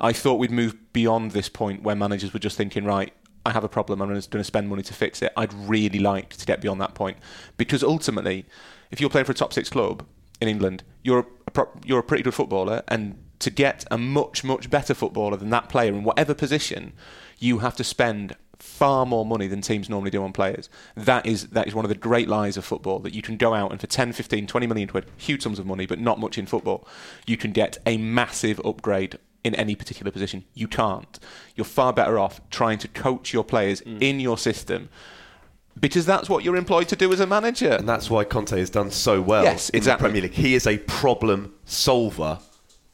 I 0.00 0.12
thought 0.12 0.34
we'd 0.34 0.50
move 0.50 0.76
beyond 0.92 1.30
this 1.30 1.48
point 1.48 1.82
where 1.82 1.96
managers 1.96 2.32
were 2.32 2.38
just 2.38 2.56
thinking, 2.56 2.84
right, 2.84 3.12
I 3.46 3.52
have 3.52 3.64
a 3.64 3.68
problem, 3.68 4.02
I'm 4.02 4.08
going 4.08 4.20
to 4.20 4.44
spend 4.44 4.68
money 4.68 4.82
to 4.82 4.92
fix 4.92 5.22
it. 5.22 5.32
I'd 5.36 5.54
really 5.54 6.00
like 6.00 6.30
to 6.30 6.44
get 6.44 6.60
beyond 6.60 6.80
that 6.80 6.94
point 6.94 7.16
because 7.56 7.82
ultimately, 7.84 8.44
if 8.90 9.00
you're 9.00 9.10
playing 9.10 9.24
for 9.24 9.32
a 9.32 9.36
top 9.36 9.52
six 9.52 9.70
club 9.70 10.04
in 10.40 10.48
England, 10.48 10.82
you're 11.02 11.20
a, 11.46 11.50
pro- 11.50 11.70
you're 11.84 12.00
a 12.00 12.02
pretty 12.02 12.24
good 12.24 12.34
footballer, 12.34 12.82
and 12.88 13.16
to 13.38 13.50
get 13.50 13.84
a 13.90 13.98
much 13.98 14.42
much 14.42 14.68
better 14.70 14.94
footballer 14.94 15.36
than 15.36 15.50
that 15.50 15.68
player 15.68 15.92
in 15.92 16.02
whatever 16.02 16.34
position, 16.34 16.92
you 17.38 17.58
have 17.58 17.76
to 17.76 17.84
spend 17.84 18.34
far 18.58 19.06
more 19.06 19.24
money 19.26 19.46
than 19.46 19.60
teams 19.60 19.88
normally 19.88 20.10
do 20.10 20.22
on 20.22 20.32
players. 20.32 20.68
That 20.94 21.26
is 21.26 21.48
that 21.48 21.66
is 21.66 21.74
one 21.74 21.84
of 21.84 21.88
the 21.88 21.94
great 21.94 22.28
lies 22.28 22.56
of 22.56 22.64
football 22.64 22.98
that 23.00 23.14
you 23.14 23.22
can 23.22 23.36
go 23.36 23.54
out 23.54 23.70
and 23.70 23.80
for 23.80 23.86
10, 23.86 24.12
15, 24.12 24.46
20 24.46 24.66
million 24.66 24.88
quid, 24.88 25.06
huge 25.16 25.42
sums 25.42 25.58
of 25.58 25.66
money, 25.66 25.86
but 25.86 25.98
not 25.98 26.18
much 26.18 26.38
in 26.38 26.46
football, 26.46 26.86
you 27.26 27.36
can 27.36 27.52
get 27.52 27.78
a 27.86 27.96
massive 27.96 28.60
upgrade 28.64 29.18
in 29.44 29.54
any 29.54 29.74
particular 29.76 30.10
position. 30.10 30.44
You 30.54 30.66
can't. 30.68 31.18
You're 31.54 31.64
far 31.64 31.92
better 31.92 32.18
off 32.18 32.40
trying 32.50 32.78
to 32.78 32.88
coach 32.88 33.32
your 33.32 33.44
players 33.44 33.80
mm. 33.82 34.02
in 34.02 34.18
your 34.20 34.36
system 34.38 34.88
because 35.78 36.06
that's 36.06 36.28
what 36.28 36.42
you're 36.42 36.56
employed 36.56 36.88
to 36.88 36.96
do 36.96 37.12
as 37.12 37.20
a 37.20 37.26
manager. 37.26 37.72
and 37.72 37.88
that's 37.88 38.08
why 38.10 38.24
Conte 38.24 38.58
has 38.58 38.70
done 38.70 38.90
so 38.90 39.20
well 39.20 39.44
Yes, 39.44 39.68
in 39.70 39.76
exactly. 39.76 40.02
the 40.02 40.08
Premier 40.08 40.22
League. 40.22 40.32
He 40.32 40.54
is 40.54 40.66
a 40.66 40.78
problem 40.78 41.54
solver. 41.64 42.38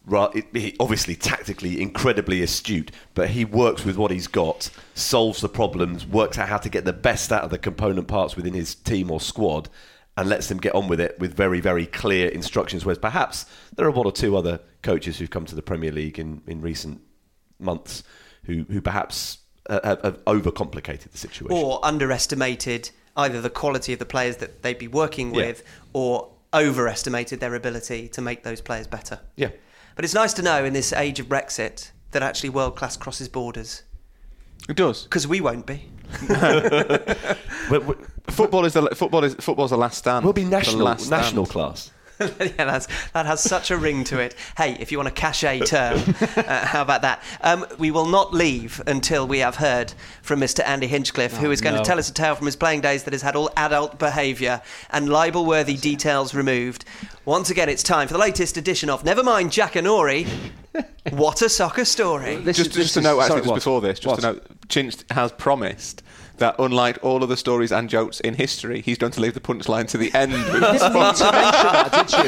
Right, 0.04 0.34
it- 0.34 0.46
he 0.52 0.76
obviously 0.80 1.14
tactically 1.14 1.80
incredibly 1.80 2.42
astute, 2.42 2.90
but 3.14 3.30
he 3.30 3.44
works 3.44 3.84
with 3.84 3.96
what 3.96 4.10
he's 4.10 4.26
got, 4.26 4.68
solves 4.94 5.40
the 5.40 5.48
problems, 5.48 6.04
works 6.06 6.38
out 6.38 6.48
how 6.48 6.58
to 6.58 6.68
get 6.68 6.84
the 6.84 6.92
best 6.92 7.30
out 7.32 7.44
of 7.44 7.50
the 7.50 7.58
component 7.58 8.08
parts 8.08 8.34
within 8.34 8.52
his 8.54 8.74
team 8.74 9.10
or 9.12 9.20
squad, 9.20 9.68
and 10.16 10.28
lets 10.28 10.48
them 10.48 10.58
get 10.58 10.74
on 10.74 10.88
with 10.88 11.00
it 11.00 11.18
with 11.20 11.32
very, 11.34 11.60
very 11.60 11.86
clear 11.86 12.28
instructions. 12.28 12.84
Whereas 12.84 12.98
perhaps 12.98 13.46
there 13.76 13.86
are 13.86 13.90
one 13.92 14.04
or 14.06 14.12
two 14.12 14.36
other 14.36 14.60
coaches 14.82 15.18
who've 15.18 15.30
come 15.30 15.46
to 15.46 15.54
the 15.54 15.62
Premier 15.62 15.92
League 15.92 16.18
in, 16.18 16.42
in 16.48 16.60
recent 16.60 17.00
months 17.60 18.02
who, 18.44 18.66
who 18.68 18.80
perhaps 18.80 19.38
uh, 19.70 19.96
have, 20.02 20.24
overcomplicated 20.24 21.10
the 21.12 21.18
situation. 21.18 21.56
or 21.56 21.78
underestimated 21.84 22.90
either 23.16 23.40
the 23.40 23.50
quality 23.50 23.92
of 23.92 23.98
the 24.00 24.04
players 24.04 24.38
that 24.38 24.62
they'd 24.62 24.78
be 24.78 24.88
working 24.88 25.32
Yeah. 25.32 25.46
with 25.46 25.62
or 25.92 26.30
overestimated 26.52 27.40
their 27.40 27.54
ability 27.54 28.08
to 28.08 28.20
make 28.20 28.42
those 28.42 28.60
players 28.60 28.86
better. 28.88 29.20
yeah. 29.36 29.50
But 29.94 30.04
it's 30.04 30.14
nice 30.14 30.32
to 30.34 30.42
know 30.42 30.64
in 30.64 30.72
this 30.72 30.92
age 30.92 31.20
of 31.20 31.26
Brexit 31.28 31.90
that 32.12 32.22
actually 32.22 32.50
world 32.50 32.76
class 32.76 32.96
crosses 32.96 33.28
borders 33.28 33.82
It 34.68 34.76
does. 34.76 35.04
because 35.04 35.26
we 35.26 35.40
won't 35.40 35.66
be. 35.66 35.88
But- 36.28 37.86
but- 37.86 37.98
Football 38.28 38.64
is 38.64 38.72
the 38.72 38.82
football 38.94 39.24
is 39.24 39.34
football's 39.34 39.70
the 39.70 39.76
last 39.76 39.98
stand. 39.98 40.24
We'll 40.24 40.32
be 40.32 40.44
The 40.44 40.50
national 40.50 40.84
last 40.86 41.04
stand. 41.06 41.22
national 41.22 41.44
class. 41.46 41.90
yeah, 42.20 42.64
that's, 42.64 42.86
that 43.14 43.26
has 43.26 43.40
such 43.42 43.70
a 43.70 43.76
ring 43.76 44.04
to 44.04 44.18
it. 44.20 44.34
Hey, 44.56 44.76
if 44.78 44.92
you 44.92 44.98
want 44.98 45.08
a 45.08 45.12
cachet 45.12 45.60
term, 45.60 45.98
uh, 46.36 46.66
how 46.66 46.82
about 46.82 47.02
that? 47.02 47.22
Um, 47.40 47.66
we 47.78 47.90
will 47.90 48.06
not 48.06 48.32
leave 48.32 48.80
until 48.86 49.26
we 49.26 49.38
have 49.38 49.56
heard 49.56 49.92
from 50.22 50.40
Mr. 50.40 50.64
Andy 50.64 50.86
Hinchcliffe, 50.86 51.36
who 51.36 51.48
Oh, 51.48 51.50
is 51.50 51.60
going 51.60 51.74
no. 51.74 51.82
to 51.82 51.86
tell 51.86 51.98
us 51.98 52.08
a 52.08 52.14
tale 52.14 52.34
from 52.34 52.46
his 52.46 52.56
playing 52.56 52.80
days 52.80 53.04
that 53.04 53.12
has 53.12 53.22
had 53.22 53.34
all 53.34 53.50
adult 53.56 53.98
behaviour 53.98 54.60
and 54.90 55.08
libel 55.08 55.44
worthy 55.46 55.76
details 55.76 56.34
removed. 56.34 56.84
Once 57.24 57.50
again, 57.50 57.68
it's 57.68 57.82
time 57.82 58.06
for 58.08 58.14
the 58.14 58.20
latest 58.20 58.56
edition 58.56 58.88
of 58.90 59.02
Nevermind 59.04 59.46
Jackanory. 59.50 60.26
what 61.10 61.42
a 61.42 61.48
soccer 61.48 61.84
story. 61.84 62.36
This 62.36 62.56
Just, 62.56 62.70
is- 62.70 62.74
just 62.74 62.76
this 62.76 62.92
to 62.94 62.98
is- 63.00 63.04
note, 63.04 63.20
actually, 63.20 63.28
sorry, 63.28 63.40
just 63.40 63.48
what? 63.48 63.54
before 63.56 63.80
this, 63.80 63.98
just 63.98 64.20
to 64.20 64.26
note, 64.26 64.68
Chinch 64.68 65.10
has 65.12 65.32
promised 65.32 66.02
that 66.38 66.54
unlike 66.58 66.98
all 67.02 67.22
other 67.22 67.36
stories 67.36 67.70
and 67.72 67.88
jokes 67.88 68.20
in 68.20 68.34
history, 68.34 68.80
he's 68.80 68.98
going 68.98 69.12
to 69.12 69.20
leave 69.20 69.34
the 69.34 69.40
punchline 69.40 69.86
to 69.88 69.98
the 69.98 70.12
end. 70.14 70.32
With 70.32 70.44
You 70.54 70.60
didn't 70.60 70.92
need 70.94 71.14
to 71.16 71.32
mention 71.32 71.32
that, 71.32 72.06
did 72.08 72.24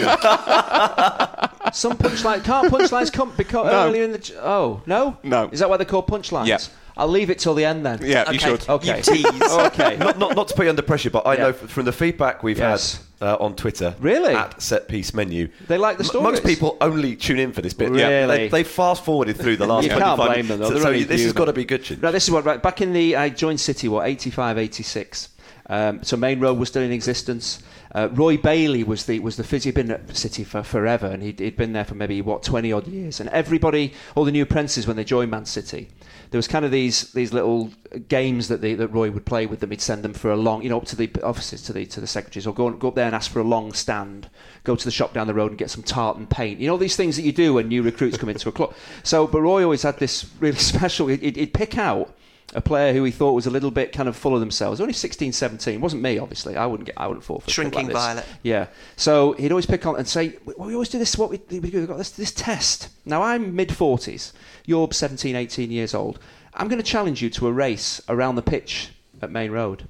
you? 1.64 1.70
Some 1.72 1.96
punchline 1.98 2.44
can't 2.44 2.70
punchlines 2.72 3.12
come 3.12 3.32
because 3.36 3.66
No. 3.66 3.86
earlier 3.88 4.04
in 4.04 4.12
the 4.12 4.18
j- 4.18 4.34
oh 4.40 4.82
no 4.86 5.16
No. 5.22 5.48
is 5.50 5.58
that 5.60 5.68
why 5.70 5.76
they're 5.76 5.86
called 5.86 6.06
punchlines? 6.06 6.46
Yeah. 6.46 6.58
I'll 6.96 7.08
leave 7.08 7.28
it 7.30 7.38
till 7.40 7.54
the 7.54 7.64
end 7.64 7.84
then. 7.84 7.98
yeah, 8.02 8.30
you 8.30 8.36
Okay. 8.36 8.38
should. 8.38 8.68
Okay. 8.68 8.96
You 8.98 9.02
tease. 9.02 9.24
Okay. 9.42 9.96
not, 9.98 10.18
not, 10.18 10.36
not 10.36 10.48
to 10.48 10.54
put 10.54 10.64
you 10.64 10.70
under 10.70 10.82
pressure, 10.82 11.10
but 11.10 11.26
I 11.26 11.34
Yeah. 11.34 11.42
know 11.44 11.52
from 11.52 11.84
the 11.86 11.92
feedback 11.92 12.42
we've 12.42 12.58
Yes. 12.58 13.00
had 13.20 13.26
uh, 13.28 13.36
on 13.40 13.56
Twitter, 13.56 13.94
Really? 14.00 14.34
at 14.34 14.60
Set 14.62 14.86
Piece 14.86 15.14
Menu, 15.14 15.48
They 15.66 15.78
like 15.78 15.98
the 15.98 16.10
m- 16.16 16.22
Most 16.22 16.44
people 16.44 16.76
only 16.80 17.16
tune 17.16 17.38
in 17.38 17.52
for 17.52 17.62
this 17.62 17.72
bit. 17.74 17.90
Really? 17.90 18.26
they, 18.26 18.48
they 18.48 18.64
fast 18.64 19.04
forwarded 19.04 19.36
through 19.36 19.56
the 19.56 19.66
last. 19.66 19.84
You 19.84 19.90
can't 19.90 20.02
25 20.16 20.28
blame 20.34 20.48
them, 20.48 20.58
though. 20.60 20.70
So, 20.70 20.78
so 20.80 20.88
only 20.88 21.04
this 21.04 21.22
has 21.22 21.32
got 21.32 21.46
to 21.46 21.52
be 21.52 21.64
good. 21.64 21.82
Chin. 21.84 22.00
No, 22.02 22.12
this 22.12 22.24
is 22.24 22.30
what 22.30 22.44
right 22.44 22.62
back 22.62 22.80
in 22.80 22.92
the 22.92 23.16
I 23.16 23.28
joined 23.30 23.60
City 23.60 23.88
what 23.88 24.06
85 24.06 24.58
86 24.58 25.28
Um, 25.66 26.02
so 26.02 26.16
Maine 26.16 26.40
Road 26.40 26.58
was 26.58 26.68
still 26.68 26.82
in 26.82 26.92
existence. 26.92 27.62
Uh, 27.94 28.08
Roy 28.12 28.36
Bailey 28.36 28.82
was 28.82 29.06
the 29.06 29.20
was 29.20 29.36
the 29.36 29.44
physio. 29.44 29.68
He'd 29.68 29.76
been 29.76 29.90
at 29.90 30.16
City 30.16 30.44
for 30.44 30.62
forever, 30.62 31.06
and 31.06 31.22
he'd, 31.22 31.38
he'd 31.38 31.56
been 31.56 31.72
there 31.72 31.84
for 31.84 31.94
maybe 31.94 32.20
what 32.20 32.42
twenty 32.42 32.72
odd 32.72 32.88
years. 32.88 33.20
And 33.20 33.30
everybody, 33.30 33.94
all 34.14 34.24
the 34.24 34.32
new 34.32 34.42
apprentices, 34.42 34.86
when 34.86 34.96
they 34.96 35.04
joined 35.04 35.30
Man 35.30 35.46
City, 35.46 35.88
there 36.30 36.38
was 36.38 36.48
kind 36.48 36.64
of 36.64 36.70
these 36.70 37.12
these 37.12 37.32
little 37.32 37.70
games 38.08 38.48
that 38.48 38.60
that 38.62 38.88
Roy 38.88 39.10
would 39.10 39.24
play 39.24 39.46
with 39.46 39.60
them. 39.60 39.70
He'd 39.70 39.80
send 39.80 40.02
them 40.02 40.12
for 40.12 40.30
a 40.30 40.36
long, 40.36 40.62
you 40.62 40.68
know, 40.68 40.78
up 40.78 40.86
to 40.86 40.96
the 40.96 41.10
offices 41.22 41.62
to 41.62 41.72
the 41.72 41.86
to 41.86 42.00
the 42.00 42.06
secretaries, 42.06 42.46
or 42.46 42.52
go 42.52 42.68
go 42.70 42.88
up 42.88 42.96
there 42.96 43.06
and 43.06 43.14
ask 43.14 43.30
for 43.30 43.40
a 43.40 43.44
long 43.44 43.72
stand. 43.72 44.28
Go 44.64 44.74
to 44.74 44.84
the 44.84 44.90
shop 44.90 45.14
down 45.14 45.28
the 45.28 45.34
road 45.34 45.52
and 45.52 45.58
get 45.58 45.70
some 45.70 45.82
tartan 45.82 46.26
paint. 46.26 46.60
You 46.60 46.66
know 46.66 46.76
these 46.76 46.96
things 46.96 47.16
that 47.16 47.22
you 47.22 47.32
do 47.32 47.54
when 47.54 47.68
new 47.68 47.82
recruits 47.82 48.18
come 48.18 48.28
into 48.28 48.48
a 48.48 48.52
club. 48.52 48.74
So, 49.02 49.26
but 49.26 49.40
Roy 49.40 49.62
always 49.62 49.82
had 49.82 49.98
this 49.98 50.26
really 50.40 50.58
special. 50.58 51.06
He'd, 51.06 51.36
he'd 51.36 51.54
pick 51.54 51.78
out 51.78 52.14
a 52.52 52.60
player 52.60 52.92
who 52.92 53.02
he 53.04 53.10
thought 53.10 53.32
was 53.32 53.46
a 53.46 53.50
little 53.50 53.70
bit 53.70 53.92
kind 53.92 54.08
of 54.08 54.16
full 54.16 54.34
of 54.34 54.40
themselves. 54.40 54.80
Only 54.80 54.92
16, 54.92 55.32
17. 55.32 55.80
wasn't 55.80 56.02
me, 56.02 56.18
obviously. 56.18 56.56
I 56.56 56.66
wouldn't 56.66 56.86
get. 56.86 56.94
I 56.98 57.06
wouldn't 57.06 57.24
fall 57.24 57.40
for 57.40 57.50
Shrinking 57.50 57.86
like 57.86 57.94
violet. 57.94 58.26
Yeah. 58.42 58.66
So 58.96 59.32
he'd 59.32 59.50
always 59.50 59.66
pick 59.66 59.86
on 59.86 59.96
and 59.96 60.06
say, 60.06 60.36
well, 60.44 60.68
"We 60.68 60.74
always 60.74 60.88
do 60.88 60.98
this. 60.98 61.16
What 61.16 61.30
we 61.30 61.40
we've 61.50 61.88
got 61.88 61.98
this 61.98 62.10
this 62.10 62.32
test. 62.32 62.88
Now 63.04 63.22
I'm 63.22 63.56
mid 63.56 63.70
40s. 63.70 64.32
You're 64.66 64.90
17, 64.92 65.34
18 65.34 65.70
years 65.70 65.94
old. 65.94 66.18
I'm 66.54 66.68
going 66.68 66.80
to 66.80 66.88
challenge 66.88 67.20
you 67.20 67.30
to 67.30 67.48
a 67.48 67.52
race 67.52 68.00
around 68.08 68.36
the 68.36 68.42
pitch 68.42 68.90
at 69.20 69.30
Maine 69.30 69.50
Road. 69.50 69.88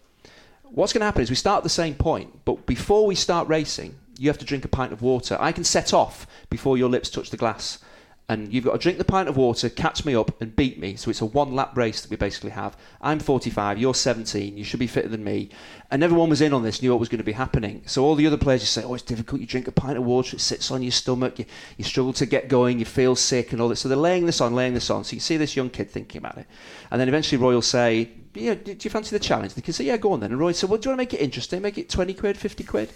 What's 0.63 0.93
going 0.93 1.01
to 1.01 1.07
happen 1.07 1.23
is 1.23 1.31
we 1.31 1.37
start 1.37 1.59
at 1.59 1.63
the 1.63 1.69
same 1.69 1.95
point, 1.95 2.45
but 2.45 2.67
before 2.67 3.07
we 3.07 3.15
start 3.15 3.47
racing, 3.49 3.95
you 4.19 4.29
have 4.29 4.39
to 4.39 4.45
drink 4.45 4.65
a 4.65 4.69
pint 4.69 4.93
of 4.93 5.03
water. 5.03 5.37
I 5.39 5.53
can 5.53 5.65
set 5.65 5.93
off 5.93 6.27
before 6.51 6.79
your 6.79 6.89
lips 6.89 7.11
touch 7.11 7.31
the 7.31 7.37
glass. 7.37 7.79
And 8.27 8.51
you've 8.55 8.65
got 8.65 8.73
to 8.73 8.79
drink 8.79 8.97
the 8.97 9.05
pint 9.05 9.29
of 9.29 9.37
water, 9.37 9.69
catch 9.69 10.07
me 10.07 10.15
up, 10.15 10.41
and 10.41 10.57
beat 10.57 10.79
me. 10.79 10.97
So 10.97 11.11
it's 11.11 11.21
a 11.21 11.27
one 11.27 11.55
lap 11.55 11.77
race 11.77 12.01
that 12.01 12.11
we 12.11 12.17
basically 12.17 12.53
have. 12.53 12.75
I'm 13.03 13.19
45, 13.19 13.79
you're 13.79 13.95
17, 13.95 14.57
you 14.57 14.65
should 14.65 14.81
be 14.81 14.87
fitter 14.87 15.09
than 15.09 15.23
me. 15.23 15.51
And 15.91 16.03
everyone 16.03 16.31
was 16.31 16.41
in 16.41 16.55
on 16.55 16.63
this, 16.63 16.81
knew 16.81 16.91
what 16.91 17.01
was 17.01 17.11
going 17.11 17.19
to 17.19 17.25
be 17.25 17.33
happening. 17.33 17.83
So 17.85 18.03
all 18.03 18.15
the 18.15 18.27
other 18.27 18.39
players 18.39 18.63
just 18.63 18.73
say, 18.73 18.83
Oh, 18.83 18.95
it's 18.95 19.03
difficult. 19.03 19.43
You 19.43 19.47
drink 19.47 19.69
a 19.69 19.73
pint 19.73 19.99
of 19.99 20.05
water, 20.05 20.37
it 20.37 20.41
sits 20.41 20.71
on 20.71 20.83
your 20.83 20.91
stomach, 20.91 21.39
you, 21.39 21.45
you 21.77 21.85
struggle 21.85 22.15
to 22.15 22.25
get 22.25 22.49
going, 22.49 22.79
you 22.79 22.87
feel 22.87 23.15
sick, 23.15 23.53
and 23.53 23.61
all 23.61 23.69
this. 23.69 23.81
So 23.81 23.91
they're 23.91 23.99
laying 23.99 24.25
this 24.25 24.41
on, 24.41 24.55
laying 24.55 24.73
this 24.73 24.89
on. 24.89 25.05
So 25.05 25.15
you 25.15 25.21
see 25.21 25.37
this 25.37 25.55
young 25.55 25.69
kid 25.69 25.91
thinking 25.91 26.19
about 26.19 26.39
it. 26.39 26.47
And 26.91 26.99
then 26.99 27.09
eventually 27.09 27.41
Roy 27.43 27.53
will 27.53 27.63
say, 27.63 28.11
yeah, 28.33 28.55
do 28.55 28.77
you 28.81 28.91
fancy 28.91 29.15
the 29.15 29.23
challenge? 29.23 29.55
They 29.55 29.63
can 29.63 29.75
say, 29.75 29.85
yeah, 29.85 29.99
go 29.99 30.13
on 30.13 30.21
then. 30.21 30.33
And 30.33 30.41
Roy 30.41 30.53
said, 30.53 30.71
well, 30.71 30.81
do 30.81 30.89
you 30.89 30.97
want 30.97 30.99
to 30.99 31.03
make 31.03 31.15
it 31.15 31.23
interesting? 31.23 31.61
Make 31.61 31.79
it 31.79 31.91
20 31.91 32.15
quid, 32.15 32.39
50 32.39 32.65
quid? 32.65 32.91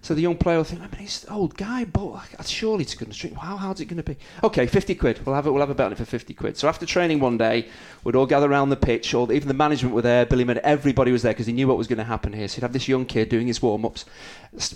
So 0.00 0.14
the 0.14 0.20
young 0.20 0.36
player 0.36 0.58
will 0.58 0.64
think, 0.64 0.80
I 0.80 0.84
mean, 0.84 1.00
he's 1.00 1.24
an 1.24 1.32
old 1.32 1.56
guy, 1.56 1.84
but 1.84 2.22
surely 2.46 2.82
it's 2.82 2.94
going 2.94 3.10
to 3.10 3.18
drink. 3.18 3.36
How 3.36 3.56
hard's 3.56 3.80
it 3.80 3.86
going 3.86 3.96
to 3.96 4.02
be? 4.02 4.16
Okay, 4.44 4.66
50 4.66 4.94
quid. 4.94 5.26
We'll 5.26 5.34
have 5.34 5.46
it. 5.46 5.50
We'll 5.50 5.60
have 5.60 5.70
a 5.70 5.74
bet 5.74 5.86
on 5.86 5.92
it 5.92 5.98
for 5.98 6.04
50 6.04 6.34
quid. 6.34 6.56
So 6.56 6.68
after 6.68 6.86
training 6.86 7.20
one 7.20 7.36
day, 7.36 7.68
we'd 8.04 8.14
all 8.14 8.26
gather 8.26 8.50
around 8.50 8.70
the 8.70 8.76
pitch. 8.76 9.12
All 9.12 9.30
even 9.32 9.48
the 9.48 9.54
management 9.54 9.94
were 9.94 10.02
there. 10.02 10.24
Billy 10.24 10.44
Mid, 10.44 10.58
everybody 10.58 11.10
was 11.10 11.22
there 11.22 11.32
because 11.32 11.46
he 11.46 11.52
knew 11.52 11.66
what 11.66 11.76
was 11.76 11.88
going 11.88 11.98
to 11.98 12.04
happen 12.04 12.32
here. 12.32 12.46
So 12.48 12.56
he'd 12.56 12.62
have 12.62 12.72
this 12.72 12.88
young 12.88 13.06
kid 13.06 13.28
doing 13.28 13.48
his 13.48 13.60
warm 13.60 13.84
ups. 13.84 14.04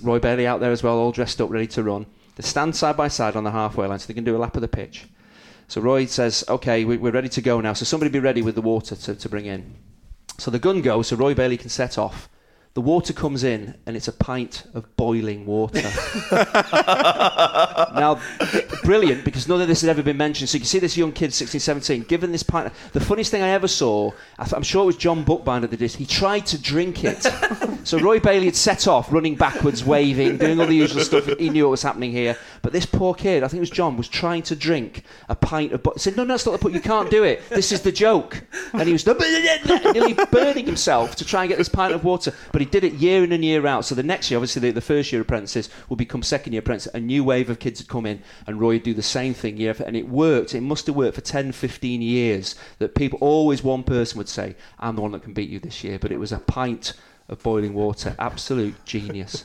Roy 0.02 0.18
Bailey 0.18 0.46
out 0.46 0.61
there 0.61 0.72
as 0.72 0.82
well, 0.82 0.98
all 0.98 1.12
dressed 1.12 1.40
up, 1.40 1.50
ready 1.50 1.68
to 1.68 1.82
run. 1.82 2.06
They 2.37 2.42
stand 2.42 2.74
side 2.74 2.96
by 2.96 3.08
side 3.08 3.37
on 3.37 3.44
the 3.44 3.50
halfway 3.50 3.87
line 3.87 3.98
so 3.98 4.08
they 4.08 4.14
can 4.14 4.24
do 4.24 4.37
a 4.37 4.38
lap 4.38 4.56
of 4.56 4.62
the 4.62 4.68
pitch. 4.68 5.06
So 5.68 5.80
Roy 5.80 6.06
says, 6.06 6.44
okay, 6.48 6.85
we, 6.85 6.96
we're 6.96 7.12
ready 7.12 7.28
to 7.30 7.40
go 7.40 7.61
now. 7.61 7.72
So 7.72 7.85
somebody 7.85 8.11
be 8.11 8.18
ready 8.18 8.42
with 8.42 8.54
the 8.54 8.62
water 8.62 8.96
to, 8.96 9.14
to 9.14 9.28
bring 9.28 9.46
in. 9.46 9.76
So 10.38 10.50
the 10.50 10.58
gun 10.58 10.82
goes, 10.82 11.08
so 11.08 11.16
Roy 11.16 11.35
Bailey 11.35 11.56
can 11.56 11.68
set 11.68 11.96
off. 11.96 12.28
The 12.74 12.80
water 12.80 13.12
comes 13.12 13.44
in, 13.44 13.74
and 13.85 13.96
it's 13.96 14.08
a 14.08 14.12
pint 14.12 14.64
of 14.72 14.96
boiling 14.96 15.44
water. 15.44 15.82
now, 17.94 18.18
brilliant 18.82 19.24
because 19.26 19.46
none 19.46 19.61
of 19.61 19.68
this 19.68 19.82
had 19.82 19.90
ever 19.90 20.02
been 20.02 20.16
mentioned. 20.16 20.48
So 20.48 20.56
you 20.56 20.61
can 20.61 20.66
see 20.66 20.78
this 20.78 20.96
young 20.96 21.12
kid, 21.12 21.35
16, 21.35 21.61
17, 21.61 22.02
given 22.04 22.32
this 22.32 22.42
pint. 22.42 22.72
The 22.92 23.00
funniest 23.00 23.30
thing 23.30 23.42
I 23.42 23.50
ever 23.50 23.68
saw, 23.68 24.12
I 24.38 24.44
th- 24.44 24.54
I'm 24.54 24.62
sure 24.62 24.85
it 24.85 24.87
was 24.87 24.96
John 24.96 25.22
Bookbinder 25.22 25.66
that 25.66 25.76
did. 25.76 25.80
this, 25.80 25.96
He 25.96 26.06
tried 26.06 26.46
to 26.46 26.58
drink 26.58 27.04
it. 27.04 27.22
so 27.85 27.98
Roy 27.98 28.20
Bailey 28.20 28.46
had 28.46 28.56
set 28.56 28.88
off, 28.88 29.12
running 29.12 29.35
backwards, 29.35 29.85
waving, 29.85 30.38
doing 30.38 30.58
all 30.58 30.66
the 30.66 30.74
usual 30.74 31.02
stuff. 31.02 31.26
He 31.38 31.50
knew 31.50 31.64
what 31.64 31.72
was 31.72 31.82
happening 31.82 32.11
here. 32.12 32.38
But 32.62 32.72
this 32.72 32.87
poor 32.87 33.12
kid, 33.12 33.42
I 33.42 33.48
think 33.48 33.58
it 33.58 33.61
was 33.61 33.70
John, 33.70 33.98
was 33.98 34.08
trying 34.08 34.42
to 34.44 34.56
drink 34.56 35.02
a 35.28 35.35
pint 35.35 35.72
of. 35.72 35.82
Bo- 35.82 35.94
said, 35.96 36.16
"No, 36.16 36.24
no, 36.24 36.32
that's 36.35 36.46
not 36.46 36.52
the 36.52 36.58
point. 36.58 36.74
You 36.74 36.80
can't 36.80 37.11
do 37.11 37.24
it. 37.24 37.42
This 37.50 37.70
is 37.72 37.82
the 37.82 37.92
joke." 37.92 38.42
And 38.72 38.85
he 38.87 38.92
was 38.92 39.04
nearly 39.92 40.14
burning 40.30 40.64
himself 40.64 41.16
to 41.16 41.24
try 41.24 41.42
and 41.42 41.48
get 41.50 41.58
this 41.58 41.68
pint 41.68 41.92
of 41.92 42.04
water. 42.04 42.32
But 42.52 42.62
he 42.64 42.70
did 42.70 42.85
it 42.85 42.94
year 42.94 43.22
in 43.25 43.33
and 43.33 43.44
year 43.44 43.66
out. 43.66 43.85
So 43.85 43.94
the 43.94 44.03
next 44.03 44.31
year, 44.31 44.38
obviously, 44.38 44.61
the, 44.61 44.70
the 44.70 44.81
first 44.81 45.12
year 45.12 45.20
apprentices 45.20 45.68
will 45.88 45.96
become 45.96 46.22
second 46.22 46.53
year 46.53 46.61
apprentices. 46.61 46.92
A 46.94 47.01
new 47.01 47.25
wave 47.25 47.51
of 47.51 47.59
kids 47.59 47.81
had 47.81 47.88
come 47.88 48.07
in, 48.07 48.22
and 48.46 48.61
Roy 48.61 48.75
would 48.75 48.83
do 48.83 48.94
the 48.94 49.03
same 49.03 49.35
thing 49.35 49.57
year 49.57 49.70
after, 49.70 49.85
and 49.85 49.96
it 49.96 50.09
worked. 50.09 50.55
It 50.55 50.61
must 50.62 50.87
have 50.87 50.96
worked 50.96 51.14
for 51.14 51.20
10, 51.20 51.53
15 51.53 52.03
years. 52.03 52.55
That 52.79 52.94
people 52.94 53.18
always 53.20 53.62
one 53.62 53.83
person 53.83 54.18
would 54.18 54.29
say, 54.29 54.57
"I'm 54.79 54.96
the 54.96 55.03
one 55.03 55.12
that 55.12 55.22
can 55.22 55.33
beat 55.35 55.51
you 55.51 55.59
this 55.59 55.83
year," 55.85 55.98
but 55.98 56.12
it 56.12 56.18
was 56.18 56.33
a 56.33 56.38
pint 56.38 56.94
of 57.29 57.42
boiling 57.42 57.75
water. 57.75 58.14
Absolute 58.18 58.75
genius. 58.85 59.44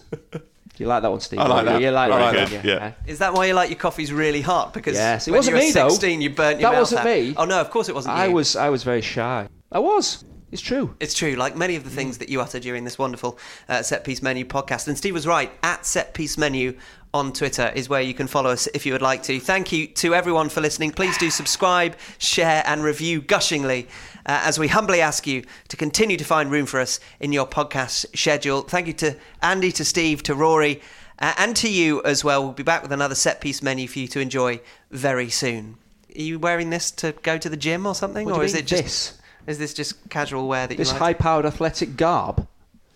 You 0.78 0.86
like 0.86 1.02
that 1.02 1.10
one, 1.10 1.20
Steve? 1.22 1.40
I 1.40 1.48
like 1.48 1.66
that. 1.66 1.82
You 1.82 1.90
like 1.90 2.12
I 2.12 2.20
like 2.20 2.36
that, 2.36 2.50
that, 2.50 2.64
yeah. 2.66 2.74
yeah. 2.76 2.92
Is 3.08 3.18
that 3.20 3.34
why 3.34 3.48
you 3.48 3.54
like 3.56 3.72
your 3.72 3.80
coffees 3.80 4.14
really 4.14 4.42
hot? 4.42 4.76
Because 4.76 4.94
Yes, 4.96 5.28
it 5.28 5.32
when 5.32 5.40
wasn't 5.40 5.56
you 5.56 5.62
were 5.62 5.66
me, 5.66 5.72
though. 5.72 6.08
you 6.08 6.30
burnt 6.30 6.60
your 6.60 6.70
That 6.70 6.76
mouth 6.76 6.82
wasn't 6.82 7.00
out. 7.02 7.06
me. 7.08 7.34
Oh 7.36 7.46
no, 7.46 7.60
of 7.60 7.72
course 7.72 7.90
it 7.90 7.96
wasn't 7.96 8.14
I 8.16 8.28
you. 8.28 8.34
was, 8.34 8.56
I 8.56 8.70
was 8.70 8.84
very 8.84 9.02
shy. 9.02 9.48
I 9.72 9.80
was. 9.80 10.24
It's 10.50 10.62
true. 10.62 10.96
It's 11.02 11.14
true, 11.14 11.36
like 11.36 11.58
many 11.58 11.76
of 11.76 11.84
the 11.84 11.90
things 11.90 12.20
that 12.20 12.30
you 12.30 12.40
utter 12.40 12.60
during 12.60 12.86
this 12.86 12.98
wonderful 12.98 13.38
uh, 13.68 13.82
Set 13.82 14.06
Piece 14.06 14.22
Menu 14.22 14.46
podcast. 14.46 14.88
And 14.88 14.98
Steve 14.98 15.14
was 15.14 15.28
right, 15.28 15.52
at 15.62 15.86
Set 15.86 16.14
Piece 16.14 16.38
Menu 16.38 16.78
on 17.14 17.34
Twitter 17.34 17.72
is 17.76 17.90
where 17.90 18.02
you 18.02 18.14
can 18.14 18.28
follow 18.28 18.52
us 18.52 18.68
if 18.74 18.86
you 18.86 18.94
would 18.94 19.02
like 19.02 19.24
to. 19.24 19.40
Thank 19.42 19.74
you 19.74 19.88
to 19.88 20.14
everyone 20.16 20.48
for 20.48 20.62
listening. 20.62 20.92
Please 20.92 21.18
do 21.18 21.30
subscribe, 21.30 21.98
share, 22.18 22.64
and 22.66 22.82
review 22.82 23.22
gushingly 23.22 23.88
uh, 24.26 24.42
as 24.44 24.58
we 24.58 24.70
humbly 24.70 25.02
ask 25.02 25.28
you 25.28 25.44
to 25.68 25.76
continue 25.76 26.16
to 26.16 26.24
find 26.24 26.50
room 26.50 26.66
for 26.66 26.80
us 26.80 27.02
in 27.20 27.34
your 27.34 27.46
podcast 27.46 28.06
schedule. 28.18 28.62
Thank 28.62 28.88
you 28.88 28.94
to 28.94 29.18
Andy, 29.42 29.72
to 29.74 29.84
Steve, 29.84 30.24
to 30.24 30.36
Rory, 30.36 30.82
uh, 31.20 31.34
and 31.38 31.58
to 31.58 31.70
you 31.70 32.02
as 32.04 32.24
well. 32.24 32.44
We'll 32.44 32.54
be 32.54 32.64
back 32.64 32.84
with 32.84 32.94
another 32.94 33.16
Set 33.16 33.42
Piece 33.42 33.62
Menu 33.62 33.88
for 33.88 34.00
you 34.00 34.08
to 34.10 34.22
enjoy 34.22 34.62
very 34.92 35.30
soon. 35.30 35.78
Are 36.16 36.22
you 36.22 36.40
wearing 36.40 36.70
this 36.70 36.90
to 36.92 37.14
go 37.24 37.38
to 37.38 37.50
the 37.50 37.58
gym 37.58 37.86
or 37.86 37.96
something? 37.96 38.32
Or 38.32 38.44
is 38.46 38.54
mean, 38.54 38.64
it 38.64 38.68
just. 38.68 38.84
this? 38.84 39.22
Is 39.48 39.58
this 39.58 39.74
just 39.74 40.10
casual 40.10 40.48
wear 40.48 40.68
that 40.68 40.74
you 40.74 40.78
This 40.78 40.92
like? 40.92 41.00
high-powered 41.00 41.46
athletic 41.46 41.96
garb. 41.98 42.48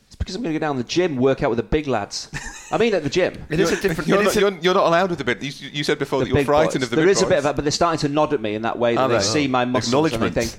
It's 0.08 0.16
because 0.18 0.36
I'm 0.36 0.44
going 0.44 0.54
to 0.54 0.60
go 0.60 0.66
down 0.68 0.78
the 0.78 0.84
gym, 0.84 1.16
work 1.16 1.42
out 1.42 1.50
with 1.50 1.58
the 1.58 1.64
big 1.64 1.88
lads. 1.88 2.30
I 2.72 2.78
mean, 2.78 2.94
at 2.94 3.04
the 3.04 3.10
gym. 3.10 3.34
It 3.50 3.60
is 3.62 3.72
a 3.72 3.82
different. 3.82 4.10
You're 4.10 4.22
not, 4.24 4.36
a- 4.36 4.40
you're, 4.42 4.52
you're 4.60 4.74
not 4.74 4.86
allowed 4.88 5.10
with 5.10 5.20
the 5.20 5.24
bit. 5.26 5.42
You, 5.42 5.70
you 5.72 5.84
said 5.86 5.98
before 6.00 6.20
that 6.20 6.28
you're 6.28 6.44
frightened 6.44 6.82
boys. 6.82 6.84
of 6.84 6.90
the 6.90 6.96
There 6.98 7.06
big 7.06 7.12
is 7.14 7.22
a 7.22 7.26
bit 7.28 7.38
of 7.38 7.44
that, 7.46 7.56
but 7.56 7.64
they're 7.64 7.72
starting 7.72 8.00
to 8.00 8.10
nod 8.10 8.34
at 8.34 8.42
me 8.42 8.54
in 8.56 8.64
that 8.64 8.78
way 8.78 8.96
that 8.96 9.02
Are 9.02 9.08
they, 9.08 9.16
they? 9.16 9.22
see 9.24 9.48
my 9.48 9.64
muscles 9.64 10.12
and 10.14 10.22
they 10.24 10.30
think, 10.30 10.52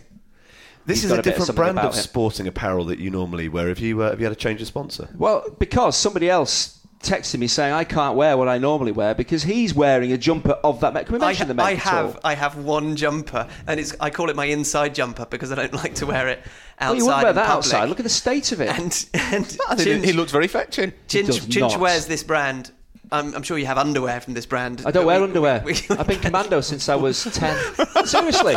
This 0.86 1.02
He's 1.02 1.04
is 1.04 1.10
a 1.10 1.14
a 1.14 1.16
bit 1.18 1.26
of 1.34 1.38
different 1.40 1.56
brand 1.56 1.78
of 1.78 1.94
him. 1.94 2.00
sporting 2.00 2.46
apparel 2.46 2.86
that 2.86 2.98
you 2.98 3.10
normally 3.10 3.48
wear. 3.50 3.68
Have 3.68 3.78
you 3.78 4.00
uh, 4.02 4.10
have 4.10 4.18
you 4.20 4.24
had 4.24 4.32
a 4.32 4.36
change 4.36 4.62
of 4.62 4.66
sponsor? 4.68 5.10
well, 5.16 5.44
because 5.58 5.96
somebody 5.98 6.30
else 6.30 6.78
texted 7.02 7.38
me 7.38 7.46
saying 7.48 7.72
I 7.72 7.84
can't 7.84 8.16
wear 8.16 8.36
what 8.36 8.48
I 8.48 8.58
normally 8.58 8.92
wear 8.92 9.14
because 9.14 9.42
he's 9.42 9.74
wearing 9.74 10.12
a 10.12 10.18
jumper 10.18 10.52
of 10.64 10.80
that. 10.80 10.94
Can 11.06 11.14
we 11.16 11.20
I, 11.20 11.26
mention 11.28 11.48
the 11.54 11.62
I 11.62 11.70
make 11.72 11.78
at 11.78 11.92
have 11.92 12.06
all? 12.16 12.20
I 12.24 12.34
have 12.34 12.56
one 12.56 12.96
jumper, 12.96 13.48
and 13.66 13.78
it's 13.80 13.94
I 14.00 14.10
call 14.10 14.30
it 14.30 14.36
my 14.36 14.46
inside 14.46 14.94
jumper 14.94 15.26
because 15.26 15.52
I 15.52 15.56
don't 15.56 15.72
like 15.84 15.94
to 15.96 16.06
wear 16.06 16.28
it 16.28 16.38
outside. 16.78 16.86
Well, 16.88 16.96
you 16.96 17.04
wouldn't 17.06 17.22
wear 17.24 17.32
that 17.32 17.46
public. 17.46 17.56
outside. 17.58 17.88
Look 17.88 18.00
at 18.00 18.04
the 18.04 18.08
state 18.08 18.52
of 18.52 18.60
it. 18.60 18.68
And 18.68 19.06
and 19.14 19.58
I 19.68 19.74
Chinch, 19.76 20.04
he 20.04 20.12
looks 20.12 20.32
very 20.32 20.48
fetching. 20.48 20.92
He 21.08 21.22
does 21.22 21.40
Chinch, 21.40 21.70
Chinch 21.70 21.78
wears 21.78 22.06
this 22.06 22.22
brand. 22.22 22.70
I'm, 23.10 23.34
I'm 23.34 23.42
sure 23.42 23.58
you 23.58 23.66
have 23.66 23.76
underwear 23.76 24.22
from 24.22 24.32
this 24.32 24.46
brand. 24.46 24.82
I 24.86 24.90
don't 24.90 25.04
wear 25.04 25.18
we- 25.18 25.24
underwear. 25.26 25.62
we- 25.66 25.74
I've 25.90 26.06
been 26.06 26.20
commando 26.28 26.62
since 26.62 26.88
I 26.88 26.94
was 26.94 27.24
10. 27.24 28.06
Seriously. 28.06 28.56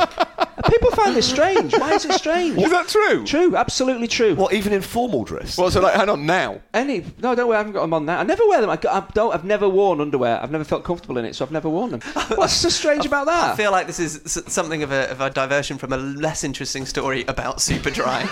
People 0.69 0.91
find 0.91 1.15
this 1.15 1.29
strange. 1.29 1.73
Why 1.77 1.93
is 1.93 2.05
it 2.05 2.13
strange? 2.13 2.57
Is 2.57 2.71
that 2.71 2.87
true? 2.87 3.25
True, 3.25 3.55
absolutely 3.55 4.07
true. 4.07 4.35
What 4.35 4.53
even 4.53 4.71
in 4.73 4.81
formal 4.81 5.23
dress? 5.23 5.57
Well, 5.57 5.69
so 5.69 5.81
like, 5.81 5.95
hang 5.95 6.09
on 6.09 6.25
now. 6.25 6.61
Any? 6.73 7.05
No, 7.19 7.35
don't 7.35 7.47
worry. 7.47 7.55
I 7.55 7.59
haven't 7.59 7.73
got 7.73 7.81
them 7.81 7.93
on 7.93 8.05
now. 8.05 8.19
I 8.19 8.23
never 8.23 8.47
wear 8.47 8.61
them. 8.61 8.69
I, 8.69 8.79
I 8.89 9.05
don't. 9.13 9.33
I've 9.33 9.43
never 9.43 9.67
worn 9.67 9.99
underwear. 9.99 10.41
I've 10.41 10.51
never 10.51 10.63
felt 10.63 10.83
comfortable 10.83 11.17
in 11.17 11.25
it, 11.25 11.35
so 11.35 11.43
I've 11.45 11.51
never 11.51 11.69
worn 11.69 11.91
them. 11.91 12.01
What's 12.35 12.53
so 12.53 12.69
strange 12.69 13.05
about 13.05 13.25
that? 13.25 13.53
I 13.53 13.55
feel 13.55 13.71
like 13.71 13.87
this 13.87 13.99
is 13.99 14.43
something 14.47 14.81
of 14.83 14.91
a, 14.91 15.09
of 15.11 15.19
a 15.21 15.29
diversion 15.29 15.77
from 15.77 15.91
a 15.91 15.97
less 15.97 16.43
interesting 16.43 16.85
story 16.85 17.25
about 17.27 17.57
Superdry. 17.57 18.25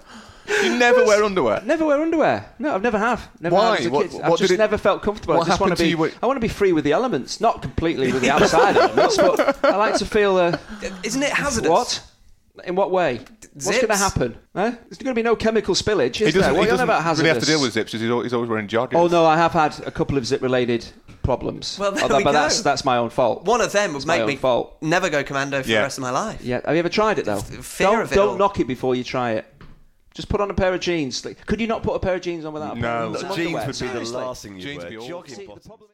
You 0.62 0.76
never 0.76 1.04
wear 1.04 1.22
underwear. 1.24 1.62
Never 1.64 1.86
wear 1.86 2.00
underwear. 2.00 2.44
No, 2.58 2.74
I've 2.74 2.82
never 2.82 2.98
have. 2.98 3.28
Never 3.40 3.54
Why? 3.54 3.70
have 3.70 3.80
as 3.80 3.86
a 3.86 3.90
What- 3.90 4.10
kid. 4.10 4.20
what 4.20 4.32
I've 4.32 4.38
just 4.38 4.52
it- 4.52 4.58
never 4.58 4.76
felt 4.78 5.02
comfortable. 5.02 5.36
what 5.36 5.46
I 5.46 5.50
just 5.50 5.60
want 5.60 5.70
to 5.72 5.76
to 5.76 5.82
be. 5.84 5.90
you 5.90 6.12
I 6.22 6.26
want 6.26 6.36
to 6.36 6.40
be 6.40 6.48
free 6.48 6.72
with 6.72 6.84
the 6.84 6.92
elements, 6.92 7.40
not 7.40 7.62
completely 7.62 8.12
with 8.12 8.22
the 8.22 8.30
outside 8.30 8.76
elements, 8.76 9.16
but 9.16 9.58
I 9.64 9.76
like 9.76 9.94
to 9.96 10.04
feel. 10.06 10.36
Uh, 10.36 10.56
Isn't 11.02 11.22
it 11.22 11.30
hazardous? 11.32 11.70
what? 11.70 12.02
In 12.64 12.74
what 12.74 12.90
way? 12.90 13.20
What's 13.54 13.66
going 13.78 13.88
to 13.88 13.96
happen? 13.96 14.36
Huh? 14.54 14.72
There's 14.84 14.98
going 14.98 15.14
to 15.14 15.14
be 15.14 15.22
no 15.22 15.34
chemical 15.34 15.74
spillage, 15.74 16.16
He 16.16 16.24
is 16.26 16.34
there? 16.34 16.42
doesn't, 16.42 16.54
What 16.54 16.60
he 16.60 16.60
are 16.60 16.62
you 16.64 16.70
doesn't 16.72 16.84
about 16.84 17.02
hazardous? 17.02 17.18
really 17.24 17.34
have 17.34 17.42
to 17.42 17.46
deal 17.46 17.62
with 17.62 17.72
zips 17.72 17.90
because 17.92 18.00
he's 18.02 18.10
al- 18.10 18.20
he's 18.22 18.32
always 18.34 18.50
wearing 18.50 18.68
joggers. 18.68 18.94
Oh 18.94 19.06
no, 19.06 19.24
I 19.24 19.36
have 19.38 19.52
had 19.52 19.78
a 19.86 19.90
couple 19.90 20.18
of 20.18 20.26
zip-related 20.26 20.84
problems. 21.22 21.78
Well, 21.78 21.92
there 21.92 22.02
Although- 22.02 22.18
we 22.18 22.24
but 22.24 22.32
go. 22.32 22.38
that's 22.42 22.60
that's 22.62 22.84
my 22.84 22.96
own 22.98 23.10
fault. 23.10 23.44
One 23.44 23.60
of 23.60 23.72
them 23.72 23.94
would 23.94 24.04
my 24.06 24.16
make 24.16 24.22
own 24.22 24.28
me 24.28 24.36
fault. 24.36 24.76
never 24.82 25.08
go 25.10 25.22
commando 25.24 25.62
for 25.62 25.68
Yeah. 25.68 25.78
the 25.78 25.82
rest 25.84 25.98
of 25.98 26.02
my 26.02 26.10
life. 26.10 26.42
Yeah, 26.42 26.60
have 26.64 26.74
you 26.74 26.78
ever 26.80 26.88
tried 26.88 27.18
it 27.18 27.24
though? 27.24 27.38
fear 27.40 27.86
don't 27.88 28.00
of 28.02 28.12
it 28.12 28.14
don't 28.14 28.28
all. 28.30 28.36
knock 28.36 28.60
it 28.60 28.66
before 28.66 28.94
you 28.94 29.04
try 29.04 29.32
it. 29.32 29.46
Just 30.12 30.28
put 30.28 30.40
on 30.40 30.50
a 30.50 30.54
pair 30.54 30.74
of 30.74 30.80
jeans. 30.80 31.24
Like, 31.24 31.46
Could 31.46 31.60
you 31.60 31.66
not 31.68 31.82
put 31.84 31.94
a 31.94 32.00
pair 32.00 32.16
of 32.16 32.20
jeans 32.20 32.44
on 32.44 32.52
without? 32.52 32.76
a 32.76 32.80
pair 32.80 33.00
No. 33.00 33.10
of- 33.14 33.18
some 33.18 33.36
jeans 33.36 33.80
would 33.80 33.94
be 33.94 33.98
the 34.10 34.18
last 34.18 34.42
thing 34.42 34.54
you'd 34.54 34.62
Jeans 34.62 34.78
wear. 34.82 34.90
would 34.98 35.06
be 35.06 35.12
awful. 35.12 35.58